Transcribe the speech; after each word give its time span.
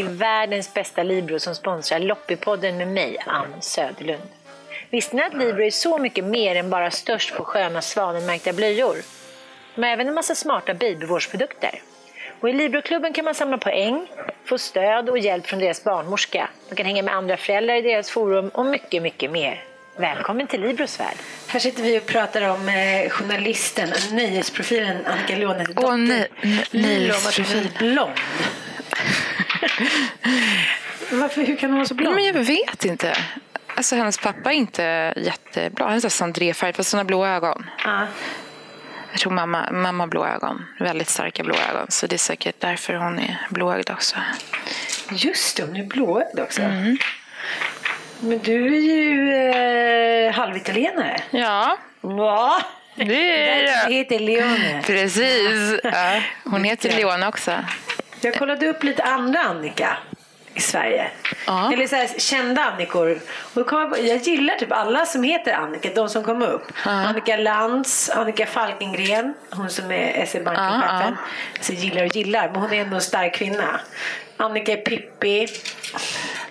till 0.00 0.08
världens 0.08 0.74
bästa 0.74 1.02
Libro 1.02 1.38
som 1.38 1.54
sponsrar 1.54 1.98
Loppipodden 1.98 2.76
med 2.76 2.88
mig, 2.88 3.16
Ann 3.26 3.54
Söderlund. 3.60 4.28
Visste 4.90 5.16
ni 5.16 5.22
att 5.22 5.34
Libro 5.34 5.62
är 5.62 5.70
så 5.70 5.98
mycket 5.98 6.24
mer 6.24 6.56
än 6.56 6.70
bara 6.70 6.90
störst 6.90 7.34
på 7.34 7.44
sköna 7.44 7.82
svanenmärkta 7.82 8.52
blöjor? 8.52 8.96
De 9.74 9.82
har 9.82 9.90
även 9.90 10.08
en 10.08 10.14
massa 10.14 10.34
smarta 10.34 10.74
babyvårdsprodukter. 10.74 11.82
Och 12.40 12.48
I 12.48 12.52
Libroklubben 12.52 13.12
kan 13.12 13.24
man 13.24 13.34
samla 13.34 13.58
poäng, 13.58 14.06
få 14.44 14.58
stöd 14.58 15.08
och 15.10 15.18
hjälp 15.18 15.46
från 15.46 15.58
deras 15.58 15.84
barnmorska. 15.84 16.48
Man 16.68 16.76
kan 16.76 16.86
hänga 16.86 17.02
med 17.02 17.14
andra 17.14 17.36
föräldrar 17.36 17.74
i 17.74 17.82
deras 17.82 18.10
forum 18.10 18.48
och 18.48 18.66
mycket, 18.66 19.02
mycket 19.02 19.30
mer. 19.30 19.64
Välkommen 19.96 20.46
till 20.46 20.60
Libros 20.60 21.00
värld. 21.00 21.16
Här 21.46 21.60
sitter 21.60 21.82
vi 21.82 21.98
och 21.98 22.06
pratar 22.06 22.48
om 22.48 22.68
eh, 22.68 23.10
journalisten, 23.10 23.92
nöjesprofilen 24.12 25.06
Annika 25.06 25.36
Lånes 25.36 25.68
dotter. 25.68 25.84
Åh, 25.84 26.50
så 26.70 26.76
nöjesprofil. 26.78 27.70
blond. 27.78 28.12
Varför, 31.10 31.42
hur 31.42 31.56
kan 31.56 31.70
hon 31.70 31.78
vara 31.78 31.88
så 31.88 31.94
blond? 31.94 32.14
Men 32.14 32.24
jag 32.24 32.32
vet 32.32 32.84
inte. 32.84 33.16
Alltså 33.76 33.96
hennes 33.96 34.18
pappa 34.18 34.50
är 34.52 34.56
inte 34.56 35.14
jättebra. 35.16 35.84
Han 35.86 35.94
är 35.94 36.08
sandréfärg 36.08 36.72
fast 36.72 36.92
hon 36.92 36.98
har 36.98 37.04
blå 37.04 37.26
ögon. 37.26 37.70
Ja. 37.84 38.06
Jag 39.10 39.20
tror 39.20 39.32
mamma, 39.32 39.70
mamma 39.72 40.02
har 40.02 40.08
blå 40.08 40.26
ögon. 40.26 40.64
Väldigt 40.78 41.08
starka 41.08 41.42
blå 41.42 41.54
ögon. 41.70 41.86
Så 41.88 42.06
det 42.06 42.16
är 42.16 42.18
säkert 42.18 42.54
därför 42.58 42.94
hon 42.94 43.18
är 43.18 43.46
blåögd 43.50 43.90
också. 43.90 44.16
Just 45.12 45.56
det, 45.56 45.62
hon 45.62 45.76
är 45.76 45.84
blåögd 45.84 46.40
också. 46.40 46.62
Mm. 46.62 46.96
Men 48.20 48.38
du 48.38 48.66
är 48.76 48.80
ju 48.80 49.34
eh, 49.34 50.32
halvitalienare. 50.34 51.20
Ja, 51.30 51.78
Va? 52.00 52.62
det 52.94 53.48
är 53.50 53.62
det. 53.88 53.94
heter 53.94 54.18
Leone. 54.18 54.82
Precis. 54.86 55.80
Ja, 55.84 56.20
hon 56.44 56.64
heter 56.64 56.96
Leona 56.96 57.28
också. 57.28 57.52
Jag 58.20 58.34
kollade 58.34 58.66
upp 58.68 58.82
lite 58.84 59.02
andra 59.02 59.40
Annika 59.40 59.96
i 60.54 60.60
Sverige. 60.60 61.10
Ja. 61.46 61.72
Eller 61.72 61.86
så 61.86 61.96
här, 61.96 62.08
kända 62.18 62.62
Annikor. 62.62 63.20
Och 63.54 63.72
jag, 63.72 63.98
jag 64.06 64.16
gillar 64.18 64.54
typ 64.54 64.72
alla 64.72 65.06
som 65.06 65.22
heter 65.22 65.52
Annika, 65.52 65.88
de 65.94 66.08
som 66.08 66.24
kom 66.24 66.42
upp. 66.42 66.72
Annika 66.84 67.36
Lantz, 67.36 68.10
Annika 68.10 68.46
Falkengren, 68.46 69.34
hon 69.50 69.70
som 69.70 69.90
är 69.92 70.26
SE-banken-chefen. 70.26 71.16
Ja, 71.18 71.24
Alltså 71.56 71.72
gillar 71.72 72.04
och 72.04 72.16
gillar, 72.16 72.48
men 72.48 72.60
hon 72.60 72.72
är 72.72 72.80
ändå 72.80 72.94
en 72.96 73.02
stark 73.02 73.34
kvinna. 73.34 73.80
Annika 74.36 74.72
är 74.72 74.76
Pippi. 74.76 75.46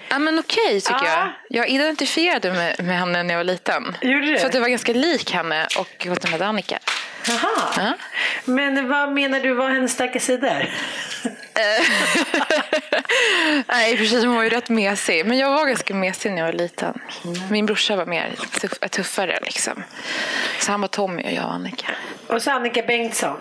Ja, 0.10 0.20
men 0.20 0.40
okej 0.40 0.82
tycker 0.82 1.06
Ja. 1.06 1.30
jag. 1.50 1.60
Jag 1.60 1.70
identifierade 1.70 2.52
mig 2.54 2.76
med 2.80 3.00
henne 3.00 3.24
när 3.24 3.34
jag 3.34 3.40
var 3.40 3.44
liten. 3.44 3.98
Gjorde 4.02 4.26
du? 4.26 4.38
För 4.38 4.46
att 4.46 4.52
det 4.52 4.60
var 4.60 4.68
ganska 4.68 4.94
lik 4.94 5.32
henne 5.34 5.68
och 5.80 5.88
hon 6.04 6.12
hette 6.32 6.46
Annika. 6.46 6.80
Jaha. 7.28 7.74
Ja. 7.78 7.94
Men 8.46 8.88
vad 8.90 9.12
menar 9.12 9.40
du 9.40 9.54
var 9.54 9.70
hennes 9.70 9.92
starka 9.92 10.20
sidor? 10.20 10.66
Nej, 13.68 13.98
precis. 13.98 14.24
Hon 14.26 14.36
var 14.36 14.44
ju 14.44 14.50
rätt 14.50 14.70
mesig. 14.70 15.26
Men 15.26 15.38
jag 15.38 15.50
var 15.50 15.66
ganska 15.66 15.94
mesig 15.94 16.32
när 16.32 16.38
jag 16.38 16.46
var 16.46 16.54
liten. 16.54 16.94
Min 17.50 17.66
brorsa 17.66 17.96
var 17.96 18.06
mer 18.06 18.36
tuff, 18.62 18.74
tuffare. 18.92 19.40
Liksom. 19.42 19.84
Så 20.60 20.72
han 20.72 20.82
var 20.82 20.88
Tommy 20.88 21.24
och 21.24 21.32
jag 21.32 21.44
var 21.44 21.50
Annika. 21.50 21.92
Och 22.28 22.42
så 22.42 22.52
Annika 22.52 22.82
Bengtsson. 22.82 23.38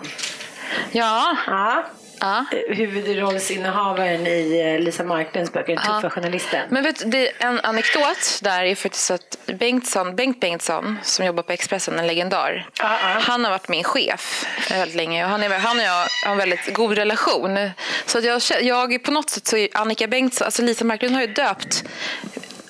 Ja. 0.91 1.37
Ja. 1.47 1.83
Ja. 2.19 2.45
Eh, 2.51 2.75
Huvudrollsinnehavaren 2.75 4.27
i 4.27 4.73
eh, 4.75 4.79
Lisa 4.79 5.03
Marklunds 5.03 5.53
böcker, 5.53 5.75
Den 5.75 5.85
tuffa 5.85 6.09
journalisten. 6.09 6.61
Men 6.69 6.83
vet, 6.83 7.11
du, 7.11 7.29
en 7.39 7.59
anekdot 7.59 8.39
där 8.41 8.63
är 8.63 8.75
faktiskt 8.75 9.11
att 9.11 9.37
Bengtsson, 9.45 10.15
Bengt 10.15 10.39
Bengtsson 10.39 10.97
som 11.03 11.25
jobbar 11.25 11.43
på 11.43 11.51
Expressen, 11.51 11.99
en 11.99 12.07
legendar. 12.07 12.69
Ja. 12.79 12.97
Han 13.19 13.43
har 13.43 13.51
varit 13.51 13.67
min 13.67 13.83
chef 13.83 14.45
väldigt 14.69 14.95
länge 14.95 15.23
och 15.23 15.29
han, 15.29 15.43
är, 15.43 15.49
han 15.49 15.77
och 15.77 15.83
jag 15.83 16.07
har 16.25 16.31
en 16.31 16.37
väldigt 16.37 16.73
god 16.73 16.93
relation. 16.97 17.69
Så 18.05 18.17
att 18.17 18.23
jag, 18.23 18.41
jag 18.61 19.03
på 19.03 19.11
något 19.11 19.29
sätt 19.29 19.47
så 19.47 19.57
är 19.57 19.69
Annika 19.73 20.07
Bengtsson, 20.07 20.45
alltså 20.45 20.61
Lisa 20.61 20.85
Marklund 20.85 21.15
har 21.15 21.21
ju 21.21 21.27
döpt 21.27 21.83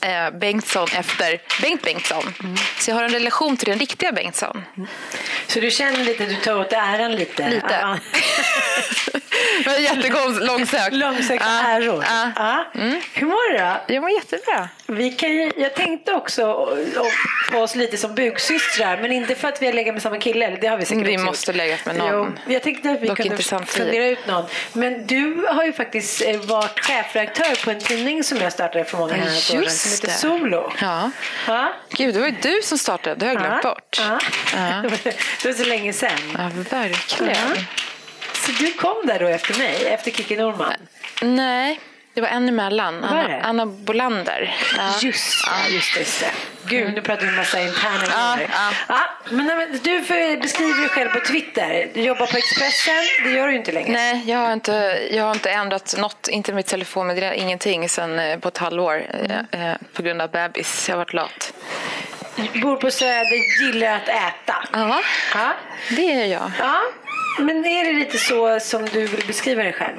eh, 0.02 0.32
Bengtsson 0.40 0.88
efter 1.00 1.42
Bengt 1.62 1.82
Bengtsson. 1.82 2.24
Så 2.80 2.92
jag 2.92 2.96
har 2.96 3.04
en 3.04 3.10
relation 3.12 3.58
till 3.58 3.70
den 3.70 3.80
riktiga 3.80 4.12
Bengtsson. 4.12 4.64
Så 5.48 5.60
du 5.60 5.72
känner 5.72 6.04
lite, 6.04 6.26
du 6.26 6.36
tar 6.36 6.60
åt 6.60 6.74
äran 6.74 7.12
lite? 7.16 7.50
Lite. 7.50 7.78
Ja. 7.82 7.98
Men 9.66 9.84
Jättelångsökt. 9.84 10.94
Långsökta 10.94 11.46
Ja, 11.48 11.68
äror. 11.68 12.06
ja. 12.10 12.32
Ja. 12.36 12.66
Hur 13.14 13.28
mår 13.28 13.52
du 13.52 13.58
då? 13.58 13.94
Jag 13.94 14.02
mår 14.02 14.10
jättebra. 14.12 14.70
Vi 14.88 15.12
kan 15.12 15.30
ju, 15.32 15.52
jag 15.58 15.76
tänkte 15.76 16.14
också 16.14 16.70
på 17.52 17.58
oss 17.60 17.76
lite 17.76 17.98
som 17.98 18.16
buksystrar, 18.16 18.98
men 19.02 19.12
inte 19.12 19.36
för 19.36 19.48
att 19.48 19.62
vi 19.62 19.66
har 19.66 19.74
legat 19.74 19.94
med 19.94 20.02
samma 20.04 20.18
kille. 20.18 20.58
Det 20.62 20.68
har 20.68 20.78
vi 20.78 20.86
säkert 20.86 21.08
Vi 21.08 21.16
också 21.18 21.26
måste 21.26 21.54
legat 21.54 21.86
med 21.86 21.96
någon. 21.96 22.38
Jo, 22.46 22.54
jag 22.54 22.64
tänkte 22.64 22.92
att 22.92 23.02
vi 23.02 23.08
Dock 23.08 23.18
kunde 23.18 23.44
fundera 23.66 24.06
ut 24.08 24.28
någon. 24.28 24.46
Men 24.74 25.08
du 25.08 25.46
har 25.50 25.64
ju 25.64 25.74
faktiskt 25.74 26.22
eh, 26.22 26.38
varit 26.42 26.80
chefredaktör 26.80 27.64
på 27.66 27.72
en 27.72 27.80
tidning 27.80 28.24
som 28.24 28.38
jag 28.38 28.52
startade 28.54 28.86
för 28.86 28.98
många 28.98 29.14
år 29.14 29.28
sedan, 29.30 29.64
just 29.64 29.80
som 29.90 30.10
heter 30.10 30.30
det. 30.30 30.40
Solo. 30.40 30.72
Ja. 30.82 31.12
Gud, 31.90 32.14
det 32.14 32.20
var 32.20 32.28
ju 32.28 32.36
du 32.42 32.60
som 32.64 32.78
startade. 32.78 33.16
Det 33.16 33.26
har 33.26 33.34
jag 33.34 33.42
glömt 33.42 33.62
bort. 33.64 34.00
Ja. 34.00 34.20
Det 35.42 35.46
var 35.46 35.54
så 35.54 35.64
länge 35.64 35.94
sedan. 35.94 36.18
Ja, 36.38 36.50
verkligen. 36.70 37.66
Så 38.34 38.52
du 38.52 38.74
kom 38.74 38.96
där 39.06 39.20
då 39.20 39.28
efter 39.28 39.58
mig, 39.58 39.86
efter 39.86 40.12
Kikki 40.12 40.36
Norman? 40.36 40.74
Nej, 41.22 41.80
det 42.19 42.28
var 42.28 42.30
en 42.30 42.50
emellan. 42.50 43.02
Det? 43.02 43.07
Anna, 43.07 43.41
Anna 43.41 43.66
Bolander. 43.66 44.56
Ja. 44.78 44.90
Just 45.02 45.46
det, 45.46 45.74
just 45.74 45.94
det, 45.94 46.00
just 46.00 46.19
det. 46.19 46.31
Gud, 46.66 46.94
nu 46.94 47.02
pratar 47.02 47.22
vi 47.22 47.28
en 47.30 47.35
massa 47.35 47.62
interna 47.62 48.06
Ja, 48.12 48.38
ja. 48.41 48.72
Ja, 48.88 49.00
men, 49.30 49.80
du 49.84 50.00
beskriver 50.41 50.81
dig 50.81 50.90
själv 50.90 51.09
på 51.09 51.19
Twitter. 51.19 51.90
Du 51.94 52.02
jobbar 52.02 52.25
på 52.25 52.38
Expressen, 52.38 52.94
det 53.24 53.30
gör 53.30 53.47
du 53.47 53.56
inte 53.56 53.72
längre. 53.72 53.91
Nej, 53.91 54.24
jag 54.25 54.38
har, 54.38 54.53
inte, 54.53 55.00
jag 55.12 55.24
har 55.24 55.31
inte 55.34 55.50
ändrat 55.50 55.96
något, 55.97 56.28
inte 56.28 56.53
mitt 56.53 56.68
telefonnummer, 56.68 57.31
ingenting 57.31 57.90
sen 57.90 58.19
eh, 58.19 58.40
på 58.40 58.47
ett 58.47 58.57
halvår 58.57 59.03
eh, 59.30 59.69
eh, 59.69 59.75
på 59.94 60.01
grund 60.01 60.22
av 60.22 60.31
bebis. 60.31 60.90
Jag 60.90 60.96
har 60.96 61.00
varit 61.00 61.13
lat. 61.13 61.53
Bor 62.62 62.75
på 62.75 62.91
Söder, 62.91 63.62
gillar 63.62 63.96
att 63.96 64.07
äta. 64.07 64.56
Ja, 64.74 65.01
Ja. 65.34 65.51
det 65.90 66.13
är 66.13 66.25
jag. 66.25 66.51
ja. 66.59 66.81
Men 67.40 67.66
är 67.66 67.86
det 67.86 67.94
lite 67.94 68.18
så 68.18 68.59
som 68.59 68.86
du 68.86 69.06
vill 69.07 69.28
beskriva 69.28 69.63
dig 69.63 69.74
själv? 69.74 69.97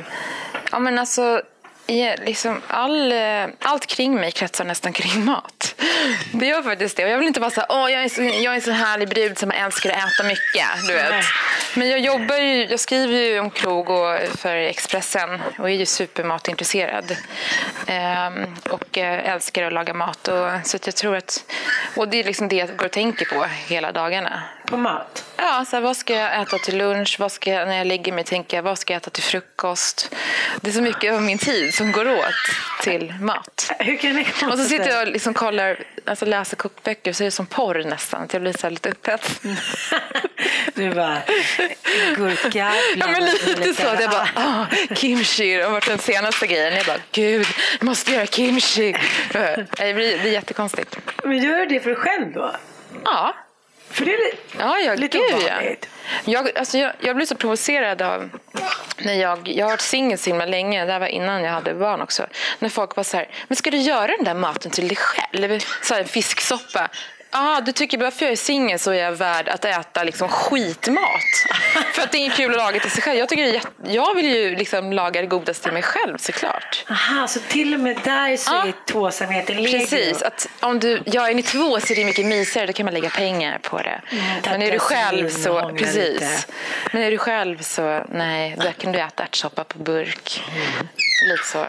Ja, 0.73 0.79
men 0.79 0.99
alltså, 0.99 1.43
ja, 1.87 2.15
liksom 2.25 2.63
all, 2.67 3.13
eh, 3.13 3.47
allt 3.59 3.87
kring 3.87 4.15
mig 4.15 4.33
kretsar 4.33 4.65
nästan 4.65 4.93
kring 4.93 5.25
mat. 5.25 5.75
Det 6.33 6.47
gör 6.47 6.63
faktiskt 6.63 6.97
det. 6.97 7.05
Och 7.05 7.11
jag 7.11 7.19
vill 7.19 7.27
inte 7.27 7.41
vara 7.41 7.51
så 7.51 7.61
här, 7.61 7.67
åh, 7.71 7.93
jag 7.93 8.05
är 8.05 8.09
så, 8.09 8.23
jag 8.23 8.45
är 8.45 8.55
en 8.55 8.61
så 8.61 8.71
härlig 8.71 9.09
brud 9.09 9.39
som 9.39 9.51
älskar 9.51 9.91
att 9.91 9.97
äta 9.97 10.23
mycket. 10.29 10.87
Du 10.87 10.93
vet. 10.93 11.11
Nej. 11.11 11.23
Men 11.75 11.89
jag 11.89 12.01
jobbar 12.01 12.37
ju, 12.37 12.67
jag 12.67 12.81
skriver 12.81 13.19
ju 13.19 13.41
om 13.41 13.51
krog 13.51 13.91
och 13.91 14.19
för 14.39 14.57
Expressen 14.57 15.43
och 15.59 15.71
är 15.71 15.75
ju 15.75 15.87
supermatintresserad. 15.87 17.17
Ehm, 17.87 18.57
och 18.71 18.99
eh, 18.99 19.33
älskar 19.33 19.63
att 19.63 19.73
laga 19.73 19.95
mat. 19.95 20.29
Och, 20.29 20.49
så 20.65 20.77
att 20.77 20.87
jag 20.87 20.97
tror 20.97 21.17
att, 21.17 21.45
och 21.97 22.09
det 22.09 22.21
är 22.21 22.25
liksom 22.25 22.49
det 22.49 22.57
jag 22.57 22.77
går 22.77 22.87
och 22.87 22.93
tänker 22.93 23.27
på 23.27 23.47
hela 23.69 23.93
dagarna. 23.93 24.43
På 24.71 24.77
mat? 24.77 25.25
Ja, 25.37 25.65
så 25.71 25.77
här, 25.77 25.81
vad 25.83 25.97
ska 25.97 26.15
jag 26.15 26.43
äta 26.43 26.59
till 26.59 26.79
lunch? 26.79 27.17
Vad 27.19 27.33
ska 27.33 27.51
jag, 27.51 27.69
när 27.69 27.77
jag 27.77 27.87
lägger 27.87 28.13
mig 28.13 28.25
tänker 28.25 28.57
jag, 28.57 28.63
vad 28.63 28.79
ska 28.79 28.93
jag 28.93 29.01
äta 29.01 29.11
till 29.11 29.23
frukost? 29.23 30.15
Det 30.61 30.71
är 30.71 30.73
så 30.73 30.83
mycket 30.83 31.15
av 31.15 31.23
min 31.23 31.39
tid 31.39 31.75
som 31.75 31.93
går 31.93 32.09
åt 32.09 32.35
till 32.83 33.15
mat. 33.21 33.73
Hur 33.79 33.97
kan 33.97 34.17
det 34.17 34.25
komma 34.25 34.53
Och 34.53 34.59
så 34.59 34.65
sitter 34.65 34.89
jag 34.89 35.07
och 35.07 35.13
liksom 35.13 35.35
kollar, 35.35 35.85
alltså 36.05 36.27
läser 36.27 36.57
kokböcker 36.57 37.13
så 37.13 37.23
är 37.23 37.25
det 37.25 37.31
som 37.31 37.47
porr 37.47 37.85
nästan. 37.85 38.23
Att 38.23 38.33
jag 38.33 38.43
blir 38.43 38.53
så 38.53 38.71
lite 38.71 38.91
upphetsad. 38.91 39.57
Du 40.75 40.95
bara, 40.95 41.23
gurka 42.17 42.73
Ja, 42.97 43.07
men 43.07 43.25
lite 43.25 43.75
så. 43.75 43.89
Att 43.89 44.01
jag 44.01 44.11
bara, 44.11 44.29
ah, 44.35 44.67
kimchi 44.95 45.61
har 45.61 45.71
varit 45.71 45.87
den 45.87 45.99
senaste 45.99 46.47
grejen. 46.47 46.77
Jag 46.77 46.87
bara, 46.87 46.99
gud, 47.13 47.47
jag 47.79 47.87
måste 47.87 48.13
göra 48.13 48.27
kimchi. 48.27 48.97
Det 49.33 49.95
blir, 49.95 50.19
det 50.19 50.29
är 50.29 50.33
jättekonstigt. 50.33 50.99
Men 51.25 51.39
gör 51.39 51.59
du 51.59 51.67
det 51.67 51.81
för 51.81 51.91
dig 51.91 51.99
själv 51.99 52.33
då? 52.33 52.57
Ja, 53.05 53.35
För 53.91 54.05
det 54.05 54.15
är 54.15 54.19
li- 54.19 54.39
Ja, 54.59 54.79
ja 54.79 54.95
lite 54.95 55.19
gud 55.19 55.27
ja. 55.31 55.37
ovanligt. 55.37 55.89
Jag, 56.25 56.59
alltså, 56.59 56.79
jag, 56.79 56.93
jag 57.01 57.17
blir 57.17 57.27
så 57.27 57.35
provocerad 57.35 58.03
av 58.03 58.31
när 58.99 59.15
jag, 59.15 59.49
jag 59.49 59.65
har 59.67 59.71
varit 59.71 59.81
singel 59.81 60.19
så 60.19 60.31
himla 60.31 60.47
länge, 60.47 60.85
det 60.85 60.93
här 60.93 61.01
var 61.01 61.07
innan 61.07 61.43
jag 61.45 61.53
hade 61.53 61.75
barn 61.75 62.01
också. 62.01 62.27
När 62.59 62.69
folk 62.69 62.97
var 62.97 63.05
så 63.05 63.17
här, 63.17 63.29
men 63.49 63.57
ska 63.57 63.71
du 63.71 63.77
göra 63.77 64.07
den 64.17 64.25
där 64.25 64.35
maten 64.35 64.71
till 64.71 64.89
dig 64.89 64.97
själv? 64.97 65.61
Så 65.83 65.95
här, 65.95 66.05
fisksoppa. 66.05 66.89
Ah, 67.33 67.61
du 67.61 67.73
tycker 67.73 67.99
bara 67.99 68.11
för 68.11 68.25
jag 68.25 68.33
är 68.33 68.37
singel 68.37 68.79
så 68.79 68.91
är 68.91 68.95
jag 69.03 69.13
värd 69.13 69.49
att 69.49 69.65
äta 69.65 70.05
liksom 70.05 70.29
skitmat. 70.29 71.23
för 71.95 72.03
att 72.03 72.13
det 72.13 72.19
är 72.19 72.21
inget 72.21 72.37
kul 72.37 72.51
att 72.51 72.57
laga 72.57 72.81
till 72.81 72.91
sig 72.91 73.03
själv. 73.03 73.19
Jag, 73.19 73.29
tycker 73.29 73.63
jag 73.87 74.15
vill 74.15 74.27
ju 74.37 74.57
liksom 74.57 74.93
laga 74.93 75.21
det 75.21 75.27
godaste 75.27 75.63
till 75.63 75.73
mig 75.73 75.83
själv 75.83 76.17
såklart. 76.19 76.85
Aha, 76.91 77.27
så 77.29 77.41
till 77.41 77.75
och 77.75 77.81
med 77.81 77.97
där 78.05 78.37
så 78.37 78.53
Ja. 78.53 78.67
är 78.67 78.75
tvåsamheten 78.93 79.57
legio. 79.57 79.79
Precis, 79.79 80.23
att 80.23 80.49
om 80.61 80.79
du, 80.81 81.03
jag 81.07 81.31
är 81.31 81.35
ni 81.35 81.43
två 81.43 81.81
så 81.81 81.93
är 81.93 81.97
det 81.97 82.05
mycket 82.05 82.27
mysigare, 82.27 82.67
då 82.67 82.73
kan 82.73 82.85
man 82.85 82.95
lägga 82.95 83.11
pengar 83.11 83.59
på 83.63 83.79
det. 83.79 84.01
ta 84.43 84.51
Men 84.51 84.63
är 84.63 84.73
du 84.73 84.79
själv 84.79 85.29
så, 85.29 85.69
precis. 85.79 85.95
lite. 85.97 86.29
Men 86.93 87.03
är 87.03 87.11
du 87.11 87.19
själv 87.19 87.63
så, 87.63 88.05
nej, 88.09 88.57
där 88.59 88.73
kan 88.73 88.93
du 88.93 88.99
äta 88.99 89.23
ärtsoppa 89.23 89.65
på 89.65 89.79
burk. 89.79 90.43
Lite 91.23 91.45
så. 91.45 91.67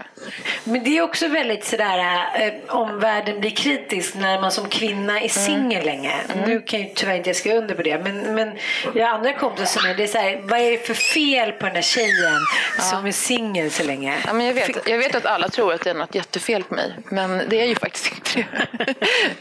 Men 0.64 0.84
det 0.84 0.98
är 0.98 1.02
också 1.02 1.28
väldigt 1.28 1.66
sådär, 1.66 2.26
eh, 2.36 2.76
omvärlden 2.76 3.40
blir 3.40 3.50
kritisk 3.50 4.16
när 4.16 4.42
man 4.42 4.52
som 4.52 4.70
kvinna 4.70 5.22
är 5.22 5.28
singel 5.28 5.86
länge. 5.86 6.14
Nu 6.46 6.62
kan 6.62 6.80
ju 6.80 6.90
tyvärr 6.96 7.16
inte 7.16 7.30
jag 7.30 7.36
skriva 7.36 7.58
under 7.58 7.76
på 7.76 7.82
det, 7.82 8.00
men, 8.04 8.36
men 8.36 8.52
jag 8.96 9.08
har 9.08 9.14
andra 9.14 9.34
kompisar 9.34 9.80
som 9.80 9.90
är, 9.90 9.96
det 9.96 10.04
är 10.04 10.08
såhär, 10.08 10.42
vad 10.44 10.60
är 10.60 10.72
det 10.72 10.78
för 10.78 10.94
fel 10.94 11.52
på 11.52 11.66
den 11.66 11.76
där 11.76 11.82
tjejen 11.82 12.40
som 12.80 13.06
är 13.06 13.12
singel 13.12 13.72
så 13.72 13.84
länge? 13.84 14.16
Ja, 14.26 14.34
men 14.34 14.46
jag, 14.46 14.54
vet, 14.54 14.90
jag 14.90 14.98
vet 14.98 15.16
att 15.16 15.26
alla 15.26 15.50
tror 15.50 15.74
att 15.74 15.82
det 15.82 15.90
är 15.90 15.94
något 15.94 16.16
jättefel 16.16 16.64
på 16.64 16.74
mig, 16.76 16.94
men 17.10 17.42
det 17.50 17.62
är 17.62 17.66
ju 17.66 17.76
faktiskt 17.76 18.12
inte 18.12 18.30
det. 18.36 18.96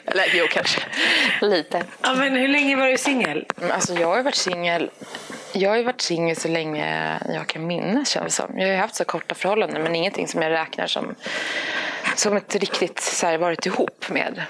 Eller 0.10 0.24
jo, 0.34 0.46
kanske. 0.50 0.80
Lite. 1.40 1.82
Ja, 2.02 2.14
men 2.14 2.36
hur 2.36 2.48
länge 2.48 2.76
var 2.76 2.86
du 2.86 2.98
singel? 2.98 3.46
Men 3.56 3.70
Alltså, 3.70 3.94
jag 3.94 4.08
har 4.08 4.22
varit 4.22 4.34
singel 4.34 4.90
jag 5.52 5.70
har 5.70 5.76
ju 5.76 5.82
varit 5.82 6.00
singel 6.00 6.36
så 6.36 6.48
länge 6.48 7.18
jag 7.34 7.46
kan 7.46 7.66
minnas 7.66 8.08
känns 8.08 8.24
det 8.24 8.30
som. 8.30 8.58
Jag 8.58 8.66
har 8.66 8.72
ju 8.72 8.78
haft 8.80 8.94
så 8.94 9.04
korta 9.04 9.34
förhållanden 9.34 9.82
men 9.82 9.94
ingenting 9.94 10.28
som 10.28 10.42
jag 10.42 10.50
räknar 10.50 10.86
som, 10.86 11.14
som 12.16 12.36
ett 12.36 12.56
riktigt 12.56 13.00
så 13.00 13.26
här, 13.26 13.38
varit 13.38 13.66
ihop 13.66 14.04
med. 14.08 14.42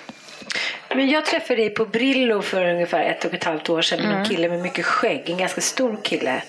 Men 0.95 1.09
jag 1.11 1.27
träffade 1.27 1.57
dig 1.63 1.71
på 1.71 1.85
Brillo 1.87 2.43
för 2.43 2.67
ungefär 2.69 3.03
ett 3.03 3.25
och 3.25 3.35
ett 3.35 3.45
halvt 3.45 3.69
år 3.71 3.83
sedan 3.83 3.99
med 3.99 4.09
Mm. 4.09 4.21
en 4.23 4.29
kille 4.29 4.49
med 4.49 4.61
mycket 4.61 4.85
skägg, 4.87 5.31
en 5.31 5.37
ganska 5.39 5.61
stor 5.61 5.99
kille. 6.03 6.43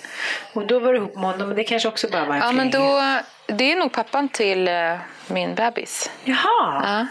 Och 0.54 0.68
då 0.68 0.80
var 0.80 0.94
du 0.94 0.98
ihop 1.00 1.16
med 1.16 1.24
honom, 1.24 1.48
men 1.48 1.58
det 1.58 1.64
kanske 1.64 1.88
också 1.88 2.08
bara 2.12 2.26
var 2.26 2.36
Ja, 2.36 2.42
för 2.42 2.52
men 2.54 2.72
då, 2.72 3.02
det 3.46 3.72
är 3.72 3.76
nog 3.76 3.92
pappan 3.92 4.30
till 4.30 4.68
eh, 4.68 4.96
min 5.28 5.56
bebis. 5.56 6.12
Jaha! 6.24 6.38
Ja. 6.84 7.08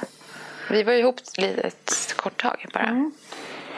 Vi 0.71 0.83
var 0.83 0.93
ihop 0.93 1.17
ett 1.39 2.15
kort 2.17 2.43
tag 2.43 2.67
bara. 2.73 2.83
Ja, 2.89 3.11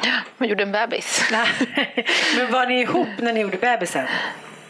och 0.39 0.47
gjorde 0.47 0.63
en 0.63 0.73
bebis. 0.73 1.25
men 2.37 2.53
var 2.53 2.67
ni 2.67 2.81
ihop 2.81 3.09
när 3.19 3.33
ni 3.33 3.41
gjorde 3.41 3.57
bebisen? 3.57 4.07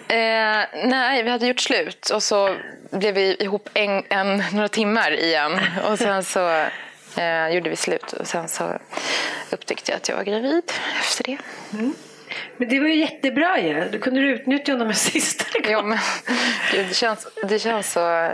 Eh, 0.08 0.64
nej, 0.84 1.22
vi 1.22 1.30
hade 1.30 1.46
gjort 1.46 1.60
slut 1.60 2.10
och 2.10 2.22
så 2.22 2.56
blev 2.90 3.14
vi 3.14 3.36
ihop 3.40 3.68
en, 3.74 4.04
en, 4.08 4.42
några 4.52 4.68
timmar 4.68 5.12
igen. 5.12 5.60
Och 5.90 5.98
sen 5.98 6.24
så 6.24 6.66
eh, 7.16 7.48
gjorde 7.48 7.70
vi 7.70 7.76
slut 7.76 8.12
och 8.12 8.26
sen 8.26 8.48
så 8.48 8.78
upptäckte 9.50 9.92
jag 9.92 9.96
att 9.96 10.08
jag 10.08 10.16
var 10.16 10.24
gravid 10.24 10.72
efter 11.00 11.24
det. 11.24 11.38
Men 12.56 12.68
det 12.68 12.80
var 12.80 12.86
ju 12.86 12.94
jättebra 12.94 13.60
ju. 13.60 13.88
Då 13.92 13.98
kunde 13.98 14.20
du 14.20 14.30
utnyttja 14.30 14.72
honom 14.72 14.88
en 14.88 14.94
sista. 14.94 15.44
Jo, 15.64 15.82
men, 15.82 15.98
gud, 16.72 16.86
det, 16.88 16.94
känns, 16.94 17.28
det 17.48 17.58
känns 17.58 17.92
så 17.92 18.30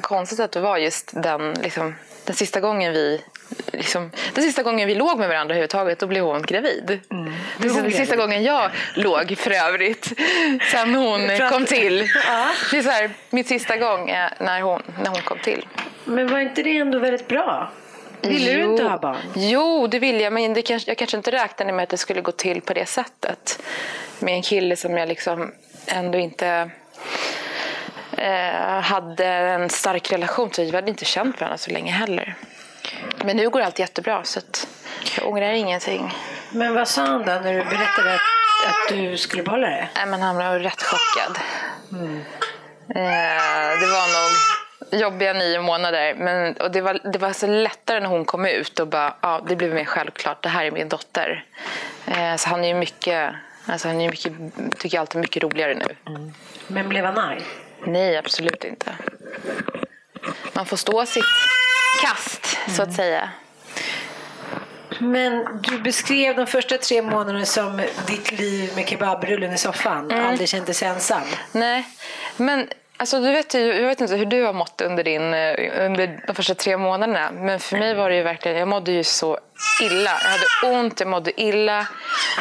konstigt 0.00 0.40
att 0.40 0.52
det 0.52 0.60
var 0.60 0.78
just 0.78 1.10
den, 1.22 1.52
liksom, 1.52 1.94
den 2.24 2.36
sista 2.36 2.60
gången 2.60 2.92
vi 2.92 3.20
Liksom, 3.72 4.10
den 4.34 4.44
sista 4.44 4.62
gången 4.62 4.88
vi 4.88 4.94
låg 4.94 5.18
med 5.18 5.28
varandra 5.28 5.54
överhuvudtaget, 5.54 5.98
då 5.98 6.06
blev 6.06 6.24
hon 6.24 6.42
gravid. 6.42 7.00
Är 7.10 7.82
den 7.82 7.92
sista 7.92 8.16
gången 8.16 8.42
jag 8.44 8.70
låg 8.94 9.38
för 9.38 9.50
övrigt. 9.50 10.12
Sen 10.72 10.94
hon 10.94 11.30
att- 11.30 11.52
kom 11.52 11.64
till. 11.64 12.08
Ja. 12.26 12.46
Det 12.70 12.78
är 12.78 12.82
så 12.82 12.90
här, 12.90 13.10
mitt 13.30 13.46
sista 13.48 13.76
gång 13.76 14.10
är 14.10 14.34
när 14.38 14.60
hon, 14.60 14.82
när 15.02 15.10
hon 15.10 15.22
kom 15.22 15.38
till. 15.38 15.66
Men 16.04 16.28
var 16.28 16.38
inte 16.38 16.62
det 16.62 16.78
ändå 16.78 16.98
väldigt 16.98 17.28
bra? 17.28 17.70
Ville 18.22 18.52
du 18.52 18.64
inte 18.64 18.84
ha 18.84 18.98
barn? 18.98 19.16
Jo, 19.34 19.86
det 19.86 19.98
vill 19.98 20.20
jag. 20.20 20.32
Men 20.32 20.54
det 20.54 20.62
kanske, 20.62 20.90
jag 20.90 20.98
kanske 20.98 21.16
inte 21.16 21.30
räknade 21.30 21.72
med 21.72 21.82
att 21.82 21.88
det 21.88 21.96
skulle 21.96 22.20
gå 22.20 22.32
till 22.32 22.60
på 22.60 22.74
det 22.74 22.86
sättet. 22.86 23.62
Med 24.18 24.34
en 24.34 24.42
kille 24.42 24.76
som 24.76 24.96
jag 24.96 25.08
liksom 25.08 25.52
ändå 25.86 26.18
inte 26.18 26.70
eh, 28.16 28.80
hade 28.82 29.26
en 29.26 29.68
stark 29.70 30.12
relation 30.12 30.50
till. 30.50 30.64
Vi 30.70 30.76
hade 30.76 30.90
inte 30.90 31.04
känt 31.04 31.40
varandra 31.40 31.58
så 31.58 31.70
länge 31.70 31.92
heller. 31.92 32.34
Men 33.24 33.36
nu 33.36 33.50
går 33.50 33.60
allt 33.60 33.78
jättebra 33.78 34.24
så 34.24 34.40
jag 35.16 35.28
ångrar 35.28 35.52
ingenting. 35.52 36.14
Men 36.52 36.74
vad 36.74 36.88
sa 36.88 37.02
han 37.02 37.18
då 37.18 37.32
när 37.32 37.52
du 37.52 37.64
berättade 37.64 38.14
att, 38.14 38.20
att 38.66 38.88
du 38.88 39.16
skulle 39.16 39.42
behålla 39.42 39.66
det? 39.66 39.88
Nej, 39.94 40.06
men 40.06 40.22
han 40.22 40.36
var 40.36 40.58
rätt 40.58 40.82
chockad. 40.82 41.38
Eh, 42.88 43.80
det 43.80 43.86
var 43.86 44.06
nog 44.06 45.00
jobbiga 45.00 45.32
nio 45.32 45.60
månader. 45.60 46.14
Men, 46.14 46.56
och 46.56 46.70
det, 46.70 46.80
var, 46.80 47.00
det 47.12 47.18
var 47.18 47.32
så 47.32 47.46
lättare 47.46 48.00
när 48.00 48.06
hon 48.06 48.24
kom 48.24 48.46
ut 48.46 48.80
och 48.80 48.88
bara, 48.88 49.14
ja, 49.20 49.44
det 49.48 49.56
blev 49.56 49.74
mer 49.74 49.84
självklart. 49.84 50.42
Det 50.42 50.48
här 50.48 50.64
är 50.64 50.70
min 50.70 50.88
dotter. 50.88 51.44
Eh, 52.06 52.36
så 52.36 52.48
han 52.48 52.64
är 52.64 52.68
ju 52.68 52.74
mycket, 52.74 53.34
alltså 53.66 53.88
han 53.88 54.00
är 54.00 54.10
mycket, 54.10 54.32
tycker 54.78 54.96
jag 54.96 55.00
alltid 55.00 55.16
är 55.16 55.20
mycket 55.20 55.42
roligare 55.42 55.74
nu. 55.74 56.14
Men 56.66 56.88
blev 56.88 57.04
han 57.04 57.18
arg? 57.18 57.42
Nej, 57.86 58.16
absolut 58.16 58.64
inte. 58.64 58.94
Man 60.52 60.66
får 60.66 60.76
stå 60.76 61.06
sitt 61.06 61.24
kast, 62.00 62.58
så 62.76 62.82
att 62.82 62.92
säga. 62.92 63.30
Men 64.98 65.60
du 65.62 65.78
beskrev 65.78 66.36
de 66.36 66.46
första 66.46 66.78
tre 66.78 67.02
månaderna 67.02 67.44
som 67.44 67.82
ditt 68.06 68.32
liv 68.32 68.72
med 68.76 68.88
kebabrullen 68.88 69.52
i 69.52 69.58
soffan. 69.58 70.12
Aldrig 70.12 70.48
känt 70.48 70.66
dig 70.66 70.88
ensam. 70.88 71.22
Nej, 71.52 71.88
men 72.36 72.68
alltså, 72.96 73.20
du 73.20 73.32
vet 73.32 73.54
jag 73.54 73.86
vet 73.86 74.00
inte 74.00 74.16
hur 74.16 74.26
du 74.26 74.42
har 74.42 74.52
mått 74.52 74.80
under, 74.80 75.04
din, 75.04 75.34
eh, 75.34 75.86
under 75.86 76.20
de 76.26 76.34
första 76.34 76.54
tre 76.54 76.76
månaderna. 76.76 77.30
Men 77.32 77.60
för 77.60 77.78
mig 77.78 77.94
var 77.94 78.10
det 78.10 78.16
ju 78.16 78.22
verkligen, 78.22 78.58
jag 78.58 78.68
mådde 78.68 78.92
ju 78.92 79.04
så 79.04 79.38
illa. 79.82 80.10
Jag 80.22 80.30
hade 80.30 80.78
ont, 80.78 81.00
jag 81.00 81.08
mådde 81.08 81.40
illa. 81.40 81.86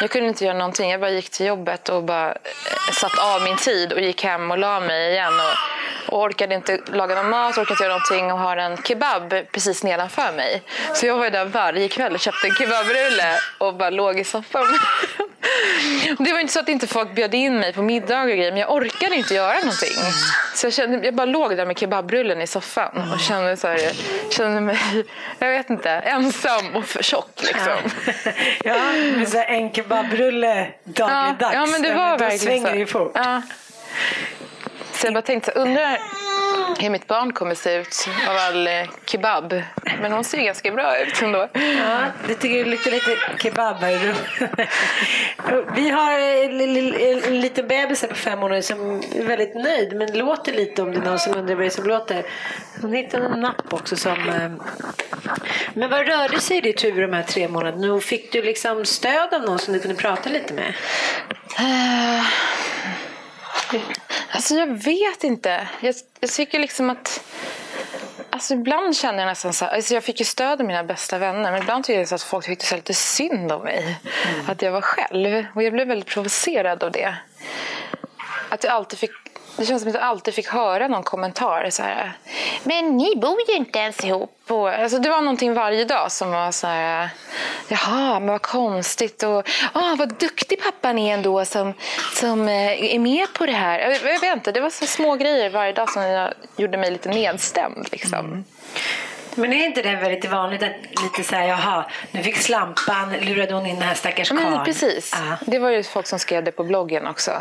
Jag 0.02 0.10
kunde 0.10 0.28
inte 0.28 0.46
göra 0.46 0.58
någonting. 0.58 0.92
Jag 0.92 1.00
bara 1.00 1.12
gick 1.12 1.30
till 1.30 1.46
jobbet 1.46 1.90
och 1.90 2.04
bara 2.04 2.30
eh, 2.30 2.94
satt 2.94 3.18
av 3.18 3.42
min 3.42 3.58
tid 3.58 3.94
och 3.94 4.02
gick 4.02 4.24
hem 4.24 4.52
och 4.52 4.58
la 4.58 4.80
mig 4.80 5.12
igen. 5.12 5.34
Och, 5.34 6.14
och 6.14 6.22
orkade 6.22 6.56
inte 6.56 6.80
laga 6.86 7.16
någon 7.16 7.30
mat, 7.30 7.58
orkade 7.58 7.74
inte 7.74 7.84
göra 7.84 7.94
någonting 7.94 8.32
och 8.32 8.40
har 8.40 8.58
en 8.58 8.78
kebab 8.78 9.30
precis 9.52 9.84
nedanför 9.84 10.32
mig. 10.32 10.64
Så 10.94 11.06
jag 11.06 11.18
var 11.18 11.24
ju 11.24 11.30
där 11.30 11.46
varje 11.46 11.88
kväll 11.88 12.14
och 12.14 12.20
köpte 12.20 12.48
en 12.48 12.56
kebabrulle 12.56 13.40
och 13.58 13.76
bara 13.76 13.90
låg 13.90 14.20
i 14.20 14.24
soffan. 14.24 14.66
Det 16.20 16.34
var 16.34 16.40
inte 16.40 16.54
så 16.54 16.60
att 16.60 16.70
inte 16.70 16.88
folk 16.88 17.16
bjöd 17.16 17.34
in 17.34 17.60
mig 17.60 17.74
på 17.74 17.82
middag 17.82 18.22
och 18.22 18.28
grejer, 18.28 18.52
men 18.52 18.60
jag 18.60 18.74
orkade 18.74 19.16
inte 19.16 19.34
göra 19.34 19.54
någonting. 19.54 19.98
Så 20.56 20.66
jag, 20.66 20.74
kände, 20.74 21.06
jag 21.06 21.16
bara 21.16 21.26
låg 21.26 21.58
där 21.58 21.66
med 21.66 21.80
kebabrullen 21.80 22.42
i 22.42 22.48
soffan 22.48 23.12
och 23.14 23.20
kände, 23.20 23.58
så 23.58 23.68
här, 23.68 23.92
kände 24.30 24.62
mig, 24.62 24.78
jag 25.40 25.50
vet 25.50 25.70
inte, 25.70 25.90
ensam 25.90 26.76
och 26.76 26.86
tjock 27.10 27.42
liksom. 27.42 27.78
ja, 28.64 28.74
med 29.18 29.28
så 29.30 29.38
en 29.48 29.72
kebabrulle 29.74 30.68
Ja, 30.84 31.08
dagligdags. 31.08 31.54
ja 31.54 31.66
men 31.66 31.82
det 31.82 31.94
var 31.94 32.12
då 32.18 32.26
verkligen 32.26 32.40
svänger 32.40 32.72
så. 32.72 32.78
ju 32.78 32.86
fort. 32.88 33.12
Ja. 33.16 33.42
Så 34.94 35.08
jag 35.08 35.14
bara 35.14 35.22
tänkte, 35.22 35.52
så, 35.52 35.60
undrar 35.60 36.00
hur 36.80 36.90
mitt 36.90 37.08
barn 37.08 37.34
kommer 37.34 37.56
se 37.56 37.76
ut 37.76 38.08
av 38.30 38.36
all 38.38 38.68
eh, 38.68 38.74
kebab. 39.06 39.62
Men 40.02 40.12
hon 40.12 40.24
ser 40.24 40.38
ganska 40.42 40.72
bra 40.72 40.98
ut 41.00 41.22
ändå. 41.22 41.48
Ja, 41.54 42.02
det 42.28 42.36
tycker 42.36 42.58
jag 42.58 42.68
luktar 42.68 42.92
lite 42.92 43.18
kebab 43.40 43.76
här 43.78 43.92
i 43.92 43.98
rummet. 43.98 44.70
Vi 45.76 45.90
har 45.90 46.12
en, 46.20 46.62
en, 46.62 47.24
en 47.24 47.42
liten 47.42 47.68
bebis 47.68 48.02
här 48.02 48.10
på 48.10 48.16
fem 48.16 48.40
månader 48.40 48.62
som 48.62 49.02
är 49.16 49.24
väldigt 49.26 49.56
nöjd 49.56 49.96
men 49.96 50.18
låter 50.18 50.54
lite 50.54 50.82
om 50.82 50.92
det 50.92 50.98
är 50.98 51.02
någon 51.02 51.20
som 51.20 51.36
undrar 51.36 51.56
vad 51.56 51.64
det 51.64 51.68
är 51.68 51.70
som 51.70 51.86
låter. 51.88 52.24
Hon 52.82 52.94
hittade 52.94 53.26
en 53.26 53.40
napp 53.40 53.74
också 53.74 53.96
som... 53.96 54.30
eh, 54.30 54.52
Men 55.74 55.90
vad 55.90 56.08
rörde 56.08 56.40
sig 56.40 56.58
i 56.58 56.62
ditt 56.62 56.84
huvud 56.84 57.04
de 57.10 57.14
här 57.16 57.24
tre 57.24 57.48
månaderna? 57.48 58.00
Fick 58.00 58.32
du 58.32 58.42
liksom 58.42 58.86
stöd 58.86 59.34
av 59.34 59.42
någon 59.42 59.60
som 59.60 59.74
du 59.74 59.80
kunde 59.80 59.96
prata 59.98 60.30
lite 60.30 60.54
med? 60.54 60.74
Eh, 61.60 62.24
Alltså 64.32 64.56
jag 64.56 64.68
vet 64.68 65.24
inte. 65.24 65.68
Jag, 65.82 65.96
jag 66.20 66.32
tycker 66.32 66.60
liksom 66.60 66.90
att... 66.90 67.24
Alltså 68.30 68.54
ibland 68.54 68.96
känner 68.96 69.20
jag 69.20 69.28
nästan 69.28 69.54
så 69.54 69.66
här, 69.66 69.76
alltså 69.76 69.94
jag 69.94 70.04
fick 70.04 70.20
ju 70.20 70.26
stöd 70.26 70.60
av 70.60 70.68
mina 70.68 70.84
bästa 70.84 71.18
vänner 71.18 71.52
men 71.52 71.62
ibland 71.62 71.84
tycker 71.84 72.00
jag 72.00 72.14
att 72.14 72.22
folk 72.22 72.46
tyckte 72.46 72.66
så 72.66 72.76
lite 72.76 72.94
synd 72.94 73.52
om 73.52 73.62
mig. 73.62 74.00
Att 74.48 74.62
jag 74.62 74.72
var 74.72 74.82
själv. 74.82 75.46
Och 75.56 75.64
jag 75.64 75.74
blev 75.74 75.88
väldigt 75.88 76.08
provocerad 76.10 76.84
av 76.84 76.92
det. 76.92 77.16
Att 78.50 78.64
jag 78.64 78.74
alltid 78.74 79.00
fick, 79.00 79.12
det 79.60 79.66
känns 79.66 79.82
som 79.82 79.90
att 79.90 79.96
jag 79.96 80.04
alltid 80.04 80.34
fick 80.34 80.48
höra 80.48 80.88
någon 80.88 81.04
kommentar 81.04 81.70
så 81.70 81.84
här. 81.84 82.14
Men 82.64 82.98
ni 82.98 83.16
bor 83.16 83.38
ju 83.48 83.56
inte 83.56 83.80
ens 83.80 84.06
ihop. 84.06 84.36
Och, 84.48 84.70
alltså 84.70 85.00
det 85.00 85.10
var 85.10 85.22
någonting 85.22 85.54
varje 85.54 85.86
dag 85.86 86.12
som 86.12 86.32
var 86.32 86.52
så 86.52 86.68
här. 86.68 87.10
Jaha, 87.68 88.20
men 88.20 88.28
vad 88.28 88.42
konstigt. 88.42 89.24
Och 89.24 89.50
ah, 89.74 89.96
vad 89.98 90.14
duktig 90.14 90.64
pappan 90.64 90.98
är 90.98 91.14
ändå 91.14 91.46
som, 91.46 91.74
som 92.16 92.48
eh, 92.48 92.94
är 92.96 93.00
med 93.00 93.34
på 93.34 93.46
det 93.46 93.52
här. 93.52 93.80
Jag, 93.80 93.94
jag 93.94 94.20
vet 94.20 94.36
inte, 94.36 94.52
det 94.52 94.62
var 94.62 94.70
så 94.70 94.86
små 94.86 95.16
grejer 95.16 95.50
varje 95.50 95.74
dag 95.74 95.90
som 95.90 96.04
jag 96.04 96.34
gjorde 96.58 96.78
mig 96.78 96.92
lite 96.92 97.10
nedstämd. 97.10 97.88
Liksom. 97.92 98.46
Men 99.40 99.54
är 99.54 99.66
inte 99.66 99.82
det 99.82 99.96
väldigt 99.96 100.32
vanligt 100.32 100.64
att 100.64 101.04
lite 101.04 101.24
så 101.24 101.36
här, 101.36 101.48
jaha, 101.48 101.86
nu 102.12 102.24
fick 102.24 102.38
slampan, 102.38 103.14
lurade 103.22 103.54
hon 103.54 103.66
in 103.66 103.76
den 103.76 103.88
här 103.88 103.96
stackars 103.96 104.30
karln? 104.30 104.44
men 104.44 104.66
precis. 104.66 105.16
Ja. 105.16 105.38
Det 105.46 105.60
var 105.60 105.70
ju 105.70 105.84
folk 105.84 106.08
som 106.08 106.20
skrev 106.20 106.44
det 106.44 106.52
på 106.52 106.64
bloggen 106.64 107.08
också. 107.08 107.32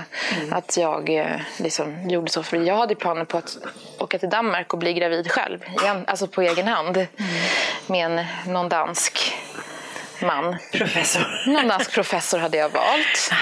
Att 0.50 0.76
jag 0.76 1.10
eh, 1.10 1.40
liksom 1.56 2.10
gjorde 2.10 2.30
så. 2.30 2.42
För 2.42 2.56
jag 2.56 2.76
hade 2.76 2.94
planer 2.94 3.24
på 3.24 3.38
att 3.38 3.56
åka 3.98 4.18
till 4.18 4.30
Danmark 4.30 4.72
och 4.72 4.78
bli 4.78 4.94
gravid 4.94 5.30
själv. 5.30 5.64
Igen, 5.82 6.04
alltså 6.06 6.26
på 6.26 6.42
egen 6.42 6.68
hand. 6.68 7.06
Med 7.86 8.06
en, 8.06 8.24
någon 8.52 8.68
dansk 8.68 9.34
man. 10.20 10.56
Professor. 10.72 11.50
Någon 11.52 11.68
dansk 11.68 11.92
professor 11.92 12.38
hade 12.38 12.56
jag 12.56 12.68
valt. 12.68 13.32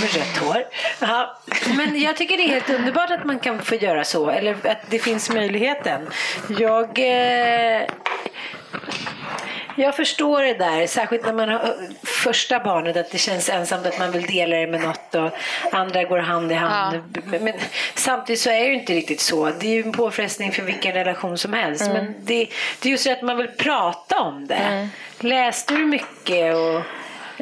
Med 0.00 0.14
rött 0.14 0.36
hår. 0.36 0.64
Ja. 0.98 1.40
Men 1.76 2.00
jag 2.00 2.16
tycker 2.16 2.36
det 2.36 2.42
är 2.42 2.48
helt 2.48 2.70
underbart 2.70 3.10
att 3.10 3.24
man 3.24 3.38
kan 3.38 3.62
få 3.62 3.74
göra 3.74 4.04
så. 4.04 4.30
Eller 4.30 4.56
att 4.66 4.90
det 4.90 4.98
finns 4.98 5.30
möjligheten. 5.30 6.08
Jag... 6.58 6.98
Eh... 6.98 7.82
Jag 9.76 9.96
förstår 9.96 10.42
det 10.42 10.54
där, 10.54 10.86
särskilt 10.86 11.24
när 11.24 11.32
man 11.32 11.48
har 11.48 11.74
första 12.02 12.60
barnet, 12.60 12.96
att 12.96 13.10
det 13.10 13.18
känns 13.18 13.48
ensamt 13.48 13.86
att 13.86 13.98
man 13.98 14.12
vill 14.12 14.26
dela 14.26 14.56
det 14.56 14.66
med 14.66 14.80
något 14.80 15.14
och 15.14 15.30
andra 15.72 16.04
går 16.04 16.18
hand 16.18 16.52
i 16.52 16.54
hand. 16.54 17.02
Men, 17.24 17.44
men 17.44 17.54
samtidigt 17.94 18.40
så 18.40 18.50
är 18.50 18.60
det 18.60 18.66
ju 18.66 18.74
inte 18.74 18.92
riktigt 18.94 19.20
så. 19.20 19.50
Det 19.60 19.66
är 19.66 19.72
ju 19.72 19.82
en 19.82 19.92
påfrestning 19.92 20.52
för 20.52 20.62
vilken 20.62 20.92
relation 20.92 21.38
som 21.38 21.52
helst. 21.52 21.90
Men 21.92 22.14
det, 22.20 22.48
det 22.80 22.88
är 22.88 22.90
just 22.90 23.04
det 23.04 23.12
att 23.12 23.22
man 23.22 23.36
vill 23.36 23.48
prata 23.48 24.20
om 24.20 24.46
det. 24.46 24.88
Läste 25.20 25.74
du 25.74 25.86
mycket? 25.86 26.54
Och... 26.54 26.82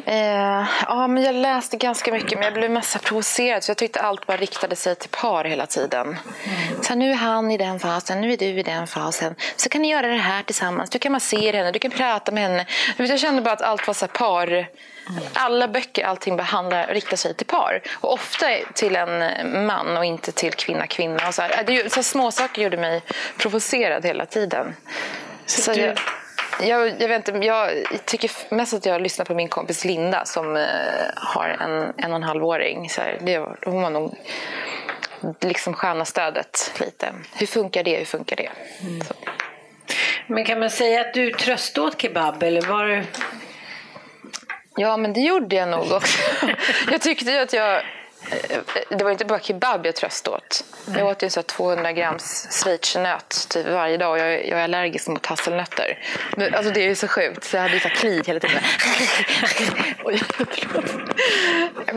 Eh, 0.05 0.65
ja, 0.87 1.07
men 1.07 1.23
jag 1.23 1.35
läste 1.35 1.77
ganska 1.77 2.11
mycket 2.11 2.31
men 2.31 2.43
jag 2.43 2.53
blev 2.53 2.71
mest 2.71 2.91
så 2.91 2.99
provocerad 2.99 3.63
så 3.63 3.69
jag 3.69 3.77
tyckte 3.77 4.01
allt 4.01 4.25
bara 4.27 4.37
riktade 4.37 4.75
sig 4.75 4.95
till 4.95 5.09
par 5.09 5.43
hela 5.45 5.65
tiden. 5.65 6.17
Så 6.81 6.89
här, 6.89 6.95
nu 6.95 7.11
är 7.11 7.15
han 7.15 7.51
i 7.51 7.57
den 7.57 7.79
fasen, 7.79 8.21
nu 8.21 8.33
är 8.33 8.37
du 8.37 8.45
i 8.45 8.63
den 8.63 8.87
fasen. 8.87 9.35
Så 9.55 9.69
kan 9.69 9.81
ni 9.81 9.89
göra 9.91 10.07
det 10.07 10.13
här 10.15 10.43
tillsammans. 10.43 10.89
Du 10.89 10.99
kan 10.99 11.11
massera 11.11 11.57
henne, 11.57 11.71
du 11.71 11.79
kan 11.79 11.91
prata 11.91 12.31
med 12.31 12.43
henne. 12.43 12.65
Jag 12.97 13.19
kände 13.19 13.41
bara 13.41 13.53
att 13.53 13.61
allt 13.61 13.87
var 13.87 13.93
så 13.93 14.07
par. 14.07 14.67
Alla 15.33 15.67
böcker, 15.67 16.05
allting 16.05 16.37
behandlar, 16.37 16.87
riktar 16.87 17.17
sig 17.17 17.33
till 17.33 17.45
par. 17.47 17.81
Och 17.93 18.13
ofta 18.13 18.45
till 18.73 18.95
en 18.95 19.65
man 19.65 19.97
och 19.97 20.05
inte 20.05 20.31
till 20.31 20.53
kvinna, 20.53 20.87
kvinna. 20.87 21.27
Och 21.27 21.33
så 21.33 21.41
här. 21.41 21.89
Så 21.89 22.03
små 22.03 22.31
saker 22.31 22.61
gjorde 22.61 22.77
mig 22.77 23.01
provocerad 23.37 24.05
hela 24.05 24.25
tiden. 24.25 24.75
Så 25.45 25.71
du- 25.73 25.81
jag, 25.81 25.99
jag, 26.61 27.01
jag, 27.01 27.07
vet 27.07 27.27
inte, 27.27 27.47
jag 27.47 27.69
tycker 28.05 28.31
mest 28.55 28.73
att 28.73 28.85
jag 28.85 29.01
lyssnar 29.01 29.25
på 29.25 29.33
min 29.33 29.49
kompis 29.49 29.85
Linda 29.85 30.25
som 30.25 30.55
eh, 30.55 30.63
har 31.15 31.47
en 31.47 31.93
en 31.97 32.11
och 32.11 32.15
en 32.15 32.23
halv 32.23 32.45
åring. 32.45 32.89
Så 32.89 33.01
här, 33.01 33.17
det, 33.21 33.37
hon 33.65 33.81
var 33.81 33.89
nog 33.89 34.15
liksom 35.41 35.73
sköna 35.73 36.05
stödet 36.05 36.71
lite. 36.79 37.13
Hur 37.35 37.47
funkar 37.47 37.83
det? 37.83 37.97
Hur 37.97 38.05
funkar 38.05 38.35
det? 38.35 38.49
Så. 39.07 39.13
Men 40.27 40.45
kan 40.45 40.59
man 40.59 40.69
säga 40.69 41.01
att 41.01 41.13
du 41.13 41.31
tröstade 41.31 41.87
åt 41.87 42.01
kebab? 42.01 42.43
Eller 42.43 42.61
var 42.61 42.85
det... 42.85 43.05
Ja, 44.75 44.97
men 44.97 45.13
det 45.13 45.19
gjorde 45.19 45.55
jag 45.55 45.69
nog 45.69 45.91
också. 45.91 46.19
jag 46.91 47.01
tyckte 47.01 47.31
ju 47.31 47.37
att 47.37 47.53
jag... 47.53 47.83
eh, 48.31 48.59
Det 48.97 49.03
var 49.03 49.11
inte 49.11 49.25
bara 49.25 49.39
kebab 49.39 49.85
jag 49.85 49.95
tröstade 49.95 50.37
åt. 50.37 50.63
Jag 50.97 51.07
åt 51.07 51.23
ju 51.23 51.29
så 51.29 51.39
här 51.39 51.43
200 51.45 51.91
grams 51.91 52.47
schweizernöt 52.63 53.47
typ 53.49 53.67
varje 53.67 53.97
dag 53.97 54.11
och 54.11 54.19
jag, 54.19 54.33
är- 54.33 54.49
jag 54.49 54.59
är 54.59 54.63
allergisk 54.63 55.07
mot 55.07 55.25
hasselnötter. 55.25 55.97
Men, 56.37 56.55
alltså 56.55 56.71
det 56.71 56.79
är 56.81 56.87
ju 56.87 56.95
så 56.95 57.07
sjukt. 57.07 57.43
Så 57.43 57.55
jag 57.55 57.61
hade 57.61 57.73
ju 57.73 57.79
så 57.79 57.89
krig 57.89 58.27
hela 58.27 58.39
tiden. 58.39 58.61
Oj, 60.03 60.21
förlåt. 60.33 60.85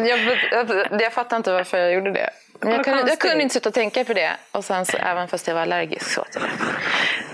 Jag, 0.08 0.38
jag, 0.52 1.02
jag 1.02 1.12
fattar 1.12 1.36
inte 1.36 1.52
varför 1.52 1.78
jag 1.78 1.92
gjorde 1.92 2.10
det. 2.12 2.30
Men 2.60 2.72
jag, 2.72 2.84
kunde, 2.84 3.08
jag 3.08 3.18
kunde 3.18 3.42
inte 3.42 3.54
och 3.68 3.74
tänka 3.74 4.04
på 4.04 4.12
det. 4.12 4.30
Och 4.52 4.64
sen 4.64 4.86
så, 4.86 4.96
även 4.96 5.28
fast 5.28 5.46
jag 5.46 5.54
var 5.54 5.62
allergisk 5.62 6.10
så 6.10 6.20
åt 6.20 6.28
jag 6.32 6.42
det. 6.42 6.48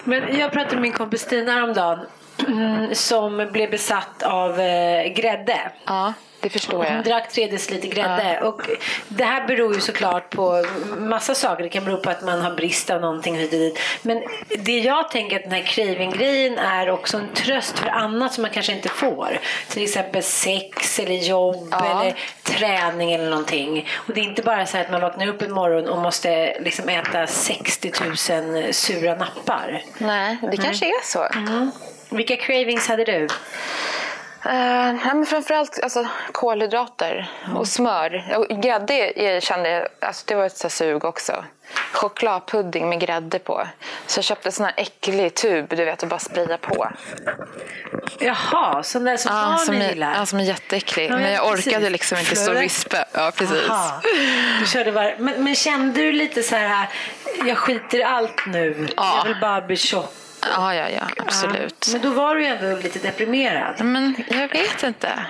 Men 0.05 0.39
jag 0.39 0.53
pratade 0.53 0.75
med 0.75 0.83
min 0.83 0.93
kompis 0.93 1.23
Stina 1.23 1.53
häromdagen 1.53 1.99
mm, 2.49 2.95
som 2.95 3.49
blev 3.53 3.71
besatt 3.71 4.23
av 4.23 4.61
eh, 4.61 5.07
grädde. 5.13 5.59
Ja, 5.87 6.13
det 6.41 6.49
förstår 6.51 6.85
Hon 6.85 6.95
jag. 6.95 7.05
drack 7.05 7.33
tre 7.33 7.47
deciliter 7.47 7.89
grädde. 7.89 8.41
Och 8.41 8.63
det 9.09 9.25
här 9.25 9.47
beror 9.47 9.75
ju 9.75 9.81
såklart 9.81 10.31
på 10.31 10.65
massa 10.99 11.35
saker. 11.35 11.63
Det 11.63 11.69
kan 11.69 11.85
bero 11.85 11.97
på 11.97 12.11
att 12.11 12.23
man 12.25 12.41
har 12.41 12.51
brist 12.55 12.91
av 12.91 13.01
någonting 13.01 13.37
hit 13.37 13.53
och 13.53 13.59
dit. 13.59 13.79
Men 14.03 14.23
det 14.59 14.79
jag 14.79 15.11
tänker 15.11 15.37
att 15.37 15.43
den 15.43 15.53
här 15.53 15.63
craving-grejen 15.63 16.59
är 16.59 16.91
också 16.91 17.17
en 17.17 17.29
tröst 17.35 17.79
för 17.79 17.89
annat 17.89 18.33
som 18.35 18.43
man 18.43 18.51
kanske 18.51 18.73
inte 18.73 18.89
får. 18.89 19.39
Till 19.69 19.83
exempel 19.83 20.23
sex 20.23 20.99
eller 20.99 21.15
jobb 21.15 21.69
Ja. 21.71 22.01
eller 22.03 22.15
träning 22.43 23.13
eller 23.13 23.31
någonting. 23.31 23.89
Och 23.95 24.15
det 24.15 24.21
är 24.21 24.25
inte 24.25 24.43
bara 24.43 24.67
så 24.67 24.79
att 24.79 24.91
man 24.91 25.01
vaknar 25.01 25.27
upp 25.27 25.43
en 25.43 25.53
morgon 25.53 25.89
och 25.89 25.99
måste 25.99 26.57
liksom 26.61 26.89
äta 26.89 27.27
60 27.27 27.93
000 28.65 28.75
sura 28.75 29.15
nappar. 29.15 29.83
Nej, 29.99 30.37
det 30.51 30.57
kanske 30.57 30.87
är 30.87 31.05
så. 31.05 31.29
Vilka 32.11 32.37
cravings 32.37 32.89
hade 32.89 33.05
du? 33.05 33.29
Uh, 34.47 34.53
nej, 34.53 35.01
men 35.15 35.27
framförallt 35.27 35.81
alltså, 35.83 36.07
kolhydrater 36.33 37.31
och 37.57 37.69
smör. 37.69 38.25
Och 38.37 38.63
grädde 38.63 39.21
är- 39.21 39.41
kände 39.41 39.71
jag, 39.71 39.89
alltså, 40.01 40.25
det 40.27 40.35
var 40.35 40.47
ett 40.47 40.57
så 40.57 40.69
sug 40.71 41.05
också. 41.05 41.45
Chokladpudding 41.93 42.89
med 42.89 43.01
grädde 43.01 43.39
på. 43.39 43.67
Så 44.07 44.19
jag 44.19 44.25
köpte 44.25 44.49
en 44.49 44.53
sån 44.53 44.65
här 44.67 44.75
äcklig 44.77 45.35
tub 45.35 45.67
du 45.77 45.85
vet, 45.85 46.03
och 46.03 46.09
bara 46.09 46.19
spraya 46.19 46.59
på. 46.59 46.89
Jaha, 48.19 48.83
sån 48.83 49.05
där 49.05 49.17
som 49.17 49.35
Ja, 49.37 49.59
barnen 49.67 49.83
är, 49.83 49.89
gillar? 49.89 50.15
ja, 50.19 50.27
som 50.27 50.39
är 50.41 50.45
jätteäcklig. 50.45 51.11
Ja, 51.11 51.17
men 51.17 51.33
jag 51.33 51.51
precis. 51.51 51.67
orkade 51.67 51.91
liksom 51.91 52.19
inte 52.19 52.37
stå 52.37 52.53
och 52.53 52.63
vispa. 52.63 53.05
Ja, 53.13 53.33
precis. 53.37 53.69
Aha. 53.71 54.01
Du 54.61 54.67
körde 54.67 54.93
bara, 54.93 55.13
men, 55.19 55.45
men 55.45 55.55
kände 55.55 56.01
du 56.01 56.13
lite 56.13 56.43
så 56.43 56.57
här, 56.57 56.89
jag 57.47 57.59
skiter 57.59 57.99
i 57.99 58.03
allt 58.03 58.47
nu, 58.47 58.89
Ja. 58.97 59.15
jag 59.19 59.25
vill 59.33 59.41
bara 59.41 59.61
bli 59.61 59.77
tjock? 59.77 60.15
Ja, 60.41 60.75
ja, 60.75 60.89
ja, 60.89 61.09
absolut. 61.17 61.87
Ja. 61.87 61.93
Men 61.93 62.03
då 62.03 62.11
var 62.11 62.35
du 62.35 62.43
ju 62.43 62.47
ändå 62.47 62.83
lite 62.83 62.99
deprimerad. 62.99 63.85
Men 63.85 64.15
jag 64.29 64.49
vet 64.49 64.83
inte. 64.83 65.27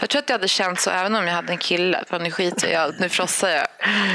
Jag 0.00 0.08
tror 0.08 0.22
att 0.22 0.28
jag 0.28 0.34
hade 0.34 0.48
känt 0.48 0.80
så 0.80 0.90
även 0.90 1.16
om 1.16 1.26
jag 1.26 1.34
hade 1.34 1.52
en 1.52 1.58
kille. 1.58 2.04
Fan, 2.08 2.22
nu 2.22 2.30
skiter 2.30 2.66
jag 2.66 2.72
i 2.72 2.76
allt, 2.76 2.98
nu 2.98 3.08
frossar 3.08 3.48
jag. 3.48 3.66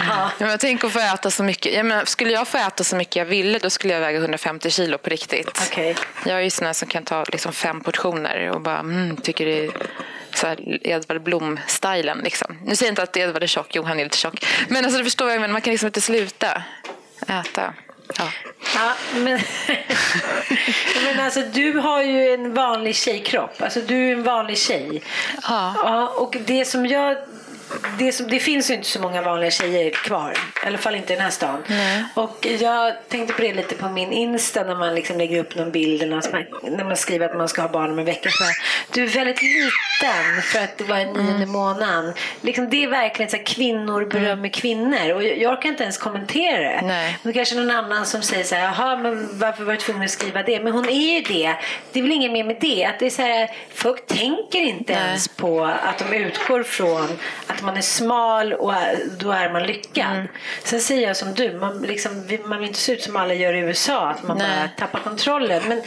Ja. 0.10 0.32
Men 0.38 0.58
tänk 0.58 0.84
att 0.84 0.92
få 0.92 1.00
äta 1.00 1.32
så 1.32 1.44
mycket. 1.44 1.74
Jag 1.74 1.86
menar, 1.86 2.06
skulle 2.06 2.32
jag 2.32 2.48
få 2.48 2.58
äta 2.58 2.84
så 2.84 2.96
mycket 2.96 3.16
jag 3.16 3.25
ville 3.25 3.60
då 3.60 3.70
skulle 3.70 3.94
jag 3.94 4.02
väga 4.02 4.20
150 4.20 4.70
kilo 4.70 4.98
på 4.98 5.10
riktigt. 5.10 5.62
Okej. 5.72 5.96
Jag 6.25 6.38
är 6.38 6.42
ju 6.42 6.50
sån 6.50 6.66
här 6.66 6.74
som 6.74 6.88
kan 6.88 7.04
ta 7.04 7.24
liksom 7.32 7.54
fem 7.54 7.82
portioner 7.82 8.50
och 8.50 8.62
bara 8.62 8.80
mm, 8.80 9.18
tycker 9.18 9.46
det 9.46 9.66
är 9.66 9.72
så 10.34 10.48
här 10.48 10.88
Edvard 10.88 11.22
Blom-stylen. 11.22 12.18
Liksom. 12.24 12.58
Nu 12.66 12.75
säger 12.75 12.90
jag 12.90 12.92
inte 12.92 13.04
att 13.04 13.18
Edvard 13.18 13.44
är 13.44 13.48
tjock, 13.48 13.75
jo 13.75 13.84
han 13.84 14.00
är 14.00 14.04
lite 14.04 14.18
tjock. 14.18 14.46
Men 14.68 14.86
alltså, 14.86 14.98
du 14.98 15.04
förstår 15.04 15.25
vad 15.25 15.34
jag 15.34 15.42
menar, 15.42 15.52
man 15.52 15.62
kan 15.62 15.72
liksom 15.72 15.88
inte 15.88 16.02
sluta 16.02 16.64
äta. 17.28 17.74
Ja. 18.18 18.30
Ja, 18.76 18.94
men, 19.16 19.40
men 21.06 21.20
alltså, 21.20 21.42
du 21.54 21.78
har 21.78 22.02
ju 22.02 22.34
en 22.34 22.54
vanlig 22.54 22.96
tjejkropp. 22.96 23.62
Alltså, 23.62 23.80
du 23.82 24.10
är 24.10 24.14
en 24.14 24.24
vanlig 24.24 24.58
tjej. 24.58 25.02
Ja. 25.48 25.74
Ja, 25.76 26.08
och 26.08 26.38
det 26.46 26.66
som 26.66 26.86
jag... 26.86 27.18
Det, 28.00 28.12
som, 28.12 28.27
det 28.27 28.39
finns 28.39 28.69
ju 28.69 28.74
inte 28.74 28.88
så 28.88 29.01
många 29.01 29.22
vanliga 29.22 29.51
tjejer 29.51 29.89
kvar. 29.89 30.34
I 30.63 30.67
alla 30.67 30.77
fall 30.77 30.95
inte 30.95 31.13
i 31.13 31.15
den 31.15 31.24
här 31.24 31.31
stan. 31.31 31.63
Och 32.13 32.48
jag 32.60 32.93
tänkte 33.10 33.34
på 33.34 33.41
det 33.41 33.53
lite 33.53 33.75
på 33.75 33.89
min 33.89 34.12
Insta 34.12 34.63
när 34.63 34.75
man 34.75 34.95
liksom 34.95 35.17
lägger 35.17 35.39
upp 35.39 35.55
någon 35.55 35.72
bild 35.72 36.01
eller 36.01 36.15
något, 36.15 36.31
när 36.63 36.84
man 36.84 36.98
skriver 36.98 37.25
att 37.29 37.38
man 37.38 37.50
ska 37.50 37.62
ha 37.62 37.69
barn 37.69 37.91
om 37.91 38.00
en 38.00 38.05
vecka. 38.05 38.29
Så 38.29 38.43
bara, 38.43 38.53
du 38.91 39.03
är 39.03 39.07
väldigt 39.07 39.41
liten 39.41 40.41
för 40.43 40.60
att 40.60 40.77
det 40.77 40.84
var 40.84 40.98
i 40.98 41.05
nionde 41.05 41.45
månaden. 41.45 42.13
Liksom, 42.41 42.69
det 42.69 42.84
är 42.84 42.88
verkligen 42.88 43.31
så 43.31 43.38
här, 43.38 43.43
kvinnor 43.43 44.05
berömmer 44.05 44.50
kvinnor. 44.50 45.13
Och 45.13 45.24
jag, 45.24 45.38
jag 45.38 45.53
orkar 45.53 45.69
inte 45.69 45.84
ens 45.84 45.98
kommentera 45.98 46.60
det. 46.60 46.81
Nej. 46.84 47.17
Men 47.24 47.34
kanske 47.34 47.55
någon 47.55 47.72
annan 47.72 48.05
som 48.05 48.22
säger 48.22 48.43
så 48.43 48.55
här, 48.55 48.63
jaha, 48.63 48.98
men 48.98 49.39
varför 49.39 49.63
var 49.63 49.74
du 49.74 49.79
tvungen 49.79 50.03
att 50.03 50.10
skriva 50.10 50.43
det? 50.43 50.60
Men 50.60 50.74
hon 50.74 50.89
är 50.89 51.15
ju 51.15 51.22
det. 51.22 51.55
Det 51.91 52.00
är 52.00 52.03
väl 52.03 52.12
inget 52.12 52.31
mer 52.31 52.43
med 52.43 52.57
det. 52.62 52.86
Att 52.86 53.00
det 53.00 53.05
är 53.05 53.10
så 53.10 53.22
här, 53.22 53.51
folk 53.74 54.07
tänker 54.07 54.60
inte 54.60 54.93
Nej. 54.93 55.03
ens 55.07 55.27
på 55.27 55.65
att 55.65 55.98
de 55.98 56.15
utgår 56.15 56.63
från 56.63 57.19
att 57.56 57.64
man 57.64 57.78
är 57.78 57.82
smal 57.82 58.54
och 58.54 58.74
då 59.18 59.32
är 59.32 59.54
man 59.54 59.64
lyckad. 59.64 60.12
Mm. 60.12 60.28
Sen 60.64 60.82
säger 60.82 61.08
jag 61.08 61.18
som 61.18 61.34
du, 61.34 61.54
man, 61.54 61.82
liksom, 61.82 62.28
man 62.46 62.60
vill 62.60 62.68
inte 62.68 62.80
se 62.80 62.94
ut 62.94 63.02
som 63.02 63.16
alla 63.16 63.34
gör 63.34 63.54
i 63.54 63.60
USA, 63.60 64.10
att 64.10 64.24
man 64.24 64.38
Nej. 64.38 64.48
bara 64.60 64.88
tappar 64.88 65.00
kontrollen. 65.00 65.64
Men, 65.68 65.82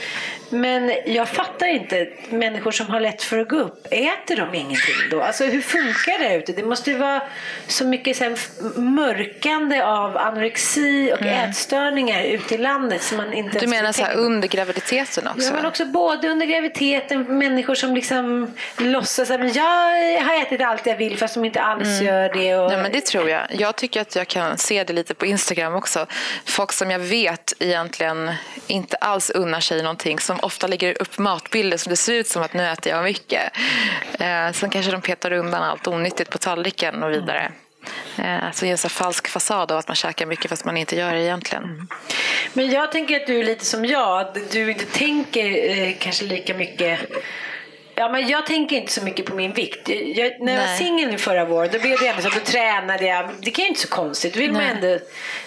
men 0.51 0.93
jag 1.07 1.29
fattar 1.29 1.67
inte, 1.67 2.09
människor 2.31 2.71
som 2.71 2.87
har 2.87 3.01
lätt 3.01 3.23
för 3.23 3.39
att 3.39 3.49
gå 3.49 3.57
upp, 3.57 3.87
äter 3.91 4.37
de 4.37 4.55
ingenting 4.55 4.95
då? 5.11 5.23
Alltså 5.23 5.45
hur 5.45 5.63
funkar 5.63 6.19
det 6.19 6.35
ute? 6.35 6.53
Det 6.53 6.63
måste 6.63 6.91
ju 6.91 6.99
vara 6.99 7.23
så 7.67 7.85
mycket 7.85 8.17
så 8.17 8.37
mörkande 8.81 9.83
av 9.83 10.17
anorexi 10.17 11.13
och 11.13 11.23
ätstörningar 11.23 12.23
ute 12.23 12.55
i 12.55 12.59
landet 12.59 13.03
som 13.03 13.17
man 13.17 13.33
inte 13.33 13.59
Mm. 13.59 13.71
Du 13.71 13.77
menar 13.77 13.93
så 13.93 14.07
under 14.07 14.49
graviditeten 14.49 15.29
också? 15.29 15.47
Ja, 15.49 15.53
men 15.53 15.67
också 15.67 15.85
både 15.85 16.29
under 16.29 16.47
graviditeten, 16.47 17.39
människor 17.39 17.75
som 17.75 17.95
liksom 17.95 18.55
låtsas 18.79 19.31
att 19.31 19.57
jag 19.57 19.65
har 20.23 20.43
ätit 20.43 20.61
allt 20.61 20.87
jag 20.87 20.97
vill 20.97 21.19
fast 21.19 21.35
de 21.35 21.45
inte 21.45 21.61
alls 21.61 22.01
gör 22.01 22.33
det. 22.35 22.57
Och... 22.57 22.67
Mm. 22.67 22.77
Ja, 22.77 22.83
men 22.83 22.93
det 22.93 23.01
tror 23.01 23.31
jag. 23.31 23.43
Jag 23.51 23.77
tycker 23.77 24.01
att 24.01 24.17
jag 24.17 24.29
kan 24.29 24.59
se 24.59 24.85
det 24.85 24.93
lite 24.93 25.15
på 25.15 25.27
Instagram 25.27 25.75
också. 25.75 26.07
Folk 26.45 26.73
som 26.73 26.91
jag 26.91 26.99
vet 26.99 27.53
egentligen 27.59 28.31
inte 28.67 28.97
alls 28.97 29.31
unnar 29.31 29.61
sig 29.61 29.83
någonting. 29.83 30.19
Som 30.19 30.38
ofta 30.43 30.67
lägger 30.67 31.03
upp 31.03 31.19
matbilder 31.19 31.77
som 31.77 31.91
det 31.91 31.97
ser 31.97 32.15
ut 32.15 32.27
som 32.27 32.43
att 32.43 32.53
nu 32.53 32.67
äter 32.67 32.93
jag 32.93 33.05
mycket. 33.05 33.53
Eh, 34.21 34.53
sen 34.53 34.71
kanske 34.71 34.93
de 34.93 35.01
petar 35.01 35.33
undan 35.33 35.63
allt 35.63 35.87
onyttigt 35.87 36.31
på 36.31 36.39
tallriken 36.39 37.03
och 37.03 37.11
vidare. 37.11 37.53
Eh, 38.19 38.51
så 38.53 38.65
det 38.65 38.69
är 38.69 38.73
en 38.73 38.79
sån 38.79 38.91
falsk 38.91 39.29
fasad 39.29 39.73
av 39.73 39.79
att 39.79 39.89
man 39.89 39.95
käkar 39.95 40.27
mycket 40.27 40.49
fast 40.49 40.65
man 40.65 40.77
inte 40.77 40.97
gör 40.97 41.13
det 41.13 41.23
egentligen. 41.23 41.89
Men 42.53 42.71
jag 42.71 42.93
tänker 42.93 43.17
att 43.17 43.27
du 43.27 43.41
är 43.41 43.45
lite 43.45 43.65
som 43.65 43.85
jag. 43.85 44.21
att 44.21 44.51
Du 44.51 44.71
inte 44.71 44.85
tänker 44.85 45.79
eh, 45.79 45.95
kanske 45.99 46.25
lika 46.25 46.55
mycket 46.55 47.01
Ja, 47.99 48.09
men 48.09 48.29
jag 48.29 48.47
tänker 48.47 48.77
inte 48.77 48.93
så 48.93 49.05
mycket 49.05 49.27
på 49.27 49.35
min 49.35 49.53
vikt. 49.53 49.89
Jag, 49.89 50.41
när 50.41 50.53
jag 50.53 50.61
var 50.61 50.67
Nej. 50.67 50.79
singel 50.79 51.19
förra 51.19 51.45
våren 51.45 51.71
då 51.73 51.79
blev 51.79 51.99
det 51.99 52.07
ändå 52.07 52.23
så 52.23 52.29
att 52.29 52.35
då 52.35 52.41
tränade 52.41 53.07
jag. 53.07 53.29
Det 53.41 53.51
kan 53.51 53.63
ju 53.63 53.69
inte 53.69 53.81
så 53.81 53.89
konstigt. 53.89 54.35
Då 54.35 54.41
vill 54.41 54.53
man 54.53 54.63
Nej. 54.63 54.71
ändå, 54.71 54.99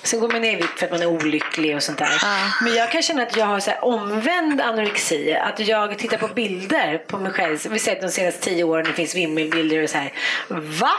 sen 0.04 0.20
går 0.20 0.28
man 0.30 0.42
ner 0.42 0.54
i 0.54 0.56
vikt 0.56 0.80
för 0.80 0.86
att 0.86 0.92
man 0.92 1.02
är 1.02 1.06
olycklig 1.06 1.76
och 1.76 1.84
sånt 1.84 1.98
där. 1.98 2.12
Ja. 2.22 2.38
Men 2.62 2.74
jag 2.76 2.92
kan 2.92 3.02
känna 3.02 3.24
att 3.24 3.38
jag 3.38 3.46
har 3.46 3.60
så 3.60 3.72
omvänd 3.82 4.62
anorexi. 4.62 5.34
Att 5.34 5.60
jag 5.60 5.98
tittar 5.98 6.18
på 6.18 6.28
bilder 6.28 6.98
på 6.98 7.18
mig 7.18 7.32
själv. 7.32 7.60
Vi 7.70 7.80
säger 7.80 7.98
att 7.98 8.02
de 8.02 8.10
senaste 8.12 8.42
tio 8.42 8.64
åren 8.64 8.86
det 8.86 8.94
finns 8.94 9.16
vimmelbilder 9.16 9.84
och 9.84 9.90
så 9.90 9.98
här. 9.98 10.14
Va? 10.50 10.92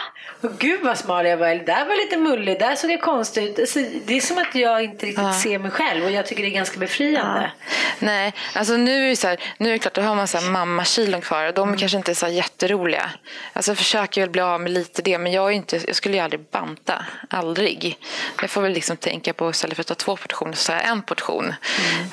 Gud 0.58 0.80
vad 0.82 0.98
smal 0.98 1.26
jag 1.26 1.36
var. 1.36 1.48
Eller 1.48 1.64
Där 1.64 1.84
var 1.84 1.96
lite 2.04 2.16
mullig. 2.16 2.58
Där 2.58 2.74
såg 2.74 2.90
jag 2.90 3.00
konstig 3.00 3.44
ut. 3.44 3.58
Alltså, 3.58 3.78
det 4.04 4.16
är 4.16 4.20
som 4.20 4.38
att 4.38 4.54
jag 4.54 4.84
inte 4.84 5.06
riktigt 5.06 5.24
Ja. 5.24 5.32
ser 5.32 5.58
mig 5.58 5.70
själv. 5.70 6.04
Och 6.04 6.10
jag 6.10 6.26
tycker 6.26 6.42
det 6.42 6.48
är 6.48 6.54
ganska 6.54 6.78
befriande. 6.78 7.50
Nej, 7.98 8.32
alltså 8.54 8.76
nu 8.76 9.04
är 9.04 9.08
det 9.08 9.16
så 9.16 9.28
här, 9.28 9.38
nu 9.58 9.68
är 9.68 9.72
det 9.72 9.78
klart, 9.78 9.94
då 9.94 10.02
har 10.02 10.14
man 10.14 10.28
så 10.28 10.38
här 10.38 10.50
mammakilon 10.50 11.20
kvar 11.20 11.41
och 11.48 11.54
de 11.54 11.76
kanske 11.76 11.98
inte 11.98 12.12
är 12.12 12.14
så 12.14 12.28
jätteroliga. 12.28 13.10
Alltså 13.52 13.70
jag 13.70 13.78
försöker 13.78 14.20
väl 14.20 14.30
bli 14.30 14.42
av 14.42 14.60
med 14.60 14.72
lite 14.72 15.02
det, 15.02 15.18
men 15.18 15.32
jag, 15.32 15.48
är 15.48 15.50
inte, 15.50 15.80
jag 15.86 15.96
skulle 15.96 16.16
ju 16.16 16.22
aldrig 16.22 16.40
banta. 16.50 17.04
Aldrig. 17.30 17.98
Jag 18.40 18.50
får 18.50 18.62
väl 18.62 18.72
liksom 18.72 18.96
tänka 18.96 19.32
på 19.32 19.50
istället 19.50 19.76
för 19.76 19.80
att 19.80 19.86
ta 19.86 19.94
två 19.94 20.16
portioner 20.16 20.52
så 20.52 20.72
tar 20.72 20.78
jag 20.78 20.88
en 20.88 21.02
portion. 21.02 21.54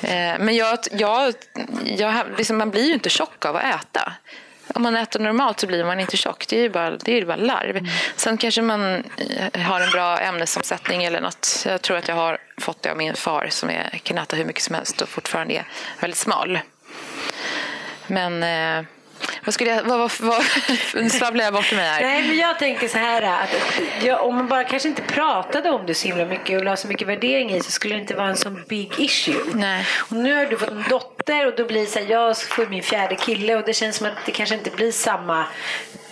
Eh, 0.01 0.39
men 0.39 0.55
jag, 0.55 0.79
jag, 0.91 1.33
jag, 1.85 2.25
liksom, 2.37 2.57
man 2.57 2.71
blir 2.71 2.85
ju 2.85 2.93
inte 2.93 3.09
tjock 3.09 3.45
av 3.45 3.55
att 3.55 3.63
äta. 3.63 4.13
Om 4.73 4.81
man 4.83 4.95
äter 4.95 5.19
normalt 5.19 5.59
så 5.59 5.67
blir 5.67 5.85
man 5.85 5.99
inte 5.99 6.17
tjock. 6.17 6.47
Det 6.47 6.57
är 6.57 6.61
ju 6.61 6.69
bara, 6.69 6.91
det 6.91 7.17
är 7.17 7.25
bara 7.25 7.37
larv. 7.37 7.87
Sen 8.15 8.37
kanske 8.37 8.61
man 8.61 9.03
eh, 9.53 9.61
har 9.61 9.81
en 9.81 9.91
bra 9.91 10.17
ämnesomsättning 10.17 11.03
eller 11.03 11.21
något. 11.21 11.63
Jag 11.65 11.81
tror 11.81 11.97
att 11.97 12.07
jag 12.07 12.15
har 12.15 12.37
fått 12.57 12.81
det 12.81 12.91
av 12.91 12.97
min 12.97 13.15
far 13.15 13.47
som 13.49 13.69
är, 13.69 13.89
kan 14.03 14.17
äta 14.17 14.35
hur 14.35 14.45
mycket 14.45 14.63
som 14.63 14.75
helst 14.75 15.01
och 15.01 15.09
fortfarande 15.09 15.53
är 15.53 15.67
väldigt 15.99 16.17
smal. 16.17 16.59
Men 18.07 18.43
eh, 18.43 18.85
vad 19.43 19.53
skulle 19.53 19.69
jag... 19.69 19.83
Vad, 19.83 19.99
vad, 19.99 20.11
vad, 20.19 20.43
nu 21.03 21.09
svabblar 21.09 21.43
jag 21.43 21.53
bort 21.53 21.71
mig 21.71 21.85
här. 21.85 22.01
Nej, 22.01 22.27
men 22.27 22.37
jag 22.37 22.59
tänker 22.59 22.87
så 22.87 22.97
här 22.97 23.21
att 23.21 23.49
jag, 24.03 24.25
om 24.25 24.35
man 24.35 24.47
bara 24.47 24.63
kanske 24.63 24.89
inte 24.89 25.01
pratade 25.01 25.69
om 25.69 25.85
det 25.85 25.93
så 25.93 26.07
himla 26.07 26.25
mycket 26.25 26.57
och 26.57 26.65
la 26.65 26.75
så 26.75 26.87
mycket 26.87 27.07
värdering 27.07 27.51
i 27.51 27.61
så 27.61 27.71
skulle 27.71 27.95
det 27.95 28.01
inte 28.01 28.15
vara 28.15 28.27
en 28.27 28.37
sån 28.37 28.63
big 28.67 28.93
issue. 28.97 29.41
Nej. 29.53 29.85
Och 30.09 30.15
nu 30.15 30.35
har 30.35 30.45
du 30.45 30.57
fått 30.57 30.71
en 30.71 30.85
dotter 30.89 31.47
och 31.47 31.53
då 31.57 31.65
blir 31.65 31.81
det 31.81 31.87
så 31.87 31.99
här, 31.99 32.05
jag 32.11 32.37
får 32.37 32.65
min 32.65 32.83
fjärde 32.83 33.15
kille 33.15 33.55
och 33.55 33.63
det 33.65 33.73
känns 33.73 33.95
som 33.95 34.07
att 34.07 34.25
det 34.25 34.31
kanske 34.31 34.55
inte 34.55 34.69
blir 34.69 34.91
samma 34.91 35.45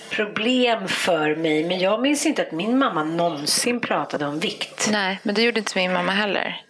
problem 0.09 0.87
för 0.87 1.35
mig. 1.35 1.63
Men 1.63 1.79
jag 1.79 2.01
minns 2.01 2.25
inte 2.25 2.41
att 2.41 2.51
min 2.51 2.77
mamma 2.77 3.03
någonsin 3.03 3.79
pratade 3.79 4.25
om 4.25 4.39
vikt. 4.39 4.87
Nej, 4.91 5.19
men 5.23 5.35
det 5.35 5.41
gjorde 5.41 5.59
inte 5.59 5.71
min 5.75 5.93
mamma 5.93 6.11
heller. 6.11 6.61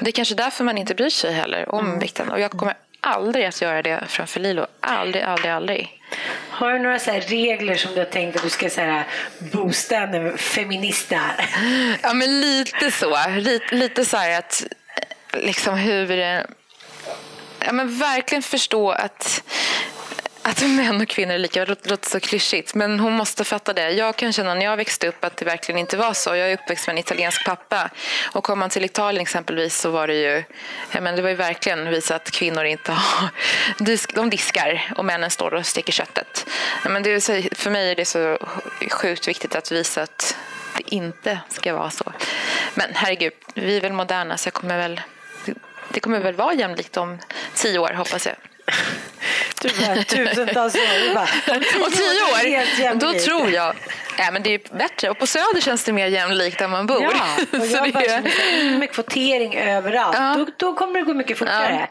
Det 0.00 0.10
är 0.10 0.12
kanske 0.12 0.34
därför 0.34 0.64
man 0.64 0.78
inte 0.78 0.94
bryr 0.94 1.10
sig 1.10 1.32
heller 1.32 1.74
om 1.74 1.98
vikten. 1.98 2.30
Och 2.30 2.40
jag 2.40 2.50
kommer 2.50 2.74
aldrig 3.02 3.44
att 3.44 3.62
göra 3.62 3.82
det 3.82 4.04
framför 4.08 4.40
Lilo. 4.40 4.66
Aldrig, 4.80 5.22
aldrig, 5.22 5.52
aldrig. 5.52 6.02
Har 6.50 6.72
du 6.72 6.78
några 6.78 6.98
så 6.98 7.10
här 7.10 7.20
regler 7.20 7.76
som 7.76 7.92
du 7.92 7.98
har 7.98 8.04
tänkt 8.04 8.36
att 8.36 8.42
du 8.42 8.50
ska 8.50 8.70
så 8.70 8.80
här, 8.80 9.04
boosta 9.38 9.96
en 9.96 10.38
feminist 10.38 11.08
där? 11.08 11.48
Ja, 12.02 12.12
men 12.12 12.40
lite 12.40 12.90
så. 12.90 13.18
Lite, 13.28 13.74
lite 13.74 14.04
så 14.04 14.16
här 14.16 14.38
att 14.38 14.64
liksom 15.32 15.74
hur... 15.74 16.10
Ja, 17.64 17.72
men 17.72 17.98
verkligen 17.98 18.42
förstå 18.42 18.90
att 18.90 19.42
att 20.42 20.62
män 20.62 21.00
och 21.00 21.08
kvinnor 21.08 21.34
är 21.34 21.38
lika. 21.38 21.64
Det 21.64 21.90
låter 21.90 22.10
så 22.10 22.20
klyschigt, 22.20 22.74
men 22.74 23.00
hon 23.00 23.12
måste 23.12 23.44
fatta 23.44 23.72
det. 23.72 23.90
Jag 23.90 24.16
kan 24.16 24.32
känna 24.32 24.54
när 24.54 24.64
jag 24.64 24.76
växte 24.76 25.08
upp 25.08 25.24
att 25.24 25.36
det 25.36 25.44
verkligen 25.44 25.78
inte 25.78 25.96
var 25.96 26.12
så. 26.12 26.36
Jag 26.36 26.50
är 26.50 26.54
uppväxt 26.54 26.86
med 26.86 26.94
en 26.94 26.98
italiensk 26.98 27.44
pappa. 27.44 27.90
Och 28.32 28.44
kom 28.44 28.58
man 28.58 28.70
till 28.70 28.84
Italien 28.84 29.22
exempelvis 29.22 29.76
så 29.76 29.90
var 29.90 30.06
det 30.06 30.14
ju, 30.14 30.44
men 31.00 31.16
det 31.16 31.22
var 31.22 31.28
ju 31.28 31.34
verkligen 31.34 31.90
visa 31.90 32.14
att 32.14 32.30
kvinnor 32.30 32.64
inte 32.64 32.92
har, 32.92 33.28
de 34.14 34.30
diskar 34.30 34.92
och 34.96 35.04
männen 35.04 35.30
står 35.30 35.54
och 35.54 35.66
steker 35.66 35.92
köttet. 35.92 36.46
Men 36.84 37.02
det 37.02 37.10
är, 37.10 37.54
för 37.54 37.70
mig 37.70 37.90
är 37.90 37.96
det 37.96 38.04
så 38.04 38.38
sjukt 38.90 39.28
viktigt 39.28 39.54
att 39.54 39.72
visa 39.72 40.02
att 40.02 40.36
det 40.76 40.94
inte 40.94 41.38
ska 41.48 41.74
vara 41.74 41.90
så. 41.90 42.12
Men 42.74 42.90
herregud, 42.94 43.32
vi 43.54 43.76
är 43.76 43.80
väl 43.80 43.92
moderna 43.92 44.36
så 44.36 44.46
jag 44.46 44.54
kommer 44.54 44.78
väl, 44.78 45.00
det 45.88 46.00
kommer 46.00 46.20
väl 46.20 46.34
vara 46.34 46.54
jämlikt 46.54 46.96
om 46.96 47.18
tio 47.54 47.78
år 47.78 47.92
hoppas 47.92 48.26
jag. 48.26 48.51
Du 49.60 49.68
bara, 49.68 50.04
tusentals 50.04 50.74
år. 50.74 51.14
Bara, 51.14 51.26
tio 51.90 52.10
är 52.10 52.44
det 52.44 52.52
år, 52.52 52.78
helt 52.78 53.00
då 53.00 53.12
tror 53.12 53.50
jag... 53.50 53.76
Ja, 54.18 54.30
men 54.30 54.42
det 54.42 54.54
är 54.54 54.60
bättre. 54.78 55.10
Och 55.10 55.18
på 55.18 55.26
Söder 55.26 55.60
känns 55.60 55.84
det 55.84 55.92
mer 55.92 56.06
jämlikt 56.06 56.58
där 56.58 56.68
man 56.68 56.86
bor. 56.86 57.02
Ja, 57.02 57.58
och 57.58 57.66
jag 57.66 57.92
bara 57.92 58.00
här, 58.00 58.78
med 58.78 58.90
kvotering 58.90 59.54
överallt. 59.56 60.16
Ja. 60.18 60.34
Då, 60.38 60.46
då 60.56 60.74
kommer 60.74 60.98
det 60.98 61.04
gå 61.04 61.14
mycket 61.14 61.38
fortare. 61.38 61.88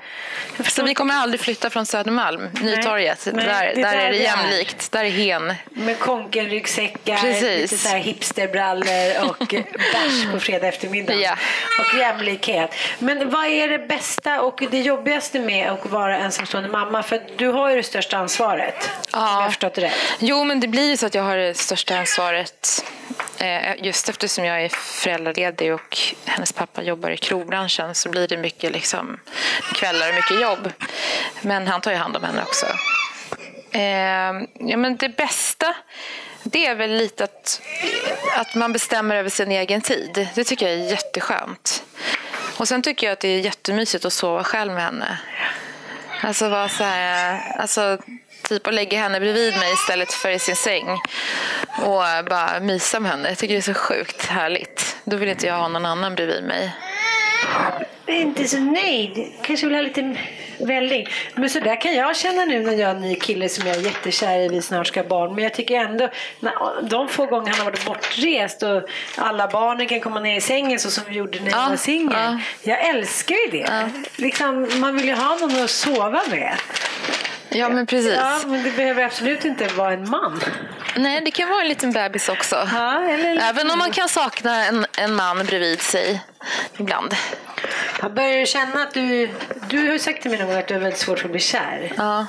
Jag 0.58 0.72
så 0.72 0.84
vi 0.84 0.94
kommer 0.94 1.14
aldrig 1.14 1.42
flytta 1.42 1.70
från 1.70 1.86
Södermalm, 1.86 2.50
Nytorget. 2.62 3.28
Nej, 3.34 3.46
där, 3.46 3.62
det 3.64 3.72
är 3.72 3.76
där 3.76 3.82
där 3.82 3.98
är 3.98 4.12
det 4.12 4.26
är. 4.28 4.38
jämlikt. 4.38 4.92
Där 4.92 5.04
är 5.04 5.10
hen. 5.10 5.54
Med 5.70 6.00
konkenryggsäckar, 6.00 7.18
Precis. 7.18 7.44
lite 7.72 7.78
så 7.78 7.90
här 7.90 7.98
hipsterbrallor 7.98 9.30
och 9.30 9.48
bärs 9.94 10.32
på 10.32 10.40
fredag 10.40 10.68
eftermiddag. 10.68 11.14
Ja. 11.14 11.36
Och 11.80 12.00
jämlikhet. 12.00 12.76
Men 13.00 13.30
vad 13.30 13.46
är 13.46 13.68
det 13.68 13.80
bästa 13.80 14.42
och 14.42 14.64
det 14.72 14.80
jobbigaste 14.80 15.40
med 15.40 15.72
att 15.72 15.86
vara 15.86 16.18
ensamstående 16.18 16.70
mamma? 16.70 17.04
För 17.04 17.22
du 17.38 17.48
har 17.48 17.70
ju 17.70 17.76
det 17.76 17.84
största 17.84 18.18
ansvaret. 18.18 18.90
Om 19.12 19.20
jag 19.22 19.28
har 19.28 19.48
förstått 19.48 19.74
det 19.74 19.82
rätt. 19.82 19.94
Jo, 20.20 20.44
men 20.44 20.60
det 20.60 20.68
blir 20.68 20.90
ju 20.90 20.98
så 20.98 21.06
att 21.06 21.16
jag 21.16 21.24
har 21.24 21.38
det 21.38 21.58
största 21.58 21.98
ansvaret 21.98 22.11
ansvaret 22.12 22.86
eh, 23.38 23.86
just 23.86 24.10
eftersom 24.10 24.46
jag 24.46 24.64
är 24.64 24.70
föräldraledig 24.70 25.74
och 25.74 25.98
hennes 26.26 26.54
pappa 26.54 26.84
jobbar 26.84 27.10
i 27.10 27.18
krogbranschen 27.18 27.96
så 27.96 28.10
blir 28.10 28.28
det 28.28 28.38
mycket 28.38 28.72
liksom, 28.72 29.20
kvällar 29.74 30.10
och 30.10 30.16
mycket 30.16 30.42
jobb. 30.42 30.72
Men 31.42 31.68
han 31.68 31.82
tar 31.82 31.92
ju 31.92 31.98
hand 31.98 32.18
om 32.18 32.24
henne 32.24 32.42
också. 32.42 32.66
Eh, 33.72 34.70
ja, 34.70 34.78
men 34.78 34.98
det 34.98 35.10
bästa 35.10 35.76
det 36.44 36.66
är 36.66 36.76
väl 36.76 36.92
lite 36.92 37.24
att, 37.24 37.62
att 38.36 38.56
man 38.56 38.74
bestämmer 38.74 39.16
över 39.16 39.30
sin 39.30 39.52
egen 39.52 39.82
tid. 39.82 40.30
Det 40.36 40.44
tycker 40.44 40.70
jag 40.70 40.80
är 40.80 40.92
jätteskönt. 40.92 41.84
Och 42.58 42.68
sen 42.68 42.82
tycker 42.82 43.08
jag 43.08 43.14
att 43.14 43.20
det 43.20 43.28
är 43.28 43.40
jättemysigt 43.40 44.06
att 44.06 44.14
sova 44.14 44.44
själv 44.44 44.74
med 44.74 44.84
henne. 44.84 45.18
Alltså 46.22 46.50
vara 46.50 46.70
så 46.70 46.84
här, 46.84 47.42
alltså 47.58 47.98
typ 48.52 48.68
att 48.68 48.74
lägga 48.74 49.00
henne 49.00 49.20
bredvid 49.20 49.54
mig 49.54 49.74
istället 49.74 50.14
för 50.14 50.30
i 50.30 50.40
sin 50.40 50.56
säng 50.56 50.88
och 51.82 52.04
bara 52.30 52.60
mysa 52.62 53.00
med 53.00 53.12
henne. 53.12 53.30
Jag 53.30 53.38
tycker 53.38 53.54
det 53.54 53.60
är 53.60 53.62
så 53.62 53.80
sjukt 53.80 54.26
härligt. 54.26 54.96
Då 55.04 55.18
vill 55.18 55.30
inte 55.30 55.48
jag 55.48 55.54
ha 55.54 55.68
någon 55.68 55.86
annan 55.86 56.16
bredvid 56.16 56.44
mig. 56.44 56.72
Jag 58.06 58.16
är 58.16 58.22
inte 58.22 58.48
så 58.48 58.60
nöjd. 58.60 59.32
Kanske 59.42 59.66
vill 59.66 59.76
ha 59.76 59.82
lite 59.82 60.16
välling. 60.60 61.08
Men 61.36 61.50
så 61.50 61.60
där 61.60 61.82
kan 61.82 61.94
jag 61.96 62.16
känna 62.18 62.46
nu 62.46 62.60
när 62.60 62.74
jag 62.74 62.88
har 62.88 62.96
en 62.96 63.02
ny 63.02 63.16
kille 63.16 63.50
som 63.50 63.68
jag 63.68 63.76
är 63.78 63.82
jättekär 63.82 64.40
i. 64.40 64.48
Vi 64.50 64.62
snart 64.62 64.88
ska 64.88 65.02
ha 65.02 65.08
barn. 65.08 65.36
Men 65.36 65.44
jag 65.44 65.54
tycker 65.54 65.76
ändå, 65.76 66.10
när, 66.40 66.54
de 66.90 67.08
få 67.10 67.26
gånger 67.26 67.50
han 67.52 67.58
har 67.60 67.66
varit 67.66 67.86
bortrest 67.86 68.64
och 68.64 68.82
alla 69.16 69.48
barnen 69.48 69.88
kan 69.88 70.00
komma 70.00 70.20
ner 70.20 70.38
i 70.38 70.42
sängen 70.42 70.80
så 70.80 70.92
som 70.92 71.04
vi 71.08 71.16
gjorde 71.16 71.40
när 71.40 71.52
jag 71.52 71.60
Ja, 71.60 71.70
var 71.70 71.76
singel. 71.76 72.14
ja. 72.16 72.40
Jag 72.64 72.90
älskar 72.90 73.36
ju 73.36 73.52
det. 73.62 73.90
Liksom, 74.16 74.70
man 74.76 74.96
vill 74.98 75.08
ju 75.08 75.14
ha 75.16 75.36
någon 75.36 75.64
att 75.64 75.70
sova 75.70 76.22
med. 76.30 76.54
Ja, 77.52 77.70
men 77.70 77.86
precis. 77.86 78.14
Ja, 78.16 78.40
men 78.48 78.64
det 78.64 78.72
behöver 78.72 79.04
absolut 79.04 79.46
inte 79.46 79.68
vara 79.68 79.94
en 79.94 80.10
man. 80.10 80.42
Nej, 80.96 81.22
det 81.22 81.32
kan 81.32 81.50
vara 81.50 81.62
en 81.62 81.68
liten 81.68 81.92
bebis 81.92 82.30
också. 82.30 82.68
Ja, 82.74 83.04
eller 83.04 83.50
Även 83.50 83.72
om 83.72 83.80
man 83.80 83.92
kan 83.92 84.10
sakna 84.10 84.66
en, 84.66 84.86
en 84.98 85.16
man 85.16 85.46
bredvid 85.46 85.82
sig 85.82 86.22
ibland. 86.78 87.16
Jag 88.02 88.14
börjar 88.14 88.46
känna 88.46 88.84
att 88.84 88.94
du, 88.94 89.30
du 89.70 89.90
har 89.90 89.98
sagt 89.98 90.22
till 90.22 90.32
mig 90.32 90.40
någon 90.40 90.48
gång 90.48 90.58
att 90.58 90.68
du 90.68 90.74
har 90.74 90.82
väldigt 90.82 91.00
svårt 91.00 91.20
för 91.20 91.26
att 91.26 91.32
bli 91.32 91.40
kär. 91.40 91.94
Ja. 91.98 92.26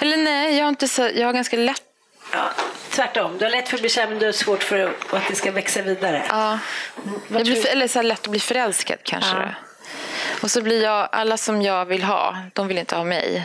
Eller 0.00 0.16
nej, 0.16 0.56
jag 0.56 0.64
har, 0.64 0.68
inte 0.68 0.88
så, 0.88 1.10
jag 1.14 1.26
har 1.26 1.32
ganska 1.32 1.56
lätt 1.56 1.82
Ja, 2.32 2.50
tvärtom. 2.90 3.38
Du 3.38 3.44
har 3.44 3.50
lätt 3.50 3.68
för 3.68 3.76
att 3.76 3.80
bli 3.80 3.90
kär 3.90 4.08
men 4.08 4.18
du 4.18 4.26
har 4.26 4.32
svårt 4.32 4.62
för 4.62 4.94
att 5.10 5.28
det 5.28 5.34
ska 5.34 5.52
växa 5.52 5.82
vidare. 5.82 6.22
Ja. 6.28 6.58
Jag 7.28 7.42
blir, 7.42 7.66
eller 7.68 7.88
så 7.88 8.02
lätt 8.02 8.20
att 8.20 8.30
bli 8.30 8.40
förälskad 8.40 8.98
kanske. 9.02 9.36
Ja. 9.36 9.48
Och 10.42 10.50
så 10.50 10.62
blir 10.62 10.82
jag, 10.82 11.08
alla 11.12 11.36
som 11.36 11.62
jag 11.62 11.86
vill 11.86 12.02
ha, 12.02 12.36
de 12.52 12.68
vill 12.68 12.78
inte 12.78 12.96
ha 12.96 13.04
mig. 13.04 13.44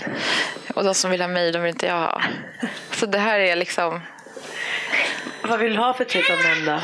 Och 0.76 0.84
de 0.84 0.96
som 0.96 1.12
vill 1.12 1.22
ha 1.22 1.28
mig, 1.28 1.52
de 1.52 1.62
vill 1.62 1.70
inte 1.70 1.86
jag 1.86 2.00
ha. 2.00 2.22
Så 2.92 3.06
det 3.06 3.20
här 3.20 3.40
är 3.40 3.56
liksom, 3.56 4.02
Vad 5.44 5.60
vill 5.60 5.74
du 5.74 5.80
ha 5.80 5.94
för 5.94 6.06
typ 6.06 6.32
av 6.32 6.38
män 6.38 6.66
då? 6.66 6.82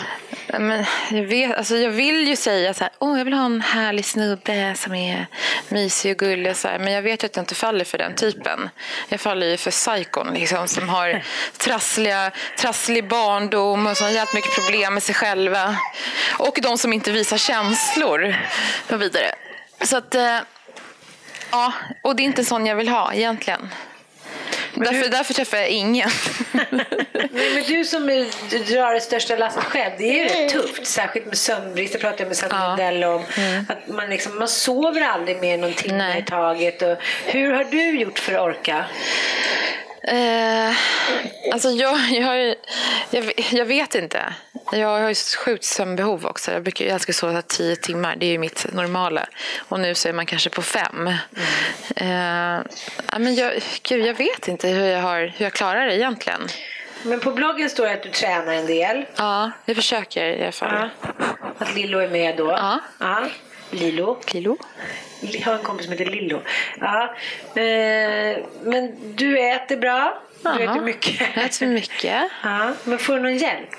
men 0.60 0.86
jag, 1.12 1.24
vet, 1.24 1.58
alltså 1.58 1.76
jag 1.78 1.90
vill 1.90 2.28
ju 2.28 2.36
säga 2.36 2.74
så 2.74 2.84
här, 2.84 2.94
åh 3.00 3.18
jag 3.18 3.26
vill 3.26 3.34
ha 3.34 3.46
en 3.46 3.62
härlig 3.62 4.06
snubbe 4.06 4.74
som 4.76 4.96
är 4.96 5.28
mysig 5.70 6.12
och 6.12 6.18
gullig. 6.18 6.52
Och 6.52 6.58
så 6.58 6.68
här, 6.68 6.80
men 6.80 6.94
jag 6.94 7.02
vet 7.02 7.24
ju 7.24 7.26
att 7.26 7.36
jag 7.36 7.42
inte 7.42 7.56
faller 7.56 7.86
för 7.86 7.98
den 7.98 8.16
typen. 8.16 8.70
Jag 9.10 9.20
faller 9.20 9.48
ju 9.48 9.58
för 9.58 9.72
psykon 9.72 10.34
liksom, 10.34 10.68
som 10.68 10.90
har 10.90 11.24
trassliga, 11.58 12.32
trasslig 12.58 13.08
barndom 13.08 13.88
och 13.88 13.98
som 13.98 14.06
har 14.06 14.14
jävligt 14.14 14.34
mycket 14.34 14.56
problem 14.56 14.94
med 14.94 15.04
sig 15.04 15.16
själva. 15.16 15.78
Och 16.40 16.58
de 16.62 16.78
som 16.78 16.94
inte 16.94 17.12
visar 17.12 17.38
känslor 17.38 18.36
och 18.90 19.02
vidare. 19.02 19.32
Så 19.82 19.98
att, 19.98 20.16
eh, 20.16 20.40
ja, 21.52 21.74
och 22.02 22.16
det 22.16 22.24
är 22.24 22.26
inte 22.26 22.44
sån 22.44 22.66
jag 22.66 22.76
vill 22.76 22.90
ha 22.90 23.14
egentligen. 23.14 23.70
Därför, 24.76 25.10
därför 25.10 25.34
träffar 25.34 25.58
jag 25.58 25.70
ingen. 25.70 26.10
Men, 27.32 27.54
men 27.54 27.64
du 27.68 27.86
som 27.86 28.08
du 28.50 28.60
drar 28.60 28.94
det 28.94 29.02
största 29.02 29.36
lasset 29.36 29.64
själv, 29.64 29.92
det 29.98 30.04
är 30.04 30.14
ju 30.14 30.26
rätt 30.26 30.50
tufft. 30.54 30.88
Särskilt 30.88 31.26
med 31.26 31.38
sömnbrist, 31.38 31.94
det 31.94 32.00
pratade 32.00 32.22
jag 32.24 32.28
med 32.28 32.38
Sandra 32.38 32.58
Ja. 32.58 32.68
Lindell 32.70 33.04
om. 33.04 33.24
Att 33.70 33.88
man, 33.88 34.10
liksom, 34.10 34.40
man 34.40 34.48
sover 34.48 35.02
aldrig 35.02 35.42
mer 35.42 35.54
än 35.54 35.62
någon 35.62 35.74
timme 35.74 35.98
Nej. 35.98 36.20
i 36.20 36.24
taget. 36.24 36.82
Och 36.82 36.98
hur 37.26 37.52
har 37.54 37.64
du 37.64 38.00
gjort 38.00 38.20
för 38.20 38.34
att 38.34 38.42
orka? 38.42 38.86
Eh, 40.04 40.76
alltså 41.54 41.70
jag, 41.70 42.00
jag, 42.10 42.56
jag, 43.10 43.32
jag 43.52 43.66
vet 43.66 43.96
inte. 43.96 44.34
Jag 44.72 44.88
har 44.88 45.10
ju 45.10 45.16
sjukt 45.16 45.64
sömnbehov 45.64 46.26
också. 46.26 46.52
Jag, 46.52 46.64
brukar, 46.64 46.86
jag 46.86 46.94
älskar 46.94 47.12
att 47.12 47.16
sova 47.16 47.42
tio 47.42 47.76
timmar. 47.76 48.16
Det 48.16 48.26
är 48.26 48.32
ju 48.32 48.38
mitt 48.38 48.74
normala. 48.74 49.26
Och 49.58 49.80
nu 49.80 49.96
så 49.96 50.10
är 50.10 50.14
man 50.14 50.26
kanske 50.26 50.50
på 50.50 50.62
fem. 50.62 51.08
Eh, 51.96 52.08
ja, 53.12 53.20
men 53.20 53.36
jag, 53.36 53.54
gud, 53.84 54.06
jag 54.06 54.14
vet 54.14 54.48
inte 54.48 54.68
hur 54.68 54.86
jag, 54.86 55.02
har, 55.02 55.20
hur 55.20 55.46
jag 55.46 55.54
klarar 55.54 55.86
det 55.86 55.96
egentligen. 55.96 56.48
Men 57.04 57.20
på 57.20 57.32
bloggen 57.32 57.70
står 57.70 57.86
det 57.86 57.94
att 57.94 58.04
du 58.04 58.10
tränar 58.10 58.54
en 58.54 58.66
del. 58.66 59.06
Ja, 59.16 59.52
jag 59.66 59.76
försöker 59.76 60.26
i 60.26 60.44
alla 60.44 60.52
fall. 60.52 60.90
Att 61.58 61.76
Lillo 61.76 62.00
är 62.00 62.10
med 62.10 62.38
då. 62.38 62.48
Ja. 62.48 62.80
ja. 63.00 63.28
Lilo. 63.72 64.18
Kilo? 64.28 64.58
Jag 65.22 65.42
har 65.42 65.54
en 65.54 65.64
kompis 65.64 65.86
som 65.86 65.92
heter 65.92 66.06
Lillo. 66.06 66.42
Ja. 66.82 67.04
Eh, 67.62 68.38
men 68.64 69.16
du 69.16 69.40
äter 69.40 69.78
bra. 69.78 70.22
Du 70.44 70.50
Ja. 70.50 70.72
äter 70.72 70.82
mycket. 70.82 71.22
Jag 71.36 71.46
äter 71.46 71.68
mycket. 71.68 72.24
Ja. 72.44 72.74
Men 72.84 72.98
får 73.00 73.14
du 73.16 73.20
någon 73.22 73.38
hjälp? 73.38 73.70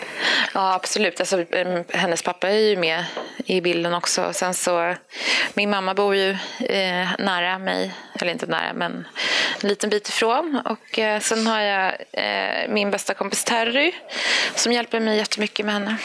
Ja, 0.54 0.74
absolut. 0.74 1.20
Alltså, 1.20 1.44
hennes 1.92 2.22
pappa 2.22 2.48
är 2.48 2.58
ju 2.58 2.76
med 2.76 3.04
i 3.46 3.60
bilden 3.60 3.94
också. 3.94 4.32
Sen 4.32 4.54
så, 4.54 4.94
min 5.54 5.70
mamma 5.70 5.94
bor 5.94 6.14
ju 6.16 6.30
eh, 6.60 7.08
nära 7.18 7.58
mig, 7.58 7.92
eller 8.20 8.32
inte 8.32 8.46
nära, 8.46 8.72
men 8.74 9.06
en 9.62 9.68
liten 9.68 9.90
bit 9.90 10.08
ifrån. 10.08 10.60
Och 10.64 10.98
eh, 10.98 11.20
sen 11.20 11.46
har 11.46 11.60
jag 11.60 11.92
eh, 12.12 12.68
min 12.68 12.90
bästa 12.90 13.14
kompis 13.14 13.44
Terry 13.44 13.92
som 14.54 14.72
hjälper 14.72 15.00
mig 15.00 15.16
jättemycket 15.18 15.66
med 15.66 15.74
henne. 15.74 15.96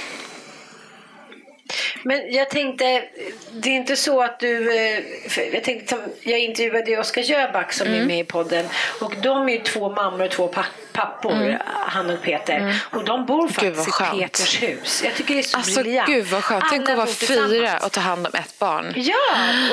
Men 2.04 2.32
jag 2.34 2.49
tänkte, 2.49 3.04
det 3.52 3.69
är 3.69 3.73
inte 3.73 3.95
så 3.95 4.21
att 4.23 4.39
du... 4.39 4.76
eh, 4.78 5.04
Jag 5.54 5.63
tänkte, 5.63 5.97
jag 6.23 6.39
intervjuade 6.39 6.91
ju 6.91 6.99
Oskar 6.99 7.21
Jöback 7.21 7.73
som 7.73 7.88
Mm. 7.88 8.02
är 8.02 8.06
med 8.06 8.19
i 8.19 8.23
podden. 8.23 8.65
Och 9.02 9.13
de 9.23 9.49
är 9.49 9.54
ju 9.54 9.60
två 9.60 9.89
mammor 9.89 10.26
och 10.26 10.32
två 10.32 10.47
pa- 10.47 10.65
pappor, 10.93 11.58
han 11.65 12.10
och 12.10 12.21
Peter. 12.21 12.82
Och 12.91 13.06
de 13.06 13.25
bor 13.25 13.43
Mm. 13.43 13.53
Faktiskt 13.53 14.01
i. 14.01 14.19
Peters 14.21 14.63
hus. 14.63 15.01
Jag 15.06 15.15
tycker 15.15 15.34
det 15.34 15.39
är 15.39 15.43
så 15.43 15.58
Alltså 15.58 15.82
briljant. 15.82 16.10
gud 16.10 16.25
vad 16.25 16.43
skönt. 16.43 16.63
Tänk 16.69 16.89
att 16.89 16.97
vara 16.97 17.08
fyra 17.08 17.77
och 17.86 17.91
ta 17.91 18.01
hand 18.01 18.27
om 18.27 18.34
ett 18.39 18.60
barn. 18.60 18.93
Ja, 18.95 19.15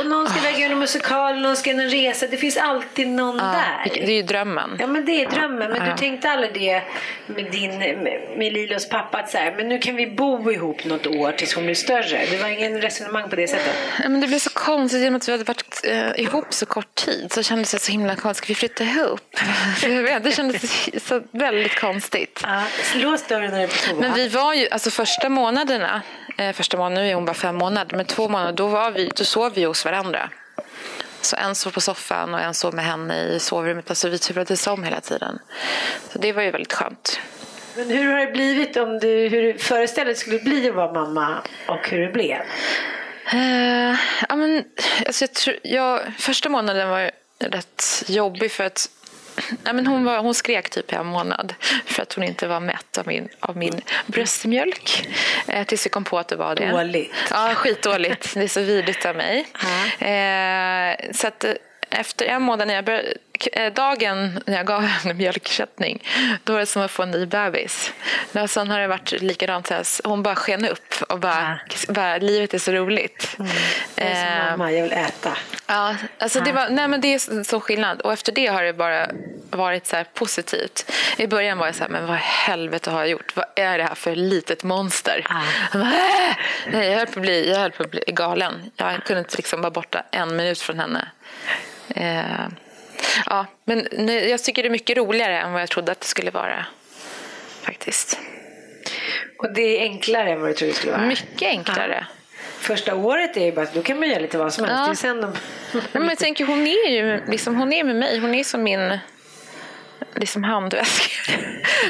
och 0.00 0.06
någon 0.06 0.28
ska 0.28 0.38
och 0.52 0.58
göra 0.60 0.72
en 0.72 0.78
musikal, 0.78 1.40
någon 1.40 1.56
ska 1.56 1.70
göra 1.70 1.82
en 1.82 1.90
resa. 1.90 2.26
Det 2.26 2.36
finns 2.36 2.56
alltid 2.56 3.08
någon 3.08 3.36
Ja, 3.38 3.44
där. 3.44 3.90
det 3.94 4.12
är 4.12 4.16
ju 4.16 4.22
drömmen. 4.22 4.76
Ja 4.80 4.86
men 4.86 5.04
det 5.04 5.24
är 5.24 5.30
drömmen. 5.30 5.70
Men 5.70 5.86
Ja. 5.86 5.92
du 5.92 5.98
tänkte 5.98 6.30
aldrig 6.30 6.54
det 6.54 6.82
med, 7.26 7.52
din, 7.52 7.78
med, 7.78 8.52
Lilos 8.52 8.88
pappa 8.88 9.18
att 9.18 9.30
så 9.30 9.38
här, 9.38 9.54
men 9.56 9.68
nu 9.68 9.78
kan 9.78 9.96
vi 9.96 10.06
bo 10.06 10.50
ihop 10.52 10.84
något 10.84 11.06
år 11.06 11.32
tills 11.32 11.54
hon 11.54 11.64
blir 11.64 11.74
större. 11.74 12.26
Det 12.30 12.36
var 12.42 12.48
ingen 12.48 12.80
resonemang 12.80 13.30
på 13.30 13.36
det 13.36 13.48
sättet. 13.48 13.74
Ja, 14.02 14.08
men 14.08 14.20
det 14.20 14.26
blev 14.26 14.38
så 14.38 14.50
konstigt 14.50 15.00
genom 15.00 15.16
att 15.16 15.28
vi 15.28 15.32
hade 15.32 15.44
varit 15.44 15.80
eh, 15.84 16.20
ihop 16.20 16.46
så 16.54 16.66
kort 16.66 16.94
tid. 16.94 17.32
Så 17.32 17.42
kändes 17.42 17.70
det 17.72 17.78
så 17.78 17.92
himla 17.92 18.16
konstigt. 18.16 18.44
Ska 18.44 18.50
vi 18.50 18.54
flytta 18.54 18.84
ihop? 18.84 19.36
Det 20.22 20.32
kändes 20.36 20.88
så 21.10 21.22
väldigt 21.30 21.80
konstigt. 21.80 22.40
Ja, 22.42 22.62
lås 22.94 23.22
dörren 23.22 23.50
när 23.50 23.58
du 23.58 23.64
är 23.64 23.68
på 23.68 23.74
toa. 23.74 24.00
Men 24.00 24.14
vi 24.14 24.28
var 24.28 24.54
ju, 24.54 24.68
alltså 24.68 24.90
första 24.90 25.28
månaderna, 25.28 26.02
eh, 26.38 26.52
första 26.52 26.76
månaden, 26.76 27.04
nu 27.04 27.10
är 27.10 27.14
hon 27.14 27.24
bara 27.24 27.34
fem 27.34 27.56
månader, 27.56 27.96
men 27.96 28.06
två 28.06 28.28
månader, 28.28 28.52
då, 28.52 28.66
var 28.66 28.90
vi, 28.90 29.10
då 29.16 29.24
sov 29.24 29.52
vi 29.54 29.64
hos 29.64 29.84
varandra. 29.84 30.30
Så 31.20 31.36
en 31.36 31.54
sov 31.54 31.70
på 31.70 31.80
soffan 31.80 32.34
och 32.34 32.40
en 32.40 32.54
sov 32.54 32.74
med 32.74 32.84
henne 32.84 33.22
i 33.22 33.40
sovrummet. 33.40 33.90
Alltså 33.90 34.08
vi 34.08 34.18
turades 34.18 34.66
om 34.66 34.84
hela 34.84 35.00
tiden. 35.00 35.38
Så 36.12 36.18
det 36.18 36.32
var 36.32 36.42
ju 36.42 36.50
väldigt 36.50 36.72
skönt. 36.72 37.20
Men 37.76 37.90
hur 37.90 38.12
har 38.12 38.18
det 38.18 38.32
blivit 38.32 38.76
om 38.76 38.98
du, 38.98 39.08
hur 39.08 39.42
du 39.42 39.58
föreställde 39.58 40.12
dig 40.12 40.16
skulle 40.16 40.38
bli 40.38 40.68
att 40.68 40.74
vara 40.74 40.92
mamma 40.92 41.42
och 41.66 41.88
hur 41.88 42.06
det 42.06 42.12
blev? 42.12 42.40
Eh, 43.32 43.96
ja, 44.28 44.36
men, 44.36 44.64
alltså 45.06 45.22
jag 45.22 45.34
tror, 45.34 45.56
jag, 45.62 46.00
första 46.18 46.48
månaden 46.48 46.88
var 46.88 47.10
rätt 47.38 48.04
jobbig 48.06 48.52
för 48.52 48.64
att 48.64 48.88
ja, 49.64 49.72
men 49.72 49.86
hon, 49.86 50.04
var, 50.04 50.18
hon 50.18 50.34
skrek 50.34 50.70
typ 50.70 50.92
i 50.92 50.96
en 50.96 51.06
månad 51.06 51.54
för 51.84 52.02
att 52.02 52.12
hon 52.12 52.24
inte 52.24 52.46
var 52.46 52.60
mätt 52.60 52.98
av 52.98 53.06
min, 53.06 53.28
av 53.40 53.56
min 53.56 53.80
bröstmjölk. 54.06 55.08
Eh, 55.46 55.66
tills 55.66 55.86
vi 55.86 55.90
kom 55.90 56.04
på 56.04 56.18
att 56.18 56.28
det 56.28 56.36
var 56.36 56.54
det. 56.54 56.70
Dåligt. 56.70 57.12
Ja, 57.30 57.52
skitdåligt. 57.54 58.34
Det 58.34 58.42
är 58.42 58.48
så 58.48 58.60
vidrigt 58.60 59.06
av 59.06 59.16
mig. 59.16 59.46
Eh, 59.98 61.12
så 61.12 61.26
att, 61.26 61.44
eh, 61.44 61.52
efter 61.90 62.26
en 62.26 62.42
månad, 62.42 62.68
när 62.68 62.74
jag 62.74 62.84
började, 62.84 63.14
dagen 63.74 64.40
när 64.46 64.56
jag 64.56 64.66
gav 64.66 64.82
henne 64.82 65.14
mjölkersättning, 65.14 66.02
då 66.44 66.52
var 66.52 66.60
det 66.60 66.66
som 66.66 66.82
att 66.82 66.90
få 66.90 67.02
en 67.02 67.10
ny 67.10 67.26
bebis. 67.26 67.92
Och 68.32 68.50
sen 68.50 68.70
har 68.70 68.80
det 68.80 68.86
varit 68.86 69.12
likadant. 69.22 69.70
Hon 70.04 70.22
bara 70.22 70.34
sken 70.34 70.64
upp 70.64 70.94
och 71.08 71.18
bara, 71.18 71.60
bara 71.88 72.16
livet 72.16 72.54
är 72.54 72.58
så 72.58 72.72
roligt. 72.72 73.36
Jag 73.94 74.06
är 74.06 74.14
som 74.14 74.38
Eh, 74.38 74.50
mamma, 74.50 74.72
jag 74.72 74.82
vill 74.82 74.92
äta. 74.92 75.36
Ja, 75.66 75.96
alltså 76.18 76.40
det, 76.40 76.52
var, 76.52 76.68
nej 76.68 76.88
men 76.88 77.00
det 77.00 77.14
är 77.14 77.44
så 77.44 77.60
skillnad. 77.60 78.00
Och 78.00 78.12
efter 78.12 78.32
det 78.32 78.46
har 78.46 78.62
det 78.62 78.72
bara 78.72 79.06
varit 79.50 79.86
så 79.86 80.04
positivt. 80.14 80.92
I 81.16 81.26
början 81.26 81.58
var 81.58 81.66
jag 81.66 81.74
så 81.74 81.82
här, 81.82 81.90
men 81.90 82.06
vad 82.06 82.16
i 82.16 82.20
helvete 82.20 82.90
har 82.90 83.00
jag 83.00 83.08
gjort? 83.08 83.36
Vad 83.36 83.44
är 83.56 83.78
det 83.78 83.84
här 83.84 83.94
för 83.94 84.16
litet 84.16 84.64
monster? 84.64 85.26
Jag, 85.72 85.80
bara, 85.80 85.92
"Äh!" 85.92 86.36
nej, 86.72 86.88
jag, 86.90 86.98
höll 86.98 87.06
på 87.06 87.18
att 87.18 87.22
bli, 87.22 87.50
jag 87.50 87.58
höll 87.58 87.70
på 87.70 87.82
att 87.82 87.90
bli 87.90 88.02
galen. 88.06 88.70
Jag 88.76 89.04
kunde 89.04 89.18
inte 89.20 89.36
liksom 89.36 89.60
vara 89.60 89.70
borta 89.70 90.02
en 90.10 90.36
minut 90.36 90.60
från 90.60 90.78
henne. 90.78 91.08
Eh, 91.88 92.46
ja, 93.26 93.46
men 93.64 93.88
nej, 93.92 94.30
jag 94.30 94.42
tycker 94.42 94.62
det 94.62 94.68
är 94.68 94.70
mycket 94.70 94.96
roligare 94.96 95.38
än 95.38 95.52
vad 95.52 95.62
jag 95.62 95.68
trodde 95.68 95.92
att 95.92 96.00
det 96.00 96.06
skulle 96.06 96.30
vara. 96.30 96.66
Faktiskt. 97.62 98.18
Och 99.38 99.54
det 99.54 99.78
är 99.78 99.80
enklare 99.80 100.30
än 100.30 100.40
vad 100.40 100.50
du 100.50 100.54
trodde 100.54 100.72
det 100.72 100.76
skulle 100.76 100.92
vara. 100.92 101.06
Mycket 101.06 101.48
enklare. 101.48 102.06
Första 102.58 102.94
året 102.94 103.36
är 103.36 103.44
ju 103.44 103.52
bara, 103.52 103.66
då 103.74 103.82
kan 103.82 103.98
man 103.98 104.08
göra 104.08 104.18
lite 104.18 104.38
vad 104.38 104.54
som 104.54 104.64
helst. 104.64 104.88
Ja. 104.88 104.94
Sen 104.94 105.20
de... 105.20 105.32
Ja, 105.72 106.00
men 106.00 106.08
jag 106.08 106.18
tänker, 106.18 106.44
hon 106.44 106.66
är 106.66 106.90
ju 106.90 107.20
liksom, 107.28 107.56
hon 107.56 107.72
är 107.72 107.84
med 107.84 107.96
mig. 107.96 108.18
Hon 108.18 108.34
är 108.34 108.44
som 108.44 108.62
min 108.62 108.98
liksom 110.14 110.44
handväska. 110.44 111.32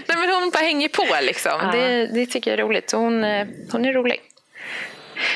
Nej, 0.07 0.18
men 0.18 0.31
hon 0.31 0.51
bara 0.51 0.64
hänger 0.64 0.88
på. 0.88 1.07
Liksom. 1.23 1.61
Ja. 1.62 1.70
Det, 1.73 2.07
det 2.07 2.27
tycker 2.27 2.51
jag 2.51 2.61
är 2.61 2.64
roligt. 2.64 2.92
Hon, 2.92 3.25
eh, 3.25 3.46
hon 3.73 3.85
är 3.85 3.92
rolig. 3.92 4.20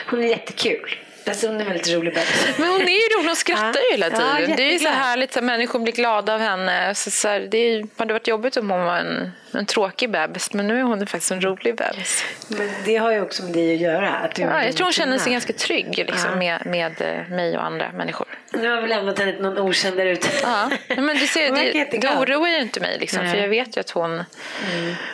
Hon 0.07 0.21
är 0.23 0.29
jättekul. 0.29 0.99
Alltså, 1.27 1.47
hon 1.47 1.61
är 1.61 1.65
väldigt 1.65 1.89
rolig 1.95 2.15
bebis. 2.15 2.47
Men 2.59 2.69
hon 2.69 2.81
är 2.83 2.87
ju 2.87 3.19
rolig. 3.19 3.27
Hon 3.29 3.37
skrattar 3.37 3.75
Ja. 3.75 3.81
ju 3.85 3.91
hela 3.93 4.07
Ja, 4.07 4.37
tiden. 4.37 4.57
det 4.57 4.63
är 4.63 4.73
ju 4.73 4.79
så 4.79 4.89
härligt 4.89 5.37
att 5.37 5.45
människor 5.45 5.79
blir 5.79 5.93
glada 5.93 6.35
av 6.35 6.41
henne. 6.41 6.95
Så, 6.95 7.11
så 7.11 7.29
här, 7.29 7.41
det 7.41 7.59
är, 7.59 7.87
hade 7.97 8.13
varit 8.13 8.29
jobbigt 8.29 8.57
om 8.57 8.71
hon 8.71 8.85
var 8.85 8.97
en, 8.97 9.33
en 9.55 9.67
tråkig 9.67 10.11
bebis. 10.11 10.53
Men 10.53 10.67
nu 10.67 10.79
är 10.79 10.83
hon 10.83 11.07
faktiskt 11.07 11.31
en 11.33 11.41
rolig 11.41 11.77
bebis. 11.77 12.25
Men 12.49 12.71
det 12.85 12.97
har 12.97 13.13
ju 13.13 13.21
också 13.21 13.43
med 13.43 13.53
dig 13.53 13.75
att 13.75 13.81
göra. 13.81 14.11
Att 14.11 14.39
Ja, 14.39 14.65
jag 14.65 14.77
tror 14.77 14.85
hon 14.85 14.93
känner 14.93 15.19
sig 15.19 15.33
ganska 15.33 15.53
trygg 15.53 15.99
liksom, 15.99 16.31
Ja. 16.31 16.37
med, 16.37 16.67
med 16.67 17.01
eh, 17.01 17.29
mig 17.37 17.57
och 17.57 17.65
andra 17.65 17.93
människor. 17.93 18.27
Nu 18.53 18.69
har 18.71 18.83
vi 18.83 18.89
lämnat 18.89 19.19
henne 19.19 19.33
till 19.33 19.43
någon 19.43 19.59
okänd 19.59 19.97
där 19.97 20.07
ute. 20.07 20.29
Ja, 20.43 20.71
men 20.89 21.17
du 21.17 21.27
ser, 21.27 21.53
det, 21.53 21.99
det 22.01 22.09
oroar 22.09 22.49
ju 22.49 22.61
inte 22.61 22.81
mig. 22.81 22.99
Liksom, 22.99 23.27
för 23.31 23.37
jag 23.37 23.49
vet 23.49 23.77
ju 23.77 23.81
att 23.81 23.91
hon, 23.91 24.25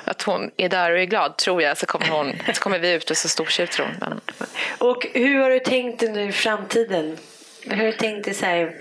att 0.05 0.23
hon 0.23 0.51
är 0.57 0.69
där 0.69 0.91
och 0.93 0.99
är 0.99 1.05
glad, 1.05 1.37
tror 1.37 1.63
jag. 1.63 1.79
Så 1.79 1.87
kommer, 1.87 2.09
hon, 2.09 2.33
så 2.55 2.61
kommer 2.63 2.79
vi 2.79 2.93
ut 2.93 3.11
och 3.11 3.17
så 3.17 3.29
stortjuter 3.29 3.83
hon. 3.83 3.95
Men, 4.01 4.21
Och 4.79 5.07
hur 5.15 5.41
har 5.41 5.51
du 5.51 5.59
tänkt 5.61 6.01
dig 6.01 6.09
nu 6.13 6.29
i 6.29 6.33
framtiden? 6.33 7.17
Hur 7.65 7.77
har 7.77 7.85
du 7.85 7.93
tänkt 7.93 8.25
dig 8.25 8.35
så 8.35 8.47
här? 8.47 8.73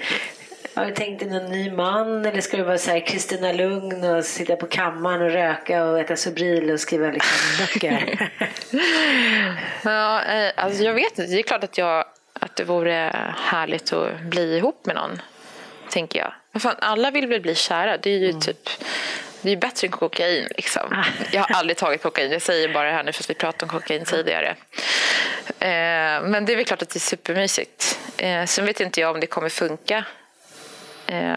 Har 0.79 0.85
du 0.85 0.91
tänkt 0.91 1.19
dig 1.19 1.29
någon 1.29 1.51
ny 1.51 1.71
man 1.71 2.25
eller 2.25 2.41
ska 2.41 2.57
du 2.57 2.63
vara 2.63 2.77
så 2.77 2.91
här 2.91 2.99
Kristina 2.99 3.51
Lugn 3.51 4.03
och 4.03 4.25
sitta 4.25 4.55
på 4.55 4.67
kammaren 4.67 5.21
och 5.21 5.31
röka 5.31 5.85
och 5.85 5.99
äta 5.99 6.15
Sobril 6.15 6.71
och 6.71 6.79
skriva 6.79 7.11
liksom 7.11 7.65
böcker? 7.65 8.31
ja, 9.83 10.23
eh, 10.23 10.51
alltså 10.55 10.83
jag 10.83 10.93
vet 10.93 11.19
inte. 11.19 11.31
Det 11.31 11.39
är 11.39 11.43
klart 11.43 11.63
att, 11.63 11.77
jag, 11.77 12.05
att 12.33 12.55
det 12.55 12.63
vore 12.63 13.15
härligt 13.37 13.93
att 13.93 14.21
bli 14.21 14.57
ihop 14.57 14.85
med 14.85 14.95
någon. 14.95 15.21
Tänker 15.89 16.19
jag. 16.19 16.33
Men 16.51 16.59
fan, 16.59 16.75
alla 16.79 17.11
vill 17.11 17.27
väl 17.27 17.41
bli 17.41 17.55
kära. 17.55 17.97
Det 17.97 18.09
är 18.09 18.19
ju 18.19 18.33
typ 18.33 18.69
det 19.41 19.51
är 19.51 19.57
bättre 19.57 19.87
än 19.87 19.91
kokain. 19.91 20.47
Liksom. 20.57 21.03
Jag 21.31 21.41
har 21.41 21.55
aldrig 21.55 21.77
tagit 21.77 22.03
kokain. 22.03 22.31
Jag 22.31 22.41
säger 22.41 22.73
bara 22.73 22.87
det 22.87 22.93
här 22.93 23.03
nu 23.03 23.11
för 23.11 23.23
att 23.23 23.29
vi 23.29 23.33
pratade 23.33 23.73
om 23.73 23.79
kokain 23.79 24.05
tidigare. 24.05 24.55
Eh, 25.59 26.21
men 26.21 26.45
det 26.45 26.53
är 26.53 26.55
väl 26.55 26.65
klart 26.65 26.81
att 26.81 26.89
det 26.89 26.97
är 26.97 26.99
supermysigt. 26.99 27.99
Eh, 28.17 28.45
sen 28.45 28.65
vet 28.65 28.79
inte 28.79 29.01
jag 29.01 29.13
om 29.15 29.19
det 29.19 29.27
kommer 29.27 29.49
funka. 29.49 30.05
Eh, 31.11 31.35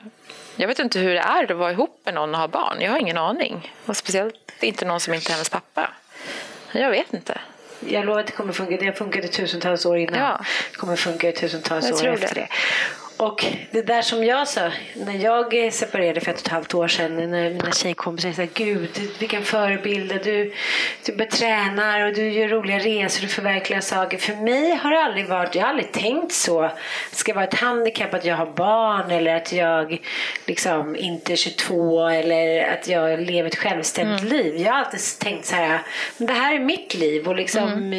jag 0.56 0.68
vet 0.68 0.78
inte 0.78 0.98
hur 0.98 1.14
det 1.14 1.20
är 1.20 1.52
att 1.52 1.58
vara 1.58 1.72
ihop 1.72 2.00
med 2.04 2.14
någon 2.14 2.34
och 2.34 2.40
ha 2.40 2.48
barn. 2.48 2.80
Jag 2.80 2.90
har 2.90 2.98
ingen 2.98 3.18
aning. 3.18 3.72
Och 3.86 3.96
speciellt 3.96 4.52
inte 4.60 4.84
någon 4.84 5.00
som 5.00 5.14
inte 5.14 5.30
är 5.30 5.32
hennes 5.32 5.50
pappa. 5.50 5.90
Jag 6.72 6.90
vet 6.90 7.14
inte. 7.14 7.40
Jag 7.88 8.04
lovar 8.04 8.20
att 8.20 8.26
det 8.26 8.32
kommer 8.32 8.52
funka. 8.52 8.76
Det 8.76 8.84
har 8.86 8.92
funkat 8.92 9.24
i 9.24 9.28
tusentals 9.28 9.86
år 9.86 9.98
innan. 9.98 10.20
Ja. 10.20 10.40
Det 10.70 10.76
kommer 10.76 10.96
funka 10.96 11.28
i 11.28 11.32
tusentals 11.32 12.02
Jag 12.02 12.10
år 12.10 12.14
efter 12.14 12.34
det. 12.34 12.40
det. 12.40 12.48
Och 13.22 13.46
det 13.70 13.82
där 13.82 14.02
som 14.02 14.24
jag 14.24 14.48
sa, 14.48 14.70
när 14.94 15.14
jag 15.14 15.72
separerade 15.72 16.20
för 16.20 16.30
ett 16.30 16.40
och 16.40 16.46
ett 16.46 16.52
halvt 16.52 16.74
år 16.74 16.88
sedan, 16.88 17.16
när 17.30 17.50
mina 17.50 17.72
tjejkompisar 17.72 18.32
sa 18.32 18.46
gud 18.54 18.90
vilken 19.18 19.42
förebild, 19.42 20.20
du, 20.24 20.52
du 21.06 21.12
betränar 21.12 22.06
och 22.06 22.14
du 22.14 22.32
gör 22.32 22.48
roliga 22.48 22.78
resor 22.78 23.24
och 23.24 23.30
förverkligar 23.30 23.80
saker. 23.80 24.18
För 24.18 24.34
mig 24.34 24.74
har 24.74 24.90
det 24.90 25.00
aldrig 25.00 25.26
varit, 25.26 25.54
jag 25.54 25.62
har 25.62 25.68
aldrig 25.68 25.92
tänkt 25.92 26.32
så. 26.32 26.62
Det 27.10 27.16
ska 27.16 27.34
vara 27.34 27.44
ett 27.44 27.54
handikapp 27.54 28.14
att 28.14 28.24
jag 28.24 28.36
har 28.36 28.46
barn 28.46 29.10
eller 29.10 29.34
att 29.34 29.52
jag 29.52 29.98
liksom 30.46 30.96
inte 30.96 31.32
är 31.32 31.36
22 31.36 32.08
eller 32.08 32.72
att 32.72 32.88
jag 32.88 33.20
lever 33.20 33.48
ett 33.48 33.56
självständigt 33.56 34.22
liv. 34.22 34.56
Jag 34.56 34.72
har 34.72 34.78
alltid 34.78 35.00
tänkt 35.18 35.46
så 35.46 35.54
här, 35.54 35.80
men 36.16 36.26
det 36.26 36.32
här 36.32 36.54
är 36.54 36.60
mitt 36.60 36.94
liv 36.94 37.28
och 37.28 37.36
liksom, 37.36 37.92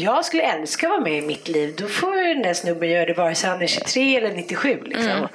jag 0.00 0.24
skulle 0.24 0.42
älska 0.42 0.86
att 0.86 0.90
vara 0.90 1.00
med 1.00 1.18
i 1.18 1.26
mitt 1.26 1.48
liv. 1.48 1.74
Då 1.78 1.88
får 1.88 2.34
den 2.34 2.42
där 2.42 2.54
snubben 2.54 2.90
göra 2.90 3.06
det 3.06 3.14
vare 3.14 3.34
sig 3.34 3.50
han 3.50 3.62
är 3.62 3.66
23 3.66 4.16
eller 4.16 4.51
97. 4.52 4.80
Liksom. 4.84 5.28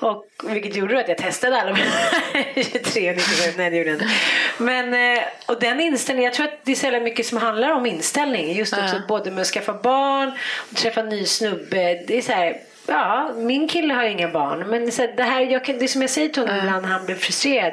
Och, 0.00 0.26
vilket 0.48 0.76
gjorde 0.76 1.00
att 1.00 1.08
jag 1.08 1.18
testade 1.18 1.60
alla 1.60 1.72
mina 1.72 1.90
23 2.54 3.10
och 3.10 3.16
97. 3.16 3.52
Nej, 3.56 3.70
det 3.70 3.76
gjorde 3.76 3.90
jag 3.90 3.96
inte. 3.96 4.10
Men, 4.58 5.16
eh, 5.16 5.22
och 5.46 5.60
den 5.60 5.80
inställningen, 5.80 6.24
jag 6.24 6.34
tror 6.34 6.46
att 6.46 6.64
det 6.64 6.72
är 6.72 6.76
så 6.76 7.04
mycket 7.04 7.26
som 7.26 7.38
handlar 7.38 7.70
om 7.70 7.86
inställning. 7.86 8.52
Just 8.52 8.72
också 8.72 8.96
Ja. 8.96 9.02
både 9.08 9.30
med 9.30 9.42
att 9.42 9.46
skaffa 9.46 9.72
barn 9.72 10.32
och 10.70 10.76
träffa 10.76 11.00
en 11.00 11.08
ny 11.08 11.24
snubbe. 11.24 12.04
Det 12.06 12.18
är 12.18 12.22
så 12.22 12.32
här, 12.32 12.56
Ja, 12.86 13.32
min 13.36 13.68
kille 13.68 13.94
har 13.94 14.04
ju 14.04 14.10
inga 14.10 14.28
barn. 14.28 14.58
Men 14.68 14.92
så 14.92 15.06
det, 15.16 15.22
här, 15.22 15.40
jag 15.40 15.62
det 15.66 15.84
är 15.84 15.88
som 15.88 16.00
jag 16.00 16.10
säger 16.10 16.28
till 16.28 16.42
honom 16.42 16.58
ibland 16.58 16.82
när 16.82 16.88
han 16.88 17.06
blir 17.06 17.16
frustrerad. 17.16 17.72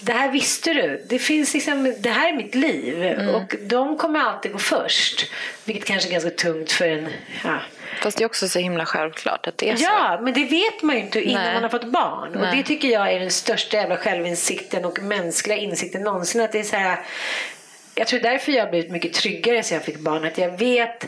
Det 0.00 0.12
här 0.12 0.30
visste 0.30 0.72
du. 0.72 1.04
Det, 1.08 1.18
finns 1.18 1.54
liksom, 1.54 1.94
det 1.98 2.10
här 2.10 2.28
är 2.28 2.36
mitt 2.36 2.54
liv. 2.54 3.04
Mm. 3.04 3.34
Och 3.34 3.54
de 3.60 3.96
kommer 3.96 4.20
alltid 4.20 4.52
gå 4.52 4.58
först. 4.58 5.32
Vilket 5.64 5.84
kanske 5.84 6.08
är 6.08 6.12
ganska 6.12 6.30
tungt 6.30 6.72
för 6.72 6.88
en... 6.88 7.08
Ja, 7.44 7.58
Fast 8.04 8.18
det 8.18 8.24
är 8.24 8.26
också 8.26 8.48
så 8.48 8.58
himla 8.58 8.86
självklart 8.86 9.46
att 9.46 9.58
det 9.58 9.70
är 9.70 9.76
så. 9.76 9.84
Ja, 9.84 10.20
men 10.22 10.34
det 10.34 10.44
vet 10.44 10.82
man 10.82 10.96
ju 10.96 11.02
inte 11.02 11.22
innan 11.22 11.42
Nej. 11.42 11.54
man 11.54 11.62
har 11.62 11.70
fått 11.70 11.84
barn. 11.84 12.34
Och 12.34 12.40
Nej. 12.40 12.56
det 12.56 12.62
tycker 12.62 12.88
jag 12.88 13.12
är 13.12 13.20
den 13.20 13.30
största 13.30 13.76
jävla 13.76 13.96
självinsikten 13.96 14.84
och 14.84 15.02
mänskliga 15.02 15.56
insikten 15.56 16.02
någonsin. 16.02 16.40
Att 16.40 16.52
det 16.52 16.58
är 16.58 16.62
så 16.62 16.76
här, 16.76 17.00
jag 17.94 18.06
tror 18.06 18.20
därför 18.20 18.52
jag 18.52 18.64
har 18.64 18.70
blivit 18.70 18.90
mycket 18.90 19.12
tryggare 19.12 19.62
sen 19.62 19.74
jag 19.74 19.84
fick 19.84 19.98
barn. 19.98 20.24
Att 20.24 20.38
jag 20.38 20.58
vet 20.58 21.06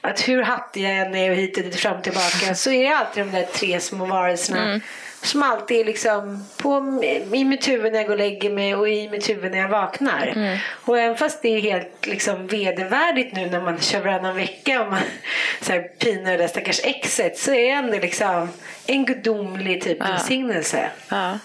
att 0.00 0.28
hur 0.28 0.42
hattig 0.42 0.84
jag 0.84 0.96
än 0.96 1.14
är 1.14 1.30
och 1.30 1.36
hit 1.36 1.56
och 1.56 1.62
dit 1.62 1.76
fram 1.76 1.96
och 1.96 2.04
tillbaka 2.04 2.54
så 2.54 2.70
är 2.70 2.90
det 2.90 2.96
alltid 2.96 3.24
de 3.24 3.32
där 3.32 3.46
tre 3.52 3.80
små 3.80 4.04
varelserna 4.04 4.62
Mm. 4.62 4.80
Som 5.22 5.42
alltid 5.42 5.80
är 5.80 5.84
liksom 5.84 6.46
på, 6.56 7.00
i 7.32 7.44
mitt 7.44 7.68
huvud 7.68 7.92
när 7.92 7.98
jag 7.98 8.06
går 8.06 8.14
och 8.14 8.18
lägger 8.18 8.50
mig 8.50 8.74
och 8.74 8.88
i 8.88 9.08
mitt 9.08 9.28
huvud 9.28 9.52
när 9.52 9.58
jag 9.58 9.68
vaknar. 9.68 10.32
Mm. 10.36 10.58
Och 10.68 10.98
även 10.98 11.16
fast 11.16 11.42
det 11.42 11.48
är 11.48 11.60
helt 11.60 12.06
liksom 12.06 12.46
vedervärdigt 12.46 13.34
nu 13.34 13.46
när 13.46 13.60
man 13.60 13.80
kör 13.80 14.00
varannan 14.00 14.36
vecka 14.36 14.82
och 14.82 14.90
man 14.90 15.00
så 15.60 15.72
här, 15.72 15.82
pinar 15.82 16.30
det 16.30 16.36
där 16.36 16.48
stackars 16.48 16.80
exet 16.84 17.38
så 17.38 17.50
är 17.50 17.58
det 17.58 17.70
ändå 17.70 17.98
liksom 17.98 18.48
en 18.86 19.04
gudomlig 19.04 19.82
typ 19.82 20.00
välsignelse. 20.00 20.90
Ja. 21.08 21.38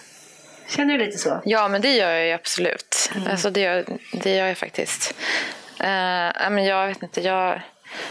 Känner 0.68 0.98
du 0.98 1.06
lite 1.06 1.18
så? 1.18 1.42
Ja, 1.46 1.68
men 1.68 1.82
det 1.82 1.94
gör 1.94 2.12
jag 2.12 2.26
ju 2.26 2.32
absolut. 2.32 3.12
Alltså, 3.30 3.50
det, 3.50 3.62
gör, 3.62 3.86
det 4.12 4.36
gör 4.36 4.48
jag 4.48 4.58
faktiskt. 4.58 5.16
Ja, 5.80 6.50
men 6.50 6.66
jag 6.66 6.88
vet 6.88 7.04
inte, 7.04 7.22
jag, 7.22 7.62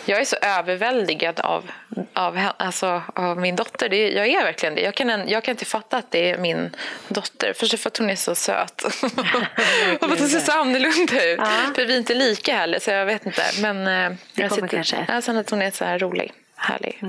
jag 0.04 0.20
är 0.20 0.24
så 0.24 0.36
överväldigad 0.42 1.40
av, 1.40 1.70
av, 2.12 2.40
alltså, 2.56 3.02
av 3.14 3.38
min 3.38 3.56
dotter. 3.56 3.88
Det, 3.88 4.10
jag 4.10 4.26
är 4.26 4.44
verkligen 4.44 4.74
det. 4.74 4.80
Jag 4.80 4.94
kan, 4.94 5.28
jag 5.28 5.44
kan 5.44 5.52
inte 5.52 5.64
fatta 5.64 5.96
att 5.96 6.10
det 6.10 6.30
är 6.30 6.38
min 6.38 6.76
dotter. 7.08 7.52
Först 7.56 7.78
för 7.80 7.90
att 7.90 7.96
hon 7.98 8.10
är 8.10 8.16
så 8.16 8.34
söt. 8.34 8.82
och 8.84 8.92
för 8.92 10.12
att 10.12 10.18
hon 10.20 10.28
ser 10.28 10.40
så 10.40 10.52
annorlunda 10.52 11.24
ut. 11.24 11.38
Ja. 11.38 11.50
För 11.74 11.86
vi 11.86 11.94
är 11.94 11.98
inte 11.98 12.14
lika 12.14 12.54
heller, 12.54 12.78
så 12.78 12.90
jag 12.90 13.06
vet 13.06 13.26
inte. 13.26 13.42
Men 13.62 13.86
eh, 13.86 14.18
jag 14.34 14.50
kommer 14.50 14.68
kanske. 14.68 15.06
Ja, 15.08 15.20
sen 15.20 15.36
att 15.36 15.50
hon 15.50 15.62
är 15.62 15.70
så 15.70 15.84
här 15.84 15.98
rolig. 15.98 16.32
Härlig. 16.58 17.00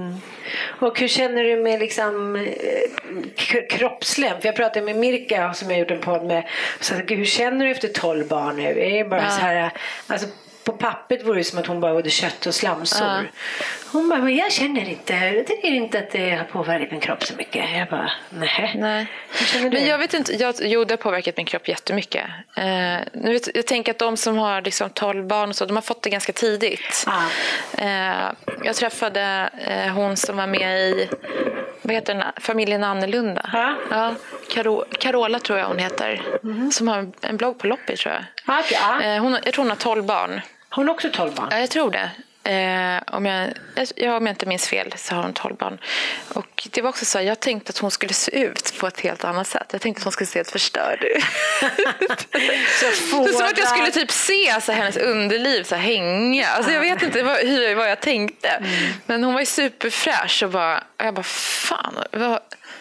Och 0.79 0.99
hur 0.99 1.07
känner 1.07 1.43
du 1.43 1.55
med 1.55 1.79
liksom, 1.79 2.35
eh, 2.35 3.61
kroppsligen? 3.69 4.41
För 4.41 4.47
jag 4.47 4.55
pratade 4.55 4.85
med 4.85 4.95
Mirka 4.95 5.53
som 5.53 5.69
jag 5.71 5.79
gjort 5.79 5.91
en 5.91 6.01
podd 6.01 6.25
med. 6.25 6.47
Så 6.79 6.95
att, 6.95 7.01
"Gud, 7.05 7.17
hur 7.17 7.25
känner 7.25 7.65
du 7.65 7.71
efter 7.71 7.87
12 7.87 8.27
barn 8.27 8.55
nu? 8.55 8.63
Är 8.81 9.03
det 9.03 9.09
bara 9.09 9.23
Ja. 9.23 9.29
så 9.29 9.41
här, 9.41 9.71
alltså, 10.07 10.27
på 10.67 10.73
pappret 10.73 11.25
vore 11.25 11.37
det 11.39 11.43
som 11.43 11.59
att 11.59 11.67
hon 11.67 11.79
bara 11.79 11.93
åt 11.93 12.11
kött 12.11 12.45
och 12.45 12.55
slamsor. 12.55 13.07
Ja. 13.07 13.21
Hon 13.91 14.09
bara, 14.09 14.19
men 14.19 14.35
jag 14.35 14.51
känner 14.51 14.89
inte, 14.89 15.13
jag 15.13 15.47
tycker 15.47 15.67
inte 15.67 15.99
att 15.99 16.11
det 16.11 16.29
har 16.35 16.43
påverkat 16.43 16.91
min 16.91 16.99
kropp 16.99 17.23
så 17.23 17.35
mycket. 17.35 17.65
Jag 17.77 17.87
bara, 17.89 18.11
nej. 18.29 18.73
Nej. 18.77 19.07
Men 19.71 19.85
jag 19.85 19.97
vet 19.97 20.13
inte, 20.13 20.33
jag, 20.33 20.55
jo 20.61 20.83
det 20.85 20.91
har 20.93 20.97
påverkat 20.97 21.37
min 21.37 21.45
kropp 21.45 21.67
jättemycket. 21.67 22.23
Eh, 22.57 22.97
nu 23.13 23.31
vet, 23.33 23.55
jag 23.55 23.65
tänker 23.67 23.91
att 23.91 23.97
de 23.99 24.17
som 24.17 24.37
har 24.37 24.61
liksom 24.61 24.89
12 24.89 25.27
barn 25.27 25.49
och 25.49 25.55
så, 25.55 25.65
de 25.65 25.75
har 25.77 25.81
fått 25.81 26.01
det 26.03 26.09
ganska 26.09 26.33
tidigt. 26.33 27.05
Ja. 27.05 27.21
Eh, 27.83 28.31
jag 28.63 28.75
träffade 28.75 29.49
eh, 29.67 29.93
hon 29.93 30.17
som 30.17 30.37
var 30.37 30.47
med 30.47 30.79
i 30.79 31.09
vad 31.81 31.93
heter 31.95 32.13
den, 32.13 32.23
Familjen 32.37 32.83
Annorlunda. 32.83 33.49
Ja. 33.53 33.75
Ja, 33.91 34.13
Caro, 34.53 34.85
Carola 34.99 35.39
tror 35.39 35.59
jag 35.59 35.67
hon 35.67 35.77
heter. 35.79 36.21
Som 36.71 36.87
har 36.87 37.11
en- 37.21 37.37
blogg 37.37 37.59
på 37.59 37.67
Loppi 37.67 37.97
tror 37.97 38.13
jag. 38.13 38.23
Eh, 39.15 39.21
hon, 39.21 39.37
jag 39.45 39.53
tror 39.53 39.63
hon 39.63 39.69
har 39.69 39.75
12 39.77 40.03
barn. 40.05 40.41
Hon 40.77 40.87
har 40.87 40.93
också 40.93 41.09
12 41.13 41.35
barn. 41.35 41.47
Ja, 41.51 41.59
jag 41.59 41.69
tror 41.69 41.91
det. 41.91 42.09
Eh, 42.51 43.15
om, 43.15 43.25
jag, 43.25 43.53
ja, 43.95 44.17
om 44.17 44.25
jag 44.25 44.33
inte 44.33 44.45
minns 44.45 44.67
fel 44.67 44.93
så 44.97 45.15
har 45.15 45.23
hon 45.23 45.33
12 45.33 45.55
barn. 45.55 45.77
Och 46.33 46.67
det 46.71 46.81
var 46.81 46.89
också 46.89 47.05
så 47.05 47.21
jag 47.21 47.39
tänkte 47.39 47.69
att 47.69 47.77
hon 47.77 47.91
skulle 47.91 48.13
se 48.13 48.39
ut 48.39 48.73
på 48.79 48.87
ett 48.87 48.99
helt 48.99 49.23
annat 49.23 49.47
sätt. 49.47 49.67
Jag 49.71 49.81
tänkte 49.81 49.99
att 49.99 50.03
hon 50.03 50.11
skulle 50.11 50.27
se 50.27 50.39
helt 50.39 50.51
förstörd 50.51 51.03
ut. 51.03 51.23
Så 53.09 53.27
som 53.27 53.45
att 53.45 53.57
jag 53.57 53.67
skulle 53.67 53.91
typ 53.91 54.11
se 54.11 54.61
så 54.61 54.71
hennes 54.71 54.97
underliv 54.97 55.63
så 55.63 55.75
hänga. 55.75 56.47
Alltså, 56.47 56.71
jag 56.71 56.81
vet 56.81 57.03
inte 57.03 57.23
vad, 57.23 57.37
hur, 57.37 57.75
vad 57.75 57.91
jag 57.91 57.99
tänkte. 57.99 58.47
Mm. 58.49 58.93
Men 59.05 59.23
hon 59.23 59.33
var 59.33 59.41
ju 59.41 59.45
superfräsch 59.45 60.43
och, 60.43 60.49
bara, 60.49 60.77
och 60.77 61.05
jag 61.05 61.13
bara, 61.13 61.23
fan, 61.23 61.93
vad, 62.11 62.39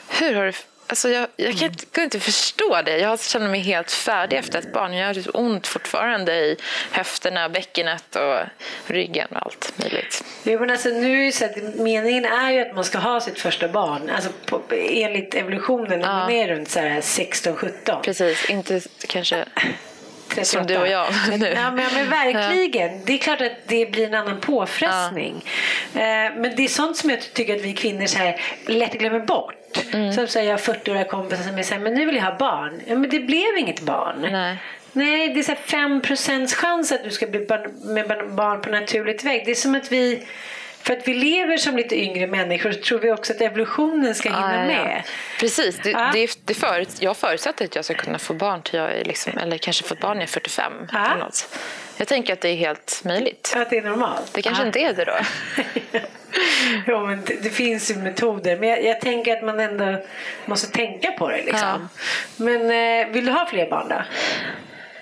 hur 0.08 0.34
har 0.34 0.44
du... 0.44 0.52
Alltså 0.86 1.08
jag, 1.08 1.28
jag 1.36 1.58
kan, 1.58 1.68
inte, 1.68 1.86
kan 1.86 2.04
inte 2.04 2.20
förstå 2.20 2.82
det. 2.84 2.98
Jag 2.98 3.20
känner 3.20 3.48
mig 3.48 3.60
helt 3.60 3.90
färdig 3.90 4.36
efter 4.36 4.58
ett 4.58 4.72
barn. 4.72 4.92
Jag 4.94 5.06
har 5.06 5.14
typ 5.14 5.34
ont 5.34 5.66
fortfarande 5.66 6.32
i 6.32 6.56
höfterna, 6.90 7.48
bäckenet 7.48 8.16
och 8.16 8.38
ryggen 8.86 9.28
och 9.30 9.46
allt 9.46 9.72
möjligt. 9.76 10.24
Jo, 10.44 10.60
men 10.60 10.70
alltså, 10.70 10.88
nu 10.88 11.26
är 11.26 11.32
så 11.32 11.44
att 11.44 11.74
meningen 11.74 12.24
är 12.24 12.50
ju 12.50 12.60
att 12.60 12.74
man 12.74 12.84
ska 12.84 12.98
ha 12.98 13.20
sitt 13.20 13.38
första 13.38 13.68
barn. 13.68 14.10
Alltså 14.10 14.30
på, 14.46 14.62
enligt 14.72 15.34
evolutionen 15.34 16.00
Ja. 16.00 16.06
man 16.06 16.30
är 16.30 16.48
runt 16.48 16.68
så 16.68 16.80
här 16.80 17.00
16-17. 17.00 18.00
Precis, 18.02 18.50
inte 18.50 18.80
kanske... 19.06 19.44
38. 20.28 20.44
Som 20.44 20.66
du 20.66 20.76
och 20.76 20.88
jag 20.88 21.06
Men, 21.28 21.40
nu. 21.40 21.46
ja, 21.46 21.70
men, 21.70 21.84
ja, 21.84 21.90
men 21.94 22.10
verkligen. 22.10 23.04
Det 23.04 23.12
är 23.12 23.18
klart 23.18 23.40
att 23.40 23.52
det 23.66 23.90
blir 23.90 24.06
en 24.06 24.14
annan 24.14 24.40
påfrestning. 24.40 25.44
Eh, 25.94 26.00
men 26.36 26.52
det 26.56 26.64
är 26.64 26.68
sånt 26.68 26.96
som 26.96 27.10
jag 27.10 27.32
tycker 27.32 27.56
att 27.56 27.62
vi 27.62 27.72
kvinnor 27.72 28.06
så 28.06 28.18
här 28.18 28.40
lätt 28.66 28.92
glömmer 28.92 29.20
bort. 29.20 29.54
Mm. 29.92 30.12
Som 30.12 30.26
säger 30.26 30.50
jag 30.50 30.58
har 30.58 30.74
40-åriga 30.74 31.04
kompisar 31.04 31.44
som 31.44 31.64
så 31.64 31.74
här, 31.74 31.80
men 31.80 31.94
nu 31.94 32.04
vill 32.04 32.16
jag 32.16 32.22
ha 32.22 32.36
barn. 32.38 32.80
Ja, 32.86 32.94
men 32.94 33.10
det 33.10 33.20
blev 33.20 33.58
inget 33.58 33.80
barn. 33.80 34.28
Nej. 34.32 34.56
Nej, 34.96 35.28
det 35.28 35.40
är 35.40 35.42
så 35.42 35.52
här 35.52 36.00
5 36.06 36.46
chans 36.46 36.92
att 36.92 37.04
du 37.04 37.10
ska 37.10 37.26
bli 37.26 37.46
barn, 37.46 37.94
med 37.94 38.34
barn 38.34 38.60
på 38.60 38.70
naturligt 38.70 39.24
väg. 39.24 39.42
Det 39.44 39.50
är 39.50 39.54
som 39.54 39.74
att 39.74 39.92
vi, 39.92 40.22
för 40.86 40.92
att 40.96 41.08
vi 41.08 41.14
lever 41.14 41.56
som 41.56 41.76
lite 41.76 41.96
yngre 41.96 42.26
människor 42.26 42.72
så 42.72 42.80
tror 42.80 42.98
vi 42.98 43.12
också 43.12 43.32
att 43.32 43.40
evolutionen 43.40 44.14
ska 44.14 44.28
hinna 44.28 44.66
Ja, 44.66 44.72
ja, 44.72 44.78
ja. 44.78 44.84
med. 44.84 45.02
Precis. 45.40 45.78
Det, 45.84 45.90
Ja. 45.90 46.10
det, 46.12 46.38
det 46.44 46.54
förut, 46.54 46.88
jag 47.00 47.16
förutsätter 47.16 47.64
att 47.64 47.76
jag 47.76 47.84
ska 47.84 47.94
kunna 47.94 48.18
få 48.18 48.34
barn 48.34 48.62
till 48.62 48.74
jag 48.78 48.92
är 48.92 49.04
liksom, 49.04 49.38
eller 49.38 49.58
kanske 49.58 49.84
få 49.84 49.94
barn 49.94 50.16
när 50.16 50.22
jag 50.22 50.28
är 50.28 50.32
45. 50.32 50.72
Ja. 50.92 51.06
Eller 51.06 51.24
något. 51.24 51.48
Jag 51.98 52.08
tänker 52.08 52.32
att 52.32 52.40
det 52.40 52.48
är 52.48 52.56
helt 52.56 53.02
möjligt. 53.04 53.52
Att 53.56 53.70
det 53.70 53.78
är 53.78 53.82
normalt. 53.82 54.32
Det 54.34 54.42
kanske 54.42 54.62
Ja. 54.62 54.66
inte 54.66 54.78
är 54.80 54.92
det 54.92 55.04
då. 55.04 55.16
jo, 56.86 57.06
men 57.06 57.22
det, 57.26 57.34
det 57.42 57.50
finns 57.50 57.90
ju 57.90 57.94
metoder. 57.94 58.56
Men 58.56 58.68
jag, 58.68 58.84
jag 58.84 59.00
tänker 59.00 59.36
att 59.36 59.44
man 59.44 59.60
ändå 59.60 60.02
måste 60.44 60.72
tänka 60.72 61.10
på 61.12 61.28
det. 61.28 61.42
Liksom. 61.44 61.88
Men 62.36 62.60
eh, 62.70 63.12
vill 63.12 63.26
du 63.26 63.32
ha 63.32 63.46
fler 63.46 63.70
barn 63.70 63.88
då? 63.88 64.02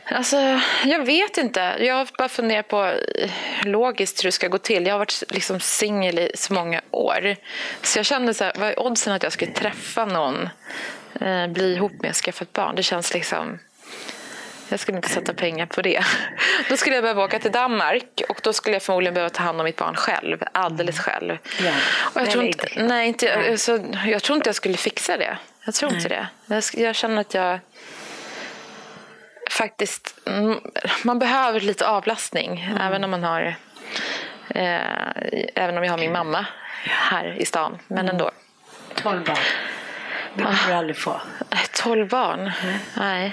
Alltså, 0.07 0.61
jag 0.85 1.05
vet 1.05 1.38
inte. 1.38 1.77
Jag 1.79 1.95
har 1.95 2.09
bara 2.19 2.29
funderat 2.29 2.69
på 2.69 2.85
eh, 2.85 3.31
logiskt 3.62 4.25
hur 4.25 4.29
det 4.29 4.33
ska 4.33 4.49
gå 4.49 4.59
till. 4.59 4.87
Jag 4.87 4.95
har 4.95 4.99
varit 4.99 5.23
liksom 5.29 5.61
singel 5.61 6.19
i 6.19 6.31
så 6.35 6.55
många 6.55 6.81
år. 6.90 7.37
Så 7.83 7.99
jag 7.99 8.07
kände 8.07 8.35
så 8.35 8.45
här, 8.45 8.53
vad 8.57 8.69
är 8.69 8.81
oddsen 8.81 9.12
att 9.12 9.23
jag 9.23 9.33
skulle 9.33 9.53
träffa 9.53 10.05
någon, 10.05 10.49
eh, 11.21 11.47
bli 11.47 11.75
ihop 11.75 11.93
med 12.03 12.14
skaffa 12.14 12.43
ett 12.43 12.53
barn? 12.53 12.77
Det 12.77 12.83
känns 12.83 13.14
liksom... 13.14 13.59
Jag 14.69 14.81
skulle 14.81 14.97
inte 14.97 15.09
sätta 15.09 15.35
pengar 15.35 15.67
på 15.67 15.83
det. 15.83 16.05
Då 16.69 16.77
skulle 16.77 16.97
jag 16.97 17.03
behöva 17.03 17.25
åka 17.25 17.38
till 17.38 17.53
Danmark 17.53 18.23
och 18.29 18.40
då 18.43 18.53
skulle 18.53 18.77
jag 18.77 18.83
förmodligen 18.83 19.14
behöva 19.14 19.31
ta 19.31 19.43
hand 19.43 19.61
om 19.61 19.64
mitt 19.64 19.77
barn 19.77 19.95
själv. 19.95 20.43
Alldeles 20.53 20.99
själv. 20.99 21.38
Ja. 21.64 21.73
Och 22.14 22.21
jag, 22.21 22.31
tror 22.31 22.45
inte, 22.45 22.69
nej, 22.77 23.09
inte, 23.09 23.37
Nej. 23.37 23.59
Så, 23.59 23.79
jag 24.07 24.23
tror 24.23 24.37
inte 24.37 24.49
jag 24.49 24.55
skulle 24.55 24.77
fixa 24.77 25.17
det. 25.17 25.38
Jag 25.64 25.75
tror 25.75 25.95
inte 25.95 26.09
det. 26.09 26.27
Jag, 26.47 26.62
jag 26.75 26.95
känner 26.95 27.21
att 27.21 27.35
jag 27.35 27.59
faktiskt... 29.59 30.14
mm, 30.27 30.61
Man 31.05 31.19
behöver 31.19 31.61
lite 31.61 31.88
avlastning. 31.88 32.77
Även 32.81 33.05
om 33.05 33.11
man 33.11 33.25
har... 33.25 33.55
Eh, 34.55 34.81
även 35.55 35.79
om 35.79 35.85
jag 35.85 35.93
har 35.93 35.99
min 35.99 36.12
mamma 36.12 36.47
här 36.85 37.37
i 37.40 37.45
stan. 37.47 37.79
Men 37.88 38.09
ändå. 38.09 38.31
12 38.95 39.25
barn. 39.25 39.37
Det 40.35 40.43
kommer 40.43 40.59
du 40.69 40.73
aldrig 40.73 40.97
få. 40.97 41.21
Eh, 41.51 41.59
Tolv 41.73 42.09
barn? 42.09 42.53
Nej. 42.97 43.33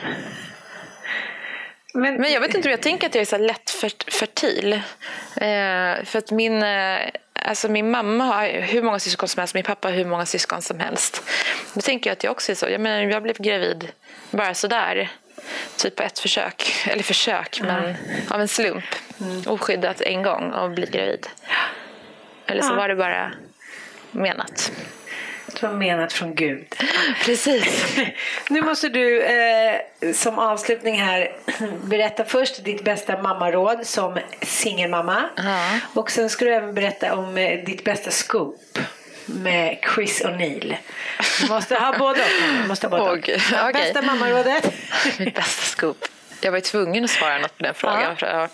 Men, 1.94 2.16
Men 2.16 2.32
jag 2.32 2.42
vet 2.42 2.56
inte 2.56 2.68
hur 2.68 2.74
jag 2.74 2.82
tänker 2.82 3.08
att 3.08 3.16
jag 3.16 3.22
är 3.22 3.26
så 3.26 3.38
lätt 3.38 3.70
fer- 3.82 4.12
fertil. 4.12 4.74
Eh, 4.74 6.06
för 6.06 6.18
att 6.18 6.32
min, 6.32 6.64
eh, 6.64 7.00
alltså 7.46 7.68
min 7.70 7.92
mamma 7.92 8.24
har 8.24 8.48
hur 8.62 8.82
många 8.82 9.00
syskon 9.00 9.30
som 9.30 9.40
helst, 9.40 9.54
min 9.54 9.64
pappa 9.64 9.88
har 9.88 9.96
hur 9.96 10.06
många 10.06 10.26
syskon 10.26 10.62
som 10.62 10.80
helst. 10.80 11.24
Då 11.74 11.82
tänker 11.82 12.10
jag 12.10 12.14
att 12.16 12.24
jag 12.24 12.32
också 12.32 12.52
är 12.52 12.56
så. 12.56 12.70
Jag, 12.70 12.82
menar, 12.82 13.12
jag 13.12 13.24
blev 13.24 13.38
gravid 13.38 13.92
bara 14.32 14.54
sådär. 14.54 15.10
Typ 15.78 15.96
på 15.96 16.04
ett 16.04 16.20
försök, 16.20 16.74
eller 16.88 17.04
försök, 17.04 17.62
men 17.64 17.96
av 18.30 18.42
en 18.42 18.48
slump. 18.48 18.84
Oskyddat 19.46 20.02
en 20.02 20.24
gång 20.24 20.52
och 20.52 20.72
bli 20.72 20.86
gravid. 20.86 21.28
Eller 22.48 22.62
så 22.62 22.72
Ja. 22.72 22.76
var 22.76 22.88
det 22.88 22.96
bara 22.96 23.32
menat. 24.12 24.72
det 25.48 25.64
var 25.68 25.74
menat 25.74 26.14
från 26.14 26.36
Gud. 26.36 26.76
Precis. 27.26 27.96
Nu 28.50 28.62
måste 28.62 28.90
du 28.90 29.22
eh, 29.24 29.82
som 30.14 30.40
avslutning 30.40 31.00
här 31.02 31.32
berätta 31.84 32.26
först 32.26 32.64
ditt 32.64 32.84
bästa 32.84 33.22
mammaråd 33.22 33.88
som 33.88 34.20
singelmamma. 34.42 35.24
Ja. 35.36 35.70
Och 35.94 36.12
sen 36.12 36.30
ska 36.30 36.46
du 36.46 36.54
även 36.54 36.74
berätta 36.74 37.16
om 37.16 37.38
eh, 37.38 37.66
ditt 37.66 37.84
bästa 37.84 38.12
scoop. 38.12 38.80
Med 39.34 39.78
Chris 39.96 40.24
O'Neill. 40.26 40.76
Du 41.42 41.48
måste 41.48 41.76
ha 41.76 41.98
både 41.98 42.22
och. 42.22 42.68
Måste 42.68 42.88
ha 42.88 42.98
både 42.98 43.04
Åh, 43.04 43.12
och. 43.12 43.30
Okej. 43.70 43.74
Bästa 43.74 44.02
mammarådet? 44.02 44.74
Mitt 45.20 45.36
bästa 45.36 45.62
scoop. 45.62 46.06
Jag 46.42 46.52
var 46.52 46.58
ju 46.58 46.62
tvungen 46.62 47.04
att 47.04 47.10
svara 47.10 47.38
något 47.38 47.58
på 47.58 47.64
den 47.64 47.74
frågan. 47.74 48.16
Ja. 48.20 48.50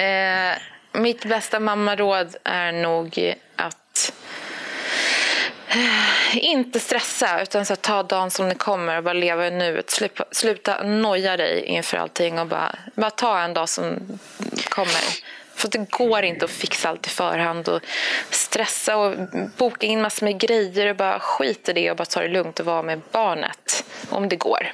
eh, 0.00 0.54
mitt 0.92 1.24
bästa 1.24 1.60
mammaråd 1.60 2.36
är 2.44 2.72
nog 2.72 3.34
att 3.56 4.12
eh, 5.68 6.36
inte 6.36 6.80
stressa 6.80 7.42
utan 7.42 7.66
så 7.66 7.76
ta 7.76 8.02
dagen 8.02 8.30
som 8.30 8.46
den 8.46 8.58
kommer 8.58 8.96
och 8.96 9.02
bara 9.02 9.14
leva 9.14 9.46
i 9.46 9.50
nuet. 9.50 9.90
Sluta, 9.90 10.24
sluta 10.32 10.82
noja 10.82 11.36
dig 11.36 11.64
inför 11.64 11.96
allting 11.96 12.38
och 12.38 12.46
bara, 12.46 12.74
bara 12.94 13.10
ta 13.10 13.40
en 13.40 13.54
dag 13.54 13.68
som 13.68 14.18
kommer. 14.68 15.02
För 15.56 15.68
det 15.68 15.90
går 15.90 16.22
inte 16.22 16.44
att 16.44 16.50
fixa 16.50 16.88
allt 16.88 17.06
i 17.06 17.10
förhand 17.10 17.68
och 17.68 17.80
stressa 18.30 18.96
och 18.96 19.14
boka 19.56 19.86
in 19.86 20.02
massor 20.02 20.26
med 20.26 20.40
grejer 20.40 20.90
och 20.90 20.96
bara 20.96 21.20
skit 21.20 21.68
i 21.68 21.72
det 21.72 21.90
och 21.90 21.96
bara 21.96 22.04
ta 22.04 22.20
det 22.20 22.28
lugnt 22.28 22.60
och 22.60 22.66
vara 22.66 22.82
med 22.82 23.00
barnet 23.12 23.84
om 24.10 24.28
det 24.28 24.36
går. 24.36 24.72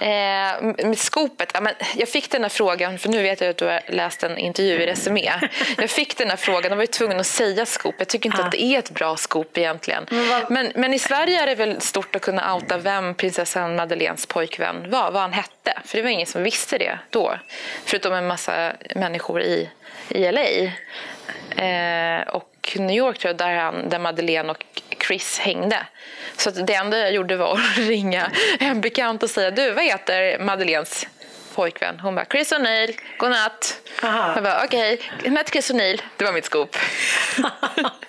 Eh, 0.00 0.86
med 0.86 0.98
skopet, 0.98 1.50
ja, 1.54 1.60
men 1.60 1.74
jag 1.96 2.08
fick 2.08 2.30
den 2.30 2.42
här 2.42 2.48
frågan, 2.48 2.98
för 2.98 3.08
nu 3.08 3.22
vet 3.22 3.40
jag 3.40 3.50
att 3.50 3.56
du 3.56 3.64
har 3.64 3.80
läst 3.88 4.22
en 4.22 4.38
intervju 4.38 4.82
i 4.82 4.86
Resumé. 4.86 5.32
Jag 5.76 5.90
fick 5.90 6.18
den 6.18 6.30
här 6.30 6.36
frågan 6.36 6.72
och 6.72 6.76
var 6.78 6.82
ju 6.82 6.86
tvungen 6.86 7.20
att 7.20 7.26
säga 7.26 7.66
skop. 7.66 7.94
Jag 7.98 8.08
tycker 8.08 8.26
inte 8.28 8.38
Ja. 8.40 8.44
att 8.44 8.52
det 8.52 8.62
är 8.62 8.78
ett 8.78 8.90
bra 8.90 9.16
skop 9.16 9.58
egentligen. 9.58 10.06
Men, 10.50 10.72
men, 10.74 10.94
i 10.94 10.98
Sverige 10.98 11.42
är 11.42 11.46
det 11.46 11.54
väl 11.54 11.80
stort 11.80 12.16
att 12.16 12.22
kunna 12.22 12.54
outa 12.54 12.78
vem 12.78 13.14
prinsessan 13.14 13.76
Madeleines 13.76 14.26
pojkvän 14.26 14.90
var, 14.90 15.10
vad 15.10 15.22
han 15.22 15.32
hette. 15.32 15.78
För 15.84 15.96
det 15.98 16.02
var 16.02 16.10
ingen 16.10 16.26
som 16.26 16.42
visste 16.42 16.78
det 16.78 16.98
då. 17.10 17.38
Förutom 17.84 18.12
en 18.12 18.26
massa 18.26 18.72
människor 18.94 19.42
i, 19.42 19.70
i 20.08 20.32
LA. 20.32 20.72
Eh, 21.64 22.28
och 22.28 22.76
New 22.78 22.96
York 22.96 23.18
tror 23.18 23.28
jag, 23.28 23.36
där, 23.36 23.56
han, 23.56 23.88
där 23.88 23.98
Madeleine 23.98 24.50
och 24.50 24.64
Chris 25.06 25.38
hängde. 25.38 25.86
Så 26.36 26.48
att 26.48 26.66
det 26.66 26.74
enda 26.74 26.98
jag 26.98 27.12
gjorde 27.12 27.36
var 27.36 27.52
att 27.72 27.78
ringa 27.78 28.30
en 28.60 28.80
bekant 28.80 29.22
och 29.22 29.30
säga 29.30 29.50
du, 29.50 29.72
vad 29.72 29.84
heter 29.84 30.38
Madeleines 30.38 31.06
pojkvän? 31.56 32.00
Hon 32.00 32.14
bara 32.14 32.24
Chris 32.24 32.52
O'Neill, 32.52 32.98
godnatt. 33.18 33.80
Aha. 34.02 34.32
Jag 34.34 34.44
bara 34.44 34.64
okej, 34.64 35.00
okay. 35.18 35.30
met 35.30 35.48
Chris 35.52 35.70
O'Neill. 35.70 36.02
Det 36.16 36.24
var 36.24 36.32
mitt 36.32 36.44
scoop. 36.44 36.76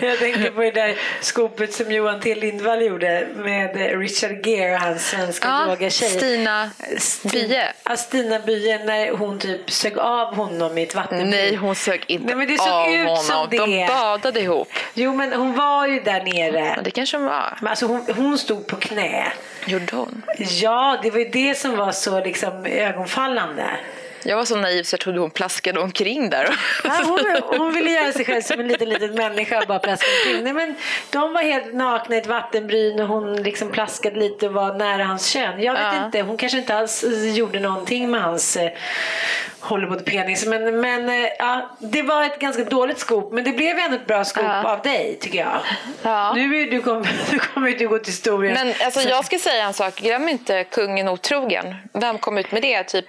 Jag 0.00 0.18
tänker 0.18 0.50
på 0.50 0.60
det 0.60 0.70
där 0.70 0.96
skopet 1.20 1.72
som 1.72 1.92
Johan 1.92 2.20
T 2.20 2.34
Lindvall 2.34 2.82
gjorde 2.82 3.28
med 3.34 3.76
Richard 4.00 4.46
Gere 4.46 4.74
och 4.74 4.80
hans 4.80 5.08
svenska 5.10 5.48
Ja, 5.48 5.66
yogatjej. 5.66 6.10
Stina 6.10 6.70
Bye. 7.32 7.72
Ja, 7.84 7.96
Stina 7.96 8.38
Bye 8.38 8.84
när 8.84 9.10
hon 9.10 9.38
typ 9.38 9.70
sög 9.70 9.98
av 9.98 10.34
honom 10.34 10.78
i 10.78 10.82
ett 10.82 10.94
vattenbad. 10.94 11.28
Nej, 11.28 11.54
hon 11.54 11.74
sög 11.74 12.04
inte 12.06 12.26
Nej, 12.26 12.36
men 12.36 12.48
det 12.48 12.58
såg 12.58 12.68
av 12.68 12.90
ut 12.90 13.08
honom. 13.08 13.16
som 13.16 13.50
det. 13.50 13.56
De 13.56 13.86
badade 13.86 14.40
ihop. 14.40 14.68
Jo 14.94 15.14
men 15.14 15.32
hon 15.32 15.54
var 15.54 15.86
ju 15.86 16.00
där 16.00 16.22
nere. 16.22 16.72
Men 16.74 16.84
det 16.84 16.90
kanske 16.90 17.16
hon 17.16 17.26
var. 17.26 17.58
Men 17.60 17.68
alltså 17.68 17.86
hon, 17.86 18.06
hon 18.16 18.38
stod 18.38 18.66
på 18.66 18.76
knä. 18.76 19.32
Gjorde 19.66 19.96
hon? 19.96 20.22
Ja, 20.38 20.98
det 21.02 21.10
var 21.10 21.18
ju 21.18 21.28
det 21.28 21.58
som 21.58 21.76
var 21.76 21.92
så 21.92 22.24
liksom 22.24 22.66
ögonfallande. 22.66 23.70
Jag 24.24 24.36
var 24.36 24.44
så 24.44 24.56
naiv 24.56 24.82
så 24.82 24.94
jag 24.94 25.00
trodde 25.00 25.20
hon 25.20 25.30
plaskade 25.30 25.80
omkring 25.80 26.30
där. 26.30 26.48
Ja, 26.84 27.00
hon, 27.04 27.58
hon 27.58 27.72
ville 27.72 27.90
göra 27.90 28.12
sig 28.12 28.24
själv 28.24 28.42
som 28.42 28.60
en 28.60 28.68
liten, 28.68 28.88
liten 28.88 29.14
människa 29.14 29.60
och 29.60 29.66
bara 29.66 29.78
plaska 29.78 30.06
omkring. 30.20 30.44
Nej, 30.44 30.52
men 30.52 30.74
de 31.10 31.32
var 31.32 31.42
helt 31.42 31.74
nakna 31.74 32.16
i 32.16 32.18
ett 32.18 32.26
vattenbryn 32.26 33.00
och 33.00 33.08
hon 33.08 33.42
liksom 33.42 33.70
plaskade 33.70 34.18
lite 34.20 34.46
och 34.46 34.52
var 34.52 34.74
nära 34.74 35.04
hans 35.04 35.26
kön. 35.26 35.62
Jag 35.62 35.72
vet 35.72 35.82
Ja. 35.82 36.04
inte, 36.06 36.20
hon 36.22 36.36
kanske 36.36 36.58
inte 36.58 36.74
alls 36.76 37.04
eh, 37.04 37.34
gjorde 37.34 37.60
någonting 37.60 38.10
med 38.10 38.22
hans 38.22 38.56
eh, 38.56 38.70
Hollywood-penis. 39.60 40.46
Men, 40.46 40.80
men 40.80 41.08
eh, 41.08 41.28
ja, 41.38 41.76
det 41.78 42.02
var 42.02 42.24
ett 42.24 42.38
ganska 42.38 42.64
dåligt 42.64 42.98
skop. 42.98 43.32
Men 43.32 43.44
det 43.44 43.52
blev 43.52 43.78
ändå 43.78 43.96
ett 43.96 44.06
bra 44.06 44.24
skop 44.24 44.44
Ja. 44.46 44.72
av 44.72 44.82
dig 44.82 45.18
tycker 45.20 45.38
jag. 45.38 45.60
Ja. 46.02 46.32
Nu, 46.34 46.64
du 46.70 46.80
kom, 46.82 47.04
nu 47.32 47.38
kommer 47.38 47.70
du 47.70 47.88
gå 47.88 47.98
till 47.98 48.12
historien. 48.12 48.54
Men 48.54 48.74
alltså, 48.84 49.08
jag 49.08 49.24
ska 49.24 49.38
säga 49.38 49.64
en 49.64 49.72
sak. 49.74 49.94
Glöm 50.00 50.28
inte 50.28 50.64
kungen 50.64 51.08
otrogen. 51.08 51.74
Vem 51.92 52.18
kom 52.18 52.38
ut 52.38 52.52
med 52.52 52.62
det? 52.62 52.82
Typ 52.84 53.04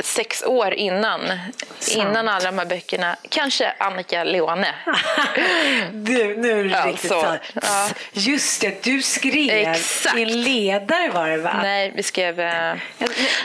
sex 0.00 0.42
år 0.42 0.74
innan. 0.74 1.20
Sant. 1.78 1.96
Innan 2.08 2.28
alla 2.28 2.50
de 2.50 2.58
här 2.58 2.66
böckerna. 2.66 3.16
Kanske 3.28 3.72
Annika 3.78 4.24
Leone. 4.24 4.74
Du, 5.92 6.36
nu 6.36 6.60
är 6.60 6.64
det 6.64 6.74
Alltså, 6.78 6.88
riktigt 6.88 7.10
sant. 7.10 7.40
ja. 7.62 7.88
Just 8.12 8.60
det, 8.60 8.82
du 8.82 9.02
skrev 9.02 9.68
Exakt. 9.68 10.16
i 10.18 10.22
en 10.22 10.42
ledare 10.42 11.08
var 11.10 11.28
det 11.28 11.36
va? 11.36 11.58
Nej, 11.62 11.92
vi 11.96 12.02
skrev... 12.02 12.40
Eh, 12.40 12.74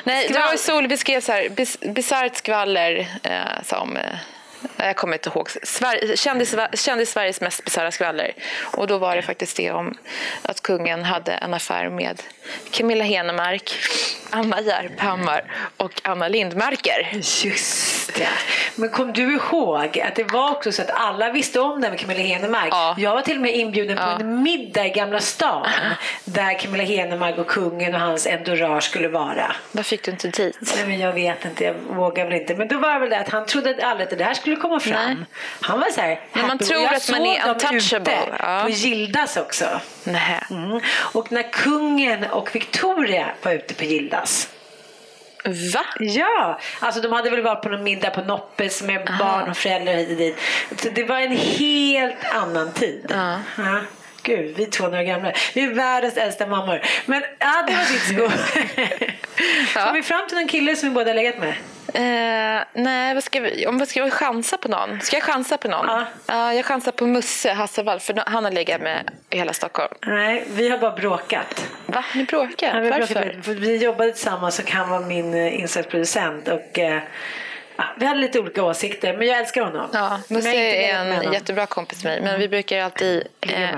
nej, 0.03 0.27
det 0.27 0.33
skvall- 0.33 0.57
sol. 0.57 0.87
Vi 0.87 0.97
skrev 0.97 1.21
så 1.21 1.31
här, 1.31 1.49
bis, 1.49 1.79
bisarrt 1.79 2.35
skvaller 2.37 3.07
eh, 3.23 3.41
som... 3.63 3.97
Jag 4.85 4.95
kommer 4.95 5.13
inte 5.13 5.29
ihåg. 5.29 5.49
Sver, 5.63 6.15
kändis, 6.15 6.55
kändis 6.73 7.11
Sveriges 7.11 7.41
mest 7.41 7.63
bisarra 7.63 7.91
skvaller. 7.91 8.31
Och 8.77 8.87
då 8.87 8.97
var 8.97 9.15
det 9.15 9.21
faktiskt 9.21 9.57
det 9.57 9.71
om 9.71 9.97
att 10.41 10.61
kungen 10.61 11.03
hade 11.03 11.31
en 11.31 11.53
affär 11.53 11.89
med 11.89 12.21
Camilla 12.71 13.03
Henemark, 13.03 13.73
Anna 14.29 14.61
Järphammar 14.61 15.43
och 15.77 16.01
Anna 16.03 16.27
Lindmarker. 16.27 17.09
Just 17.43 18.15
det. 18.17 18.27
Men 18.75 18.89
kom 18.89 19.13
du 19.13 19.33
ihåg 19.33 19.99
att 19.99 20.15
det 20.15 20.23
var 20.31 20.51
också 20.51 20.71
så 20.71 20.81
att 20.81 20.89
alla 20.93 21.29
visste 21.31 21.59
om 21.59 21.81
det 21.81 21.89
med 21.89 21.99
Camilla 21.99 22.19
Henemark? 22.21 22.67
Ja. 22.71 22.95
Jag 22.97 23.13
var 23.13 23.21
till 23.21 23.35
och 23.35 23.41
med 23.41 23.55
inbjuden 23.55 23.97
på 23.97 24.03
Ja. 24.03 24.19
en 24.19 24.43
middag 24.43 24.85
i 24.85 24.89
Gamla 24.89 25.19
stan 25.19 25.67
där 26.25 26.59
Camilla 26.59 26.83
Henemark 26.83 27.37
och 27.37 27.47
kungen 27.47 27.93
och 27.95 28.01
hans 28.01 28.27
entourage 28.27 28.83
skulle 28.83 29.07
vara. 29.07 29.55
Vad 29.71 29.85
fick 29.85 30.03
du 30.03 30.11
inte 30.11 30.27
dit? 30.27 30.57
Nej, 30.75 30.85
men 30.87 30.99
jag 30.99 31.13
vet 31.13 31.45
inte, 31.45 31.63
jag 31.63 31.73
vågar 31.73 32.25
väl 32.25 32.33
inte. 32.33 32.55
Men 32.55 32.67
då 32.67 32.77
var 32.77 32.93
det 32.93 32.99
väl 32.99 33.09
det 33.09 33.19
att 33.19 33.29
han 33.29 33.45
trodde 33.45 33.69
att 33.69 33.83
aldrig 33.83 34.03
att 34.03 34.09
det 34.17 34.23
där 34.25 34.33
skulle 34.33 34.55
komma 34.55 34.70
fram. 34.79 35.05
Nej. 35.17 35.25
Han 35.61 35.79
var 35.79 35.89
så 35.89 36.01
här 36.01 36.19
Men 36.33 36.41
man 36.41 36.49
happy. 36.51 36.65
tror 36.65 36.85
att 36.93 37.09
man 37.11 37.25
är 37.25 37.49
untouchable. 37.49 38.17
Ja. 38.39 38.61
På 38.63 38.69
Gildas 38.69 39.37
också. 39.37 39.65
Nej. 40.03 40.39
Mm. 40.49 40.81
Och 41.13 41.31
när 41.31 41.51
kungen 41.51 42.23
och 42.23 42.55
Victoria 42.55 43.25
var 43.41 43.51
ute 43.51 43.73
på 43.73 43.83
Gildas. 43.83 44.49
Va? 45.73 45.85
Ja, 45.99 46.59
alltså 46.79 47.01
de 47.01 47.11
hade 47.11 47.29
väl 47.29 47.41
varit 47.41 47.61
på 47.63 47.69
någon 47.69 47.83
middag 47.83 48.09
på 48.09 48.21
Noppes 48.21 48.81
med 48.83 49.05
barn 49.19 49.49
och 49.49 49.57
föräldrar 49.57 49.93
hit 49.93 50.09
och 50.09 50.15
dit. 50.17 50.37
Så 50.77 50.89
det 50.89 51.03
var 51.03 51.19
en 51.19 51.37
helt 51.37 52.25
annan 52.35 52.71
tid. 52.73 53.05
Ja. 53.09 53.39
Ja. 53.57 53.79
Gud, 54.23 54.55
vi 54.57 54.63
är 54.63 54.69
200 54.69 54.99
år 54.99 55.03
gamla. 55.03 55.31
Vi 55.53 55.61
är 55.63 55.73
världens 55.73 56.17
äldsta 56.17 56.47
mammor. 56.47 56.81
Men 57.05 57.23
ja, 57.39 57.63
det 57.67 57.73
var 57.73 57.91
ditt 57.91 58.01
skål. 58.17 59.83
Kom 59.83 59.93
vi 59.93 60.03
fram 60.03 60.27
till 60.27 60.37
någon 60.37 60.47
kille 60.47 60.75
som 60.75 60.89
vi 60.89 60.95
båda 60.95 61.13
legat 61.13 61.37
med? 61.39 61.53
Eh, 61.93 62.63
nej, 62.73 63.13
vad 63.13 63.23
ska, 63.23 63.39
vi, 63.39 63.67
om, 63.67 63.77
vad 63.77 63.87
ska 63.87 64.09
chansa 64.09 64.57
på 64.57 64.67
någon? 64.67 65.01
Ska 65.01 65.15
jag 65.15 65.23
chansa 65.23 65.57
på 65.57 65.67
någon? 65.67 65.85
Ja. 65.87 66.05
Ja, 66.27 66.53
jag 66.53 66.65
chansar 66.65 66.91
på 66.91 67.05
Musse 67.07 67.51
Hasselvall, 67.51 67.99
för 67.99 68.23
han 68.25 68.43
har 68.43 68.51
legat 68.51 68.81
med 68.81 69.11
i 69.29 69.37
hela 69.37 69.53
Stockholm. 69.53 69.93
Nej, 70.05 70.45
vi 70.53 70.69
har 70.69 70.77
bara 70.77 70.91
bråkat. 70.95 71.67
Va? 71.85 72.05
Ni 72.15 72.23
bråkar? 72.23 72.75
Ja, 72.75 72.79
vi, 72.79 72.89
Varför? 72.89 73.15
bråkat 73.15 73.45
för 73.45 73.53
vi 73.53 73.77
jobbade 73.77 74.11
tillsammans 74.11 74.59
och 74.59 74.71
han 74.71 74.89
var 74.89 74.99
min 74.99 75.33
eh, 75.33 75.59
insatsproducent. 75.59 76.47
Och, 76.47 76.79
eh, 76.79 77.01
ja, 77.77 77.83
vi 77.97 78.05
hade 78.05 78.19
lite 78.19 78.39
olika 78.39 78.63
åsikter, 78.63 79.17
men 79.17 79.27
jag 79.27 79.37
älskar 79.39 79.61
honom. 79.61 79.89
Ja, 79.93 80.19
Musse 80.27 80.49
jag 80.53 80.55
är 80.65 80.93
en 80.99 81.11
honom. 81.11 81.33
jättebra 81.33 81.65
kompis 81.65 82.03
med 82.03 82.21
mig. 82.21 82.31
Men 82.31 82.39
vi 82.39 82.47
brukar 82.47 82.81
alltid... 82.83 83.23
Eh, 83.41 83.69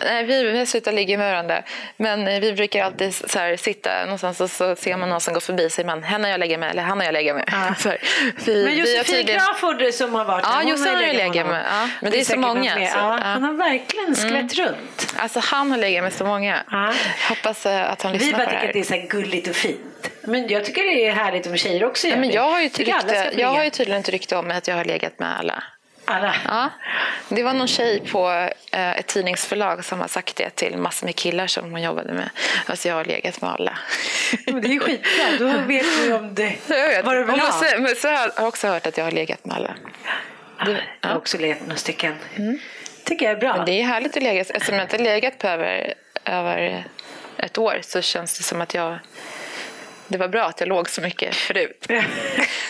nej, 0.00 0.24
vi, 0.24 0.44
vi 0.44 0.58
har 0.58 0.66
slutat 0.66 0.94
ligga 0.94 1.18
med 1.18 1.32
varandra. 1.32 1.62
Men 1.96 2.28
eh, 2.28 2.40
vi 2.40 2.52
brukar 2.52 2.84
alltid 2.84 3.14
så 3.14 3.38
här, 3.38 3.56
sitta 3.56 3.90
någonstans 4.04 4.40
och 4.40 4.50
så 4.50 4.76
ser 4.76 4.96
man 4.96 5.08
någon 5.08 5.20
som 5.20 5.34
går 5.34 5.40
förbi. 5.40 5.70
säger 5.70 5.86
man 5.86 6.02
henne 6.02 6.30
jag 6.30 6.40
legat 6.40 6.60
med 6.60 6.70
eller 6.70 6.82
han 6.82 6.98
har 6.98 7.04
jag 7.04 7.12
legat 7.12 7.36
med. 7.36 7.74
Så 7.78 7.88
här, 7.88 7.98
vi, 8.44 8.64
Men 8.64 8.74
vi 8.74 8.80
Josefin 8.80 9.04
tydligen- 9.16 9.40
Crawford 9.40 9.94
som 9.94 10.14
har 10.14 10.24
varit 10.24 10.44
Ja, 10.48 10.62
Josefin 10.62 10.94
har 10.94 11.02
ju 11.02 11.12
legat 11.12 11.46
med. 11.46 11.64
Ja, 11.70 11.88
men 12.02 12.10
det 12.12 12.16
är 12.20 12.20
så 12.20 12.26
säkert 12.26 12.40
något 12.40 12.56
många, 12.56 12.74
så, 12.74 12.80
Ja, 12.80 12.88
ja. 12.94 13.12
Mm. 13.14 13.22
Han 13.22 13.42
har 13.42 13.52
verkligen 13.52 14.16
skvätt 14.16 14.54
runt. 14.54 15.14
Alltså 15.16 15.40
han 15.44 15.70
har 15.70 15.78
legat 15.78 16.04
med 16.04 16.12
så 16.12 16.24
många. 16.24 16.58
Ja. 16.70 16.92
Hoppas 17.28 17.66
eh, 17.66 17.92
att 17.92 18.02
han 18.02 18.12
Vi 18.12 18.18
lyssnar 18.18 18.38
bara 18.38 18.44
på 18.46 18.50
det 18.50 18.56
tycker 18.60 18.60
här. 18.60 18.82
att 18.82 18.88
det 18.88 18.96
är 18.96 19.00
så 19.00 19.16
gulligt 19.16 19.48
och 19.48 19.54
fint. 19.56 19.80
Men 20.22 20.48
jag 20.48 20.64
tycker 20.64 20.82
det 20.82 21.06
är 21.06 21.12
härligt 21.12 21.46
om 21.46 21.56
tjejer 21.56 21.84
också 21.84 22.06
gör 22.06 22.16
men 22.16 22.28
det. 22.28 22.34
jag 22.34 22.42
har, 22.42 22.60
ju 22.60 22.68
rykte, 22.68 23.30
jag 23.36 23.48
har 23.48 23.64
ju 23.64 23.70
tydligen 23.70 23.98
inte 23.98 24.10
rykte 24.10 24.36
om 24.36 24.46
mig 24.46 24.56
att 24.56 24.68
jag 24.68 24.76
har 24.76 24.84
legat 24.84 25.18
med 25.18 25.38
alla. 25.38 25.64
Alla. 26.04 26.34
Ja. 26.44 26.70
Det 27.28 27.42
var 27.42 27.52
någon 27.52 27.68
tjej 27.68 28.00
på 28.00 28.30
eh, 28.72 28.98
ett 28.98 29.06
tidningsförlag 29.06 29.84
som 29.84 30.00
har 30.00 30.08
sagt 30.08 30.36
det 30.36 30.50
till 30.50 30.76
massor 30.76 31.06
med 31.06 31.16
killar 31.16 31.46
som 31.46 31.70
hon 31.70 31.82
jobbade 31.82 32.12
med. 32.12 32.30
Alltså 32.66 32.88
jag 32.88 32.94
har 32.94 33.04
legat 33.04 33.40
med 33.40 33.50
alla. 33.50 33.78
Men 34.46 34.60
det 34.60 34.68
är 34.68 34.72
ju 34.72 34.80
skitbra. 34.80 35.24
Då 35.38 35.44
vet 35.66 35.86
du 36.02 36.12
om 36.12 36.34
det, 36.34 36.42
Jag 36.68 36.88
vet. 36.88 37.04
du 37.04 37.22
Och 37.22 37.28
vill 37.28 37.40
ha. 37.40 37.46
Musse, 37.46 37.78
Musse 37.78 38.08
har 38.08 38.46
också 38.46 38.66
hört 38.66 38.86
att 38.86 38.96
jag 38.96 39.04
har 39.04 39.12
legat 39.12 39.44
med 39.44 39.56
alla. 39.56 39.74
Jag 41.00 41.08
har 41.10 41.16
också 41.16 41.38
legat 41.38 41.60
några 41.60 41.76
stycken. 41.76 42.14
tycker 43.04 43.24
jag 43.24 43.32
är 43.34 43.40
bra. 43.40 43.56
Men 43.56 43.66
det 43.66 43.80
är 43.80 43.84
härligt 43.84 44.16
att 44.16 44.22
lägga 44.22 44.40
Eftersom 44.40 44.74
jag 44.74 44.84
inte 44.84 44.96
har 44.96 45.04
legat 45.04 45.38
på 45.38 45.46
över, 45.46 45.94
över 46.24 46.84
ett 47.36 47.58
år 47.58 47.78
så 47.82 48.02
känns 48.02 48.38
det 48.38 48.44
som 48.44 48.60
att 48.60 48.74
jag... 48.74 48.98
Det 50.08 50.18
var 50.18 50.28
bra 50.28 50.44
att 50.44 50.60
jag 50.60 50.68
låg 50.68 50.90
så 50.90 51.00
mycket 51.00 51.34
förut. 51.34 51.86
Men 51.88 52.02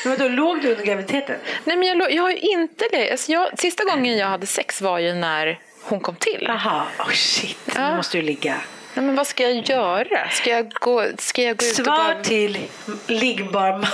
vadå, 0.05 0.29
låg 0.29 0.62
du 0.62 0.70
under 0.70 0.85
graviditeten? 0.85 1.37
Nej, 1.64 1.77
men 1.77 1.88
jag, 1.88 2.12
jag 2.12 2.22
har 2.22 2.31
ju 2.31 2.37
inte 2.37 2.85
legat... 2.92 3.11
Alltså 3.11 3.33
jag, 3.33 3.59
sista 3.59 3.85
gången 3.85 4.16
jag 4.16 4.27
hade 4.27 4.46
sex 4.46 4.81
var 4.81 4.98
ju 4.98 5.14
när 5.14 5.59
hon 5.83 6.01
kom 6.01 6.16
till. 6.16 6.44
Jaha, 6.48 6.87
oh 6.98 7.11
shit. 7.11 7.59
Ja. 7.74 7.90
Nu 7.90 7.96
måste 7.96 8.18
du 8.18 8.22
ligga. 8.22 8.55
Nej, 8.94 9.05
men 9.05 9.14
vad 9.14 9.27
ska 9.27 9.42
jag 9.42 9.68
göra? 9.68 10.29
Ska 10.31 10.51
jag 10.51 10.70
gå, 10.70 11.05
ska 11.18 11.42
jag 11.42 11.57
gå 11.57 11.64
ut 11.64 11.79
och 11.79 11.85
Svar 11.85 12.14
bara... 12.14 12.24
till 12.24 12.59
liggbar 13.07 13.72
mamma. 13.72 13.88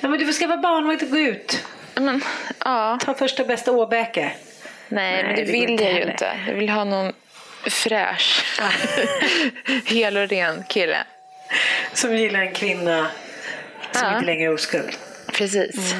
Ja, 0.00 0.08
men 0.08 0.18
du 0.18 0.26
får 0.26 0.32
skaffa 0.32 0.56
barnvakt 0.56 1.02
och 1.02 1.10
gå 1.10 1.18
ut. 1.18 1.64
Men, 1.94 2.22
ja. 2.64 2.98
Ta 3.04 3.14
första 3.14 3.44
bästa 3.44 3.72
åbäke. 3.72 4.32
Nej, 4.88 5.22
men 5.22 5.26
Nej, 5.26 5.36
det, 5.36 5.52
det 5.52 5.58
går 5.58 5.66
vill 5.66 5.80
jag 5.80 5.92
ju 5.92 6.02
inte. 6.02 6.36
Jag 6.46 6.54
vill 6.54 6.68
ha 6.68 6.84
någon 6.84 7.12
fräsch, 7.70 8.60
hel 9.84 10.16
och 10.16 10.28
ren 10.28 10.64
kille. 10.68 10.98
Som 11.92 12.16
gillar 12.16 12.40
en 12.40 12.52
kvinna 12.54 13.06
som 13.92 14.02
Ja. 14.02 14.14
inte 14.14 14.26
längre 14.26 14.44
är 14.44 14.54
oskuld. 14.54 14.96
Precis. 15.32 15.94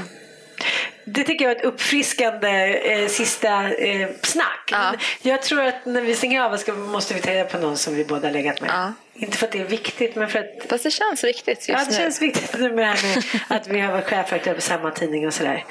Det 1.08 1.24
tycker 1.24 1.44
jag 1.44 1.52
är 1.52 1.56
ett 1.56 1.64
uppfriskande 1.64 2.78
eh, 2.92 3.08
sista 3.08 3.70
eh, 3.72 4.08
snack. 4.22 4.68
Ja. 4.72 4.92
Jag 5.22 5.42
tror 5.42 5.62
att 5.62 5.86
när 5.86 6.00
vi 6.00 6.14
stänger 6.14 6.40
av 6.40 6.56
ska, 6.56 6.72
måste 6.72 7.14
vi 7.14 7.20
ta 7.20 7.30
reda 7.30 7.44
på 7.44 7.58
någon 7.58 7.76
som 7.76 7.94
vi 7.94 8.04
båda 8.04 8.30
legat 8.30 8.60
med. 8.60 8.70
Ja. 8.74 8.92
Inte 9.14 9.36
för 9.38 9.46
att 9.46 9.52
det 9.52 9.60
är 9.60 9.64
viktigt 9.64 10.14
men 10.16 10.28
för 10.28 10.38
att 10.38 10.68
Fast 10.70 10.84
det 10.84 10.90
känns 10.90 11.24
viktigt 11.24 11.58
just 11.58 11.68
Ja, 11.68 11.78
det 11.78 11.90
nu. 11.90 11.96
känns 11.96 12.22
viktigt 12.22 12.58
nu 12.58 12.72
med 12.72 12.78
det 12.78 12.84
här 12.84 13.16
med 13.16 13.24
att 13.58 13.68
vi 13.68 13.80
har 13.80 13.92
varit 13.92 14.04
chefredaktör 14.04 14.54
på 14.54 14.60
samma 14.60 14.90
tidning 14.90 15.26
och 15.26 15.34
sådär. 15.34 15.64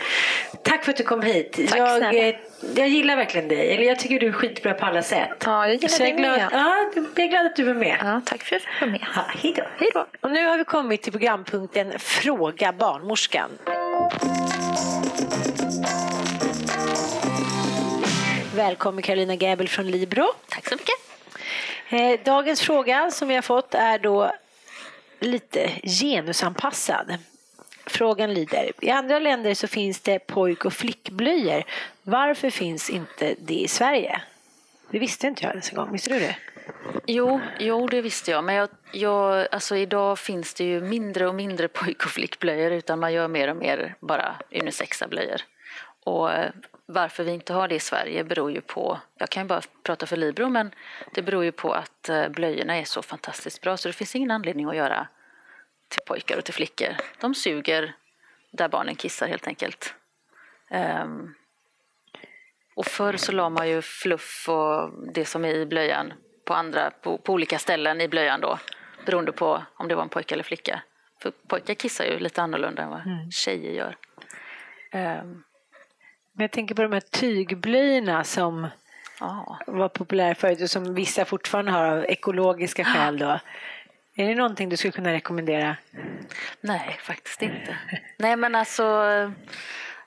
Tack 0.63 0.83
för 0.83 0.91
att 0.91 0.97
du 0.97 1.03
kom 1.03 1.21
hit. 1.21 1.59
Tack 1.69 1.79
jag, 1.79 2.27
eh, 2.27 2.35
jag 2.75 2.87
gillar 2.89 3.15
verkligen 3.15 3.47
dig. 3.47 3.73
Eller 3.73 3.83
jag 3.83 3.99
tycker 3.99 4.19
du 4.19 4.27
är 4.27 4.31
skitbra 4.31 4.73
på 4.73 4.85
alla 4.85 5.01
sätt. 5.01 5.29
Ja, 5.45 5.67
jag 5.67 5.73
gillar 5.75 5.87
Så 5.89 6.03
jag 6.03 6.09
är 6.09 6.13
dig 6.13 6.21
glad, 6.21 6.37
med. 6.37 6.47
ja, 6.51 6.91
jag 7.15 7.25
är 7.25 7.29
glad 7.29 7.45
att 7.45 7.55
du 7.55 7.69
är 7.69 7.73
med. 7.73 7.97
Ja, 8.03 8.21
tack 8.25 8.43
för 8.43 8.55
att 8.55 8.61
fick 8.61 8.81
vara 8.81 8.91
med. 8.91 9.01
Ja, 9.15 9.25
hej 9.41 9.53
då. 9.57 9.63
Hej 9.79 9.89
då. 9.93 10.05
Och 10.21 10.31
nu 10.31 10.45
har 10.45 10.57
vi 10.57 10.63
kommit 10.63 11.01
till 11.01 11.11
programpunkten 11.11 11.99
Fråga 11.99 12.73
barnmorskan. 12.73 13.49
Välkommen 18.55 19.01
Carolina 19.01 19.33
Gäbel 19.33 19.67
från 19.67 19.91
Libro. 19.91 20.27
Tack 20.49 20.69
så 20.69 20.75
mycket. 20.75 20.95
Eh, 21.89 22.25
Dagens 22.25 22.61
fråga 22.61 23.11
som 23.11 23.27
vi 23.27 23.35
har 23.35 23.41
fått 23.41 23.73
är 23.73 23.99
då 23.99 24.31
lite 25.19 25.71
genusanpassad. 25.83 27.17
Frågan 27.85 28.33
lyder, 28.33 28.71
i 28.81 28.89
andra 28.89 29.19
länder 29.19 29.53
så 29.53 29.67
finns 29.67 29.99
det 29.99 30.19
pojk 30.19 30.65
och 30.65 30.73
flickblöjor. 30.73 31.63
Varför 32.03 32.49
finns 32.49 32.89
inte 32.89 33.35
det 33.39 33.53
i 33.53 33.67
Sverige? 33.67 34.21
Det 34.91 34.99
visste 34.99 35.27
inte 35.27 35.43
jag 35.43 35.51
ens 35.51 35.69
en 35.69 35.75
gång, 35.75 35.91
visste 35.91 36.09
du 36.09 36.19
det? 36.19 36.37
Jo, 37.05 37.39
jo, 37.59 37.87
det 37.87 38.01
visste 38.01 38.31
jag. 38.31 38.43
Men 38.43 38.55
jag, 38.55 38.69
jag, 38.91 39.47
alltså 39.51 39.75
idag 39.75 40.19
finns 40.19 40.53
det 40.53 40.63
ju 40.63 40.81
mindre 40.81 41.27
och 41.27 41.35
mindre 41.35 41.67
pojk 41.67 42.05
och 42.05 42.11
flickblöjor 42.11 42.71
utan 42.71 42.99
man 42.99 43.13
gör 43.13 43.27
mer 43.27 43.47
och 43.47 43.57
mer 43.57 43.95
bara 43.99 44.35
unisexa 44.51 45.07
blöjor. 45.07 45.41
Och 46.03 46.31
eh, 46.31 46.51
varför 46.85 47.23
vi 47.23 47.31
inte 47.31 47.53
har 47.53 47.67
det 47.67 47.75
i 47.75 47.79
Sverige 47.79 48.23
beror 48.23 48.51
ju 48.51 48.61
på, 48.61 48.99
jag 49.17 49.29
kan 49.29 49.43
ju 49.43 49.47
bara 49.47 49.61
prata 49.83 50.05
för 50.05 50.17
Libro, 50.17 50.49
men 50.49 50.71
det 51.13 51.21
beror 51.21 51.43
ju 51.43 51.51
på 51.51 51.73
att 51.73 52.09
eh, 52.09 52.27
blöjorna 52.27 52.77
är 52.77 52.83
så 52.83 53.01
fantastiskt 53.01 53.61
bra 53.61 53.77
så 53.77 53.89
det 53.89 53.93
finns 53.93 54.15
ingen 54.15 54.31
anledning 54.31 54.69
att 54.69 54.75
göra 54.75 55.07
till 55.89 56.01
pojkar 56.05 56.37
och 56.37 56.45
till 56.45 56.53
flickor. 56.53 56.95
De 57.19 57.35
suger 57.35 57.95
där 58.51 58.67
barnen 58.67 58.95
kissar 58.95 59.27
helt 59.27 59.47
enkelt. 59.47 59.95
Ehm, 60.69 61.35
och 62.75 62.85
förr 62.85 63.17
så 63.17 63.31
la 63.31 63.49
man 63.49 63.69
ju 63.69 63.81
fluff 63.81 64.49
och 64.49 64.91
det 65.13 65.25
som 65.25 65.45
är 65.45 65.53
i 65.53 65.65
blöjan 65.65 66.13
på, 66.45 66.53
andra, 66.53 66.91
på, 66.91 67.17
på 67.17 67.33
olika 67.33 67.59
ställen 67.59 68.01
i 68.01 68.07
blöjan 68.07 68.41
då. 68.41 68.59
Beroende 69.05 69.31
på 69.31 69.63
om 69.75 69.87
det 69.87 69.95
var 69.95 70.03
en 70.03 70.09
pojke 70.09 70.35
eller 70.35 70.43
flicka. 70.43 70.81
För 71.21 71.31
pojkar 71.31 71.73
kissar 71.73 72.05
ju 72.05 72.19
lite 72.19 72.41
annorlunda 72.41 72.83
än 72.83 72.89
vad 72.89 73.33
tjejer 73.33 73.71
gör. 73.71 73.97
Ehm, 74.91 75.43
Men 76.37 76.43
jag 76.43 76.51
tänker 76.51 76.75
på 76.75 76.81
de 76.81 76.91
här 76.91 76.99
tygblöjorna 76.99 78.23
som 78.23 78.67
ja. 79.19 79.59
var 79.67 79.89
populära 79.89 80.35
förut 80.35 80.61
och 80.61 80.69
som 80.69 80.93
vissa 80.93 81.25
fortfarande 81.25 81.71
har 81.71 81.85
av 81.85 82.05
ekologiska 82.05 82.83
skäl 82.93 83.17
då. 83.17 83.39
Är 84.15 84.27
det 84.27 84.35
någonting 84.35 84.69
du 84.69 84.77
skulle 84.77 84.91
kunna 84.91 85.13
rekommendera? 85.13 85.77
Nej, 86.61 86.99
faktiskt 87.01 87.41
inte. 87.41 87.77
Nej, 88.17 88.35
men 88.35 88.55
alltså 88.55 88.83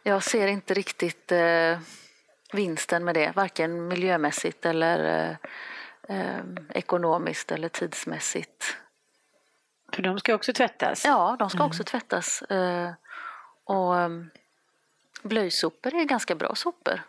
jag 0.03 0.23
ser 0.23 0.47
inte 0.47 0.75
riktigt 0.75 1.33
eh, 1.33 1.79
vinsten 2.53 3.05
med 3.05 3.15
det. 3.15 3.33
Varken 3.37 3.89
miljömässigt 3.89 4.67
eller 4.67 5.29
eh, 6.09 6.17
eh, 6.17 6.45
ekonomiskt 6.75 7.53
eller 7.53 7.69
tidsmässigt. 7.69 8.77
För 9.93 10.03
de 10.03 10.19
ska 10.19 10.35
också 10.35 10.53
tvättas. 10.53 11.05
Ja, 11.05 11.37
de 11.39 11.51
ska 11.51 11.65
också 11.65 11.85
tvättas. 11.85 12.43
Eh, 12.43 12.93
och 13.65 13.95
um, 13.95 14.31
blöjsopor 15.23 15.95
är 15.95 16.05
ganska 16.05 16.35
bra 16.35 16.55
sopor. 16.55 17.03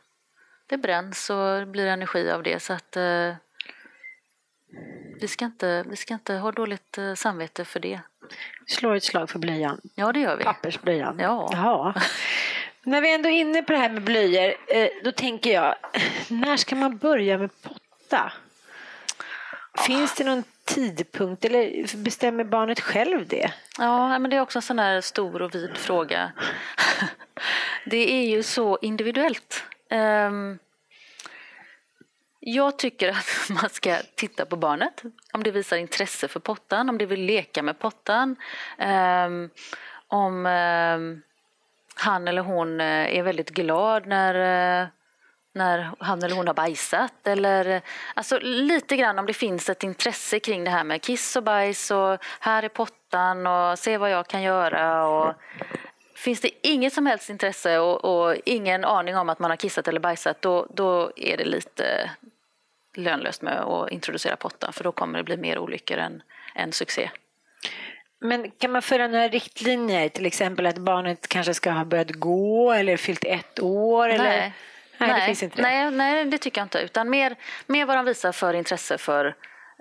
Det 0.68 0.78
bränns 0.78 1.30
och 1.30 1.68
blir 1.68 1.88
energi 1.88 2.32
av 2.32 2.44
det. 2.44 2.60
Så 2.60 2.74
att 2.74 2.98
eh, 2.98 3.34
vi, 5.22 5.28
ska 5.28 5.46
inte, 5.46 5.86
vi 5.90 5.96
ska 5.96 6.14
inte 6.14 6.34
ha 6.34 6.52
dåligt 6.52 6.98
eh, 6.98 7.14
samvete 7.14 7.66
för 7.66 7.80
det. 7.80 8.00
Slår 8.68 8.96
ett 8.96 9.04
slag 9.04 9.30
för 9.30 9.40
blöjan. 9.40 9.82
Ja, 9.96 10.12
det 10.12 10.20
gör 10.20 10.38
vi. 10.38 10.44
Pappersblöjan. 10.44 11.20
Ja. 11.20 11.50
Jaha. 11.52 11.94
När 12.84 13.02
vi 13.02 13.14
ändå 13.14 13.30
är 13.30 13.34
inne 13.34 13.64
på 13.64 13.72
det 13.72 13.78
här 13.78 13.90
med 13.90 14.04
blöjor, 14.04 14.54
eh, 14.68 14.90
då 15.04 15.12
tänker 15.12 15.54
jag, 15.54 15.76
när 16.28 16.58
ska 16.58 16.76
man 16.76 16.98
börja 16.98 17.38
med 17.38 17.62
potta? 17.62 18.34
Finns 19.78 20.16
det 20.16 20.24
någon 20.24 20.44
tidpunkt 20.66 21.46
eller 21.46 21.98
bestämmer 21.98 22.44
barnet 22.44 22.80
själv 22.80 23.28
det? 23.28 23.52
Ja, 23.78 24.20
men 24.20 24.32
det 24.32 24.38
är 24.38 24.42
också 24.42 24.58
en 24.58 24.64
sån 24.64 24.80
här 24.80 25.02
stor 25.02 25.42
och 25.42 25.56
vid 25.56 25.78
fråga. 25.78 26.32
Det 27.90 28.12
är 28.12 28.30
ju 28.30 28.44
så 28.44 28.78
individuellt. 28.82 29.64
Ehm, 29.90 30.60
jag 32.40 32.80
tycker 32.80 33.10
att 33.10 33.50
man 33.62 33.70
ska 33.70 33.96
titta 34.16 34.46
på 34.46 34.56
barnet, 34.56 35.04
om 35.34 35.44
det 35.44 35.52
visar 35.52 35.78
intresse 35.78 36.28
för 36.28 36.40
pottan, 36.40 36.90
om 36.90 36.98
det 36.98 37.06
vill 37.06 37.22
leka 37.22 37.64
med 37.64 37.80
pottan, 37.80 38.36
ehm, 38.78 39.50
om 40.08 40.46
ehm, 40.46 41.22
han 41.96 42.28
eller 42.28 42.42
hon 42.42 42.82
eh, 42.82 43.18
är 43.18 43.24
väldigt 43.24 43.50
glad 43.50 44.08
när, 44.08 44.36
eh, 44.82 44.88
när 45.54 45.92
han 46.00 46.24
eller 46.24 46.36
hon 46.36 46.48
har 46.48 46.54
bajsat. 46.54 47.28
Eller, 47.28 47.66
eh, 47.66 47.82
alltså 48.14 48.40
lite 48.42 48.98
grann 48.98 49.20
om 49.20 49.26
det 49.26 49.34
finns 49.34 49.70
ett 49.70 49.84
intresse 49.84 50.40
kring 50.40 50.64
det 50.64 50.72
här 50.72 50.84
med 50.84 51.02
kiss 51.02 51.36
och 51.36 51.44
bajs 51.44 51.92
och 51.92 52.18
här 52.40 52.64
är 52.64 52.70
pottan 52.70 53.48
och 53.48 53.80
se 53.80 53.98
vad 53.98 54.12
jag 54.12 54.28
kan 54.28 54.42
göra. 54.42 55.08
Och, 55.08 55.36
finns 56.20 56.42
det 56.42 56.68
inget 56.68 56.94
som 56.94 57.06
helst 57.06 57.30
intresse 57.30 57.80
och, 57.80 58.06
och 58.06 58.36
ingen 58.46 58.86
aning 58.86 59.18
om 59.18 59.30
att 59.30 59.40
man 59.40 59.52
har 59.52 59.58
kissat 59.58 59.88
eller 59.88 60.00
bajsat 60.00 60.42
då, 60.42 60.68
då 60.70 61.12
är 61.16 61.38
det 61.38 61.46
lite 61.46 62.12
lönlöst 62.96 63.42
med 63.42 63.60
att 63.60 63.92
introducera 63.92 64.36
pottan 64.36 64.74
för 64.74 64.84
då 64.84 64.92
kommer 64.92 65.18
det 65.18 65.24
bli 65.24 65.38
mer 65.38 65.58
olyckor 65.60 65.98
än, 65.98 66.24
än 66.56 66.72
succé. 66.72 67.10
Men 68.22 68.52
kan 68.52 68.72
man 68.72 68.82
föra 68.82 69.08
några 69.08 69.28
riktlinjer, 69.28 70.10
till 70.10 70.26
exempel 70.26 70.66
att 70.66 70.78
barnet 70.78 71.28
kanske 71.28 71.54
ska 71.54 71.72
ha 71.72 71.86
börjat 71.86 72.12
gå 72.12 72.72
eller 72.72 72.98
fyllt 72.98 73.26
ett 73.26 73.60
år? 73.60 74.10
Eller? 74.10 74.24
Nej. 74.24 74.54
Nej, 74.98 75.20
det 75.20 75.26
finns 75.26 75.44
inte 75.44 75.56
det. 75.56 75.62
Nej, 75.62 75.92
nej, 75.92 76.26
det 76.26 76.38
tycker 76.38 76.62
jag 76.62 76.66
inte. 76.66 76.80
Utan 76.80 77.10
mer, 77.10 77.36
mer 77.68 77.86
vad 77.86 77.98
de 77.98 78.06
visar 78.06 78.32
för 78.32 78.54
intresse 78.54 78.98
för 78.98 79.36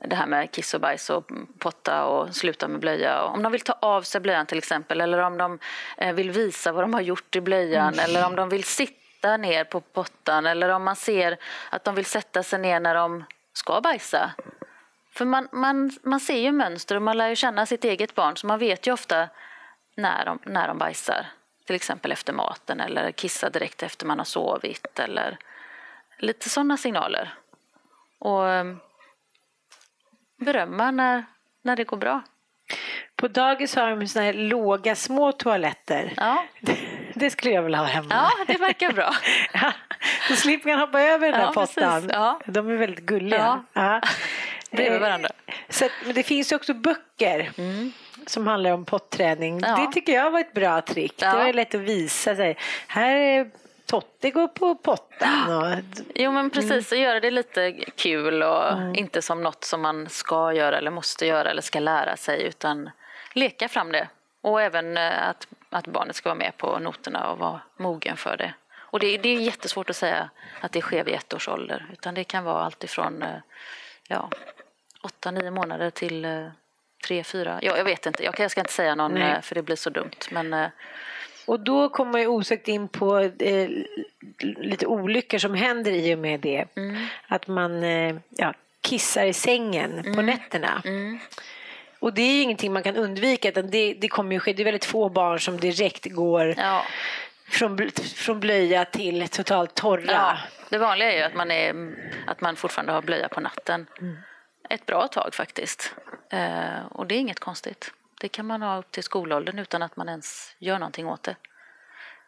det 0.05 0.17
här 0.17 0.27
med 0.27 0.51
kiss 0.53 0.75
och 0.75 0.81
bajs 0.81 1.11
och 1.11 1.31
potta 1.59 2.05
och 2.05 2.35
sluta 2.37 2.69
med 2.69 2.81
blöja. 2.81 3.23
Om 3.23 3.43
de 3.43 3.53
vill 3.53 3.61
ta 3.61 3.73
av 3.73 4.03
sig 4.03 4.21
blöjan 4.21 4.47
till 4.47 4.59
exempel 4.59 5.01
eller 5.01 5.19
om 5.19 5.39
de 5.39 5.59
eh, 5.97 6.13
vill 6.15 6.31
visa 6.31 6.73
vad 6.73 6.85
de 6.85 6.95
har 6.95 7.01
gjort 7.01 7.37
i 7.37 7.41
blöjan 7.41 7.93
Mm. 7.93 8.05
eller 8.05 8.27
om 8.27 8.37
de 8.37 8.49
vill 8.49 8.65
sitta 8.65 9.37
ner 9.37 9.65
på 9.65 9.81
pottan 9.81 10.47
eller 10.47 10.69
om 10.69 10.85
man 10.85 10.97
ser 10.97 11.37
att 11.71 11.85
de 11.85 11.95
vill 11.95 12.05
sätta 12.05 12.43
sig 12.43 12.59
ner 12.59 12.81
när 12.81 12.95
de 12.95 13.25
ska 13.53 13.81
bajsa. 13.81 14.31
För 15.13 15.25
man, 15.25 15.49
man, 15.53 15.91
man 16.03 16.21
ser 16.21 16.39
ju 16.39 16.53
mönster 16.53 16.97
och 16.97 17.03
man 17.03 17.17
lär 17.19 17.29
ju 17.29 17.37
känna 17.37 17.67
sitt 17.67 17.85
eget 17.85 18.15
barn 18.15 18.37
så 18.37 18.47
man 18.47 18.59
vet 18.59 18.87
ju 18.87 18.93
ofta 18.93 19.29
när 19.97 20.25
de, 20.25 20.39
när 20.45 20.69
de 20.69 20.79
bajsar. 20.79 21.27
Till 21.67 21.77
exempel 21.77 22.13
efter 22.13 22.33
maten 22.33 22.81
eller 22.81 23.13
kissar 23.13 23.51
direkt 23.51 23.83
efter 23.83 24.07
man 24.07 24.19
har 24.19 24.25
sovit 24.25 24.99
eller 24.99 25.39
lite 26.19 26.49
sådana 26.49 26.77
signaler. 26.77 27.35
Och 28.19 28.49
eh, 28.49 28.65
berömma 30.39 30.91
när, 30.91 31.25
när 31.65 31.77
det 31.77 31.85
går 31.85 31.97
bra. 31.97 32.23
På 33.17 33.29
dagis 33.29 33.75
har 33.77 33.91
de 33.97 34.07
såna 34.09 34.25
här 34.25 34.33
låga 34.33 34.95
små 34.97 35.33
toaletter. 35.33 36.13
Ja, 36.17 36.45
Det 37.15 37.31
skulle 37.31 37.53
jag 37.55 37.63
vilja 37.63 37.79
ha 37.79 37.85
hemma. 37.85 38.09
ja 38.11 38.31
det 38.47 38.59
verkar 38.59 38.93
bra. 38.93 39.11
Ja, 39.53 39.73
Då 40.29 40.35
slipper 40.37 40.71
man 40.71 40.79
hoppa 40.79 41.01
över 41.01 41.31
den 41.33 41.41
där 41.41 41.47
Ja, 41.47 41.53
precis. 41.53 41.75
pottan. 41.75 42.11
Ja. 42.13 42.41
De 42.47 42.71
är 42.71 42.77
väldigt 42.77 43.05
gulliga. 43.07 43.65
Ja. 43.73 44.01
Bredvid 44.71 44.93
Eh, 44.97 45.01
varandra. 45.01 45.29
Så, 45.69 45.85
att- 45.85 45.91
men 46.05 46.15
det 46.15 46.23
finns 46.23 46.53
också 46.53 46.75
böcker 46.75 47.51
som 48.27 48.47
handlar 48.47 48.71
om 48.71 48.85
potträning. 48.85 49.59
Det 49.61 49.89
tycker 49.93 50.13
jag 50.13 50.31
var 50.31 50.41
ett 50.41 50.53
bra 50.53 50.81
trick. 50.81 51.19
Det 51.19 51.27
var 51.33 51.53
lätt 51.53 51.75
att 51.75 51.81
visa 51.81 52.37
sig. 52.37 52.57
Här 52.89 53.15
är 53.17 53.51
Totte 53.89 54.31
går 54.31 54.49
på 54.49 54.75
pottan. 54.75 55.53
Och, 55.53 55.79
Jo 56.15 56.33
men 56.33 56.51
precis, 56.51 56.93
och 56.93 56.99
göra 56.99 57.21
det 57.21 57.31
lite 57.31 57.73
kul 57.73 58.43
och 58.43 58.73
Mm. 58.73 58.95
inte 58.95 59.23
som 59.23 59.43
något 59.43 59.65
som 59.65 59.81
man 59.81 60.09
ska 60.09 60.53
göra 60.53 60.79
eller 60.79 60.91
måste 60.91 61.27
göra 61.27 61.51
eller 61.51 61.63
ska 61.63 61.79
lära 61.81 62.17
sig 62.17 62.43
utan 62.43 62.91
leka 63.33 63.69
fram 63.69 63.93
det. 63.93 64.09
Och 64.41 64.63
även 64.63 64.97
eh, 64.97 65.29
att, 65.29 65.47
att 65.71 65.87
barnet 65.87 66.17
ska 66.17 66.29
vara 66.29 66.39
med 66.39 66.57
på 66.57 66.79
noterna 66.79 67.31
och 67.31 67.39
vara 67.39 67.61
mogen 67.77 68.17
för 68.17 68.37
det. 68.37 68.55
Och 68.77 69.01
det, 69.01 69.19
det 69.19 69.29
är 69.29 69.41
jättesvårt 69.41 69.91
att 69.91 69.97
säga 69.97 70.31
att 70.61 70.73
det 70.73 70.81
sker 70.81 71.05
vid 71.05 71.15
ett 71.15 71.35
års 71.35 71.49
ålder 71.49 71.87
utan 71.93 72.15
det 72.15 72.25
kan 72.25 72.45
vara 72.45 72.63
allt 72.65 72.85
ifrån 72.85 73.23
eh, 73.23 73.29
ja, 74.09 74.31
åtta, 75.03 75.31
nio 75.31 75.51
månader 75.51 75.91
till 75.91 76.25
eh, 76.25 76.47
tre, 77.07 77.25
fyra. 77.25 77.59
Ja, 77.63 77.77
jag 77.77 77.85
vet 77.85 78.07
inte, 78.07 78.25
jag, 78.25 78.51
ska 78.51 78.61
inte 78.61 78.73
säga 78.73 78.95
någon 78.95 79.13
Nej. 79.15 79.43
för 79.43 79.55
det 79.55 79.63
blir 79.63 79.77
så 79.77 79.91
dumt. 79.91 80.11
Men, 80.31 80.71
Och 81.49 81.61
då 81.61 81.89
kommer 81.89 82.13
man 82.13 82.21
ju 82.21 82.27
osökt 82.27 82.69
in 82.69 82.89
på 82.89 83.19
eh, 83.19 83.69
lite 84.41 84.87
olyckor 84.87 85.39
som 85.39 85.55
händer 85.55 85.93
i 85.93 86.15
och 86.15 86.19
med 86.19 86.41
det. 86.41 86.65
Mm. 86.77 87.07
Att 87.29 87.47
man 87.47 87.83
eh, 87.83 88.17
ja, 88.31 88.55
kissar 88.81 89.25
i 89.27 89.33
sängen 89.33 89.93
Mm. 89.99 90.15
på 90.15 90.23
nätterna. 90.23 90.83
Och 92.01 92.13
det 92.15 92.23
är 92.23 92.33
ju 92.35 92.41
ingenting 92.41 92.73
man 92.73 92.83
kan 92.83 92.97
undvika. 92.97 93.49
Utan 93.49 93.71
det, 93.71 93.95
det 93.95 94.09
kommer 94.09 94.33
ju 94.33 94.41
ske. 94.41 94.53
Det 94.53 94.63
är 94.63 94.65
väldigt 94.65 94.85
få 94.85 95.09
barn 95.09 95.41
som 95.41 95.61
direkt 95.61 96.05
går 96.13 96.55
Ja. 96.57 96.83
från, 97.49 97.91
från 98.15 98.41
blöja 98.41 98.85
till 98.85 99.29
totalt 99.29 99.75
torra. 99.75 100.13
Ja, 100.13 100.39
det 100.69 100.79
vanliga 100.79 101.13
är 101.13 101.17
ju 101.17 101.23
att 101.23 101.35
man, 101.35 101.51
är, 101.51 101.75
att 102.27 102.41
man 102.41 102.57
fortfarande 102.57 102.93
har 102.93 103.03
blöja 103.03 103.29
på 103.29 103.41
natten. 103.41 103.87
Ett 104.71 104.87
bra 104.87 105.09
tag 105.09 105.35
faktiskt. 105.35 105.95
Eh, 106.31 106.87
och 106.91 107.07
det 107.07 107.15
är 107.15 107.19
inget 107.19 107.41
konstigt. 107.41 107.93
Det 108.21 108.29
kan 108.29 108.47
man 108.47 108.63
ha 108.63 108.79
upp 108.79 108.93
till 108.93 109.03
skolåldern 109.03 109.59
utan 109.59 109.83
att 109.83 109.97
man 109.97 110.09
ens 110.09 110.57
gör 110.59 110.79
någonting 110.79 111.07
åt 111.07 111.23
det. 111.23 111.37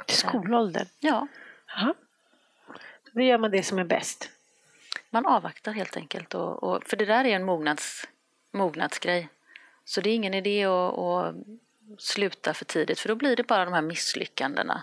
Till 0.07 0.17
skolåldern. 0.17 0.87
Ja, 0.99 1.27
Jaha. 1.67 1.95
Då 3.13 3.21
gör 3.21 3.39
man 3.39 3.51
det 3.51 3.63
som 3.63 3.79
är 3.79 3.85
bäst. 3.85 4.31
man 5.11 5.27
avvaktar 5.27 5.73
helt 5.73 5.97
enkelt. 5.97 6.35
Och, 6.35 6.63
och, 6.63 6.85
för 6.85 6.97
det 6.97 7.05
där 7.05 7.25
är 7.25 7.37
en 7.37 7.45
mognads, 7.45 8.09
mognadsgrej. 8.51 9.29
Så 9.85 10.01
det 10.01 10.11
är 10.11 10.15
ingen 10.15 10.35
idé 10.35 10.65
att, 10.65 10.99
att 10.99 11.35
sluta 11.99 12.55
för 12.55 12.65
tidigt 12.65 13.01
för 13.01 13.09
då 13.09 13.15
blir 13.15 13.37
det 13.37 13.43
bara 13.47 13.65
de 13.65 13.75
här 13.75 13.83
misslyckandena. 13.83 14.83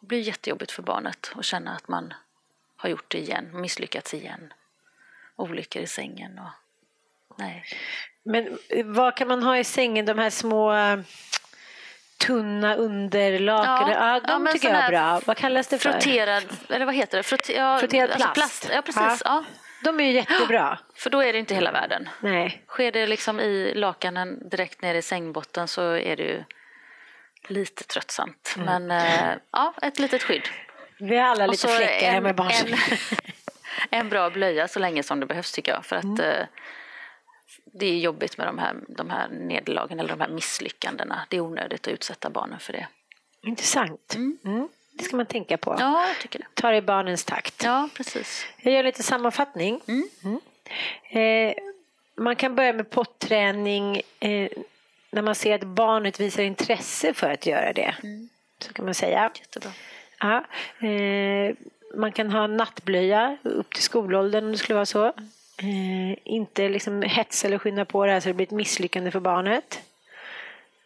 Det 0.00 0.06
blir 0.06 0.20
jättejobbigt 0.20 0.72
för 0.72 0.82
barnet 0.82 1.32
att 1.34 1.44
känna 1.44 1.74
att 1.74 1.88
man 1.88 2.14
har 2.76 2.88
gjort 2.88 3.10
det 3.10 3.18
igen, 3.18 3.60
misslyckats 3.60 4.14
igen. 4.14 4.52
Olyckor 5.36 5.82
i 5.82 5.86
sängen 5.86 6.38
och... 6.38 6.67
Nej. 7.38 7.64
Men 8.24 8.58
eh, 8.68 8.86
vad 8.86 9.16
kan 9.16 9.28
man 9.28 9.42
ha 9.42 9.58
i 9.58 9.64
sängen? 9.64 10.06
De 10.06 10.18
här 10.18 10.30
små 10.30 10.72
eh, 10.74 10.98
tunna 12.26 12.74
underlaken. 12.74 13.88
Ja, 13.88 14.12
Ja, 14.14 14.20
de 14.20 14.46
ja, 14.46 14.52
tycker 14.52 14.68
jag 14.68 14.84
är 14.84 14.88
bra. 14.88 15.20
Vad 15.26 15.36
kallas 15.36 15.68
det 15.68 15.78
för? 15.78 15.92
Frotterad, 15.92 16.44
eller 16.68 16.86
vad 16.86 16.94
heter 16.94 17.16
det? 17.16 17.22
Frotte, 17.22 17.52
ja, 17.52 17.78
Frotterad 17.78 18.10
alltså 18.10 18.28
plast. 18.34 18.68
Ja, 18.72 18.82
precis. 18.82 19.22
Ja. 19.24 19.44
De 19.84 20.00
är 20.00 20.04
ju 20.04 20.12
jättebra. 20.12 20.78
För 20.94 21.10
då 21.10 21.22
är 21.22 21.32
det 21.32 21.38
inte 21.38 21.54
hela 21.54 21.72
världen. 21.72 22.08
Nej. 22.20 22.62
Sker 22.68 22.92
det 22.92 23.06
liksom 23.06 23.40
i 23.40 23.74
lakanen 23.74 24.48
direkt 24.48 24.82
ner 24.82 24.94
i 24.94 25.02
sängbotten 25.02 25.68
så 25.68 25.82
är 25.96 26.16
det 26.16 26.22
ju 26.22 26.44
lite 27.48 27.84
tröttsamt. 27.84 28.54
Mm. 28.56 28.86
Men 28.86 29.00
eh, 29.00 29.34
ja, 29.52 29.74
ett 29.82 29.98
litet 29.98 30.22
skydd. 30.22 30.48
Vi 30.98 31.16
har 31.16 31.26
alla 31.28 31.44
Och 31.44 31.50
lite 31.50 31.68
fläckar 31.68 32.10
hemma 32.10 32.30
i 32.30 32.32
barnsäng. 32.32 32.72
en, 32.72 32.78
en 33.98 34.08
bra 34.08 34.30
blöja 34.30 34.68
så 34.68 34.78
länge 34.78 35.02
som 35.02 35.20
det 35.20 35.26
behövs 35.26 35.52
tycker 35.52 35.72
jag. 35.72 35.86
För 35.86 35.96
att 35.96 36.04
Mm. 36.04 36.46
Det 37.64 37.86
är 37.86 37.98
jobbigt 37.98 38.38
med 38.38 38.46
de 38.46 38.58
här, 38.58 38.76
de 38.88 39.10
här 39.10 39.28
nederlagen 39.28 40.00
eller 40.00 40.08
de 40.08 40.20
här 40.20 40.28
misslyckandena. 40.28 41.26
Det 41.28 41.36
är 41.36 41.40
onödigt 41.40 41.86
att 41.86 41.92
utsätta 41.92 42.30
barnen 42.30 42.60
för 42.60 42.72
det. 42.72 42.86
Intressant. 43.42 44.14
Mm. 44.14 44.68
Det 44.92 45.04
ska 45.04 45.16
man 45.16 45.26
tänka 45.26 45.56
på. 45.56 45.76
Ja, 45.78 46.06
jag 46.08 46.18
tycker 46.18 46.38
det. 46.38 46.46
Ta 46.54 46.70
det 46.70 46.76
i 46.76 46.82
barnens 46.82 47.24
takt. 47.24 47.62
Ja, 47.64 47.88
precis. 47.94 48.46
Jag 48.62 48.74
gör 48.74 48.82
lite 48.82 49.02
sammanfattning. 49.02 49.80
Mm. 49.86 50.40
Eh, 51.10 51.54
man 52.16 52.36
kan 52.36 52.54
börja 52.54 52.72
med 52.72 52.90
potträning 52.90 54.02
eh, 54.20 54.48
när 55.10 55.22
man 55.22 55.34
ser 55.34 55.54
att 55.54 55.64
barnet 55.64 56.20
visar 56.20 56.42
intresse 56.42 57.14
för 57.14 57.30
att 57.30 57.46
göra 57.46 57.72
det. 57.72 57.94
Så 58.58 58.72
kan 58.72 58.84
man 58.84 58.94
säga. 58.94 59.30
Jättebra. 59.34 59.70
Ja. 60.20 60.44
Eh, 60.88 61.54
man 61.94 62.12
kan 62.12 62.30
ha 62.30 62.46
nattblöja 62.46 63.36
upp 63.42 63.74
till 63.74 63.82
skolåldern 63.82 64.44
om 64.44 64.52
det 64.52 64.58
skulle 64.58 64.74
vara 64.74 64.86
så. 64.86 65.12
Eh, 65.62 66.18
inte 66.24 66.68
liksom 66.68 67.02
hetsa 67.02 67.46
eller 67.46 67.58
skynda 67.58 67.84
på 67.84 68.06
det 68.06 68.12
här 68.12 68.20
så 68.20 68.28
det 68.28 68.34
blir 68.34 68.46
ett 68.46 68.52
misslyckande 68.52 69.10
för 69.10 69.20
barnet. 69.20 69.80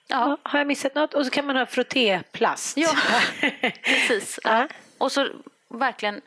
Ja, 0.07 0.37
Har 0.43 0.59
jag 0.59 0.67
missat 0.67 0.95
något? 0.95 1.15
Och 1.15 1.25
så 1.25 1.31
kan 1.31 1.47
man 1.47 1.57
ha 1.57 1.67
frottéplast. 1.67 2.77
Ja. 2.77 2.91
precis. 3.83 4.41
Ja. 4.45 4.69
Och 4.99 5.13
så 5.13 5.29
verkligen 5.69 6.21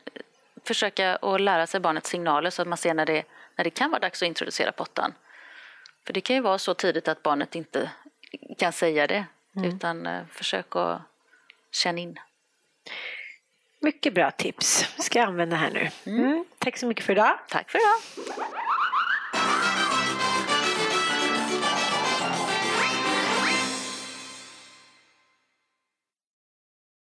försöka 0.64 1.16
att 1.16 1.40
lära 1.40 1.66
sig 1.66 1.80
barnets 1.80 2.10
signaler 2.10 2.50
så 2.50 2.62
att 2.62 2.68
man 2.68 2.78
ser 2.78 2.94
när 2.94 3.06
det, 3.06 3.24
när 3.56 3.64
det 3.64 3.70
kan 3.70 3.90
vara 3.90 4.00
dags 4.00 4.22
att 4.22 4.26
introducera 4.26 4.72
pottan. 4.72 5.14
För 6.06 6.12
det 6.12 6.20
kan 6.20 6.36
ju 6.36 6.42
vara 6.42 6.58
så 6.58 6.74
tidigt 6.74 7.08
att 7.08 7.22
barnet 7.22 7.54
inte 7.54 7.90
kan 8.58 8.72
säga 8.72 9.06
det. 9.06 9.24
Utan 9.64 10.06
eh, 10.06 10.26
försök 10.30 10.76
att 10.76 11.00
känna 11.70 11.98
in. 11.98 12.18
Mycket 13.80 14.14
bra 14.14 14.30
tips. 14.30 14.86
Ska 14.98 15.18
jag 15.18 15.28
använda 15.28 15.56
här 15.56 15.70
nu. 15.70 16.12
Mm. 16.12 16.44
Tack 16.58 16.76
så 16.78 16.86
mycket 16.86 17.04
för 17.04 17.12
idag. 17.12 17.38
Tack 17.48 17.70
för 17.70 17.78
idag. 17.78 18.26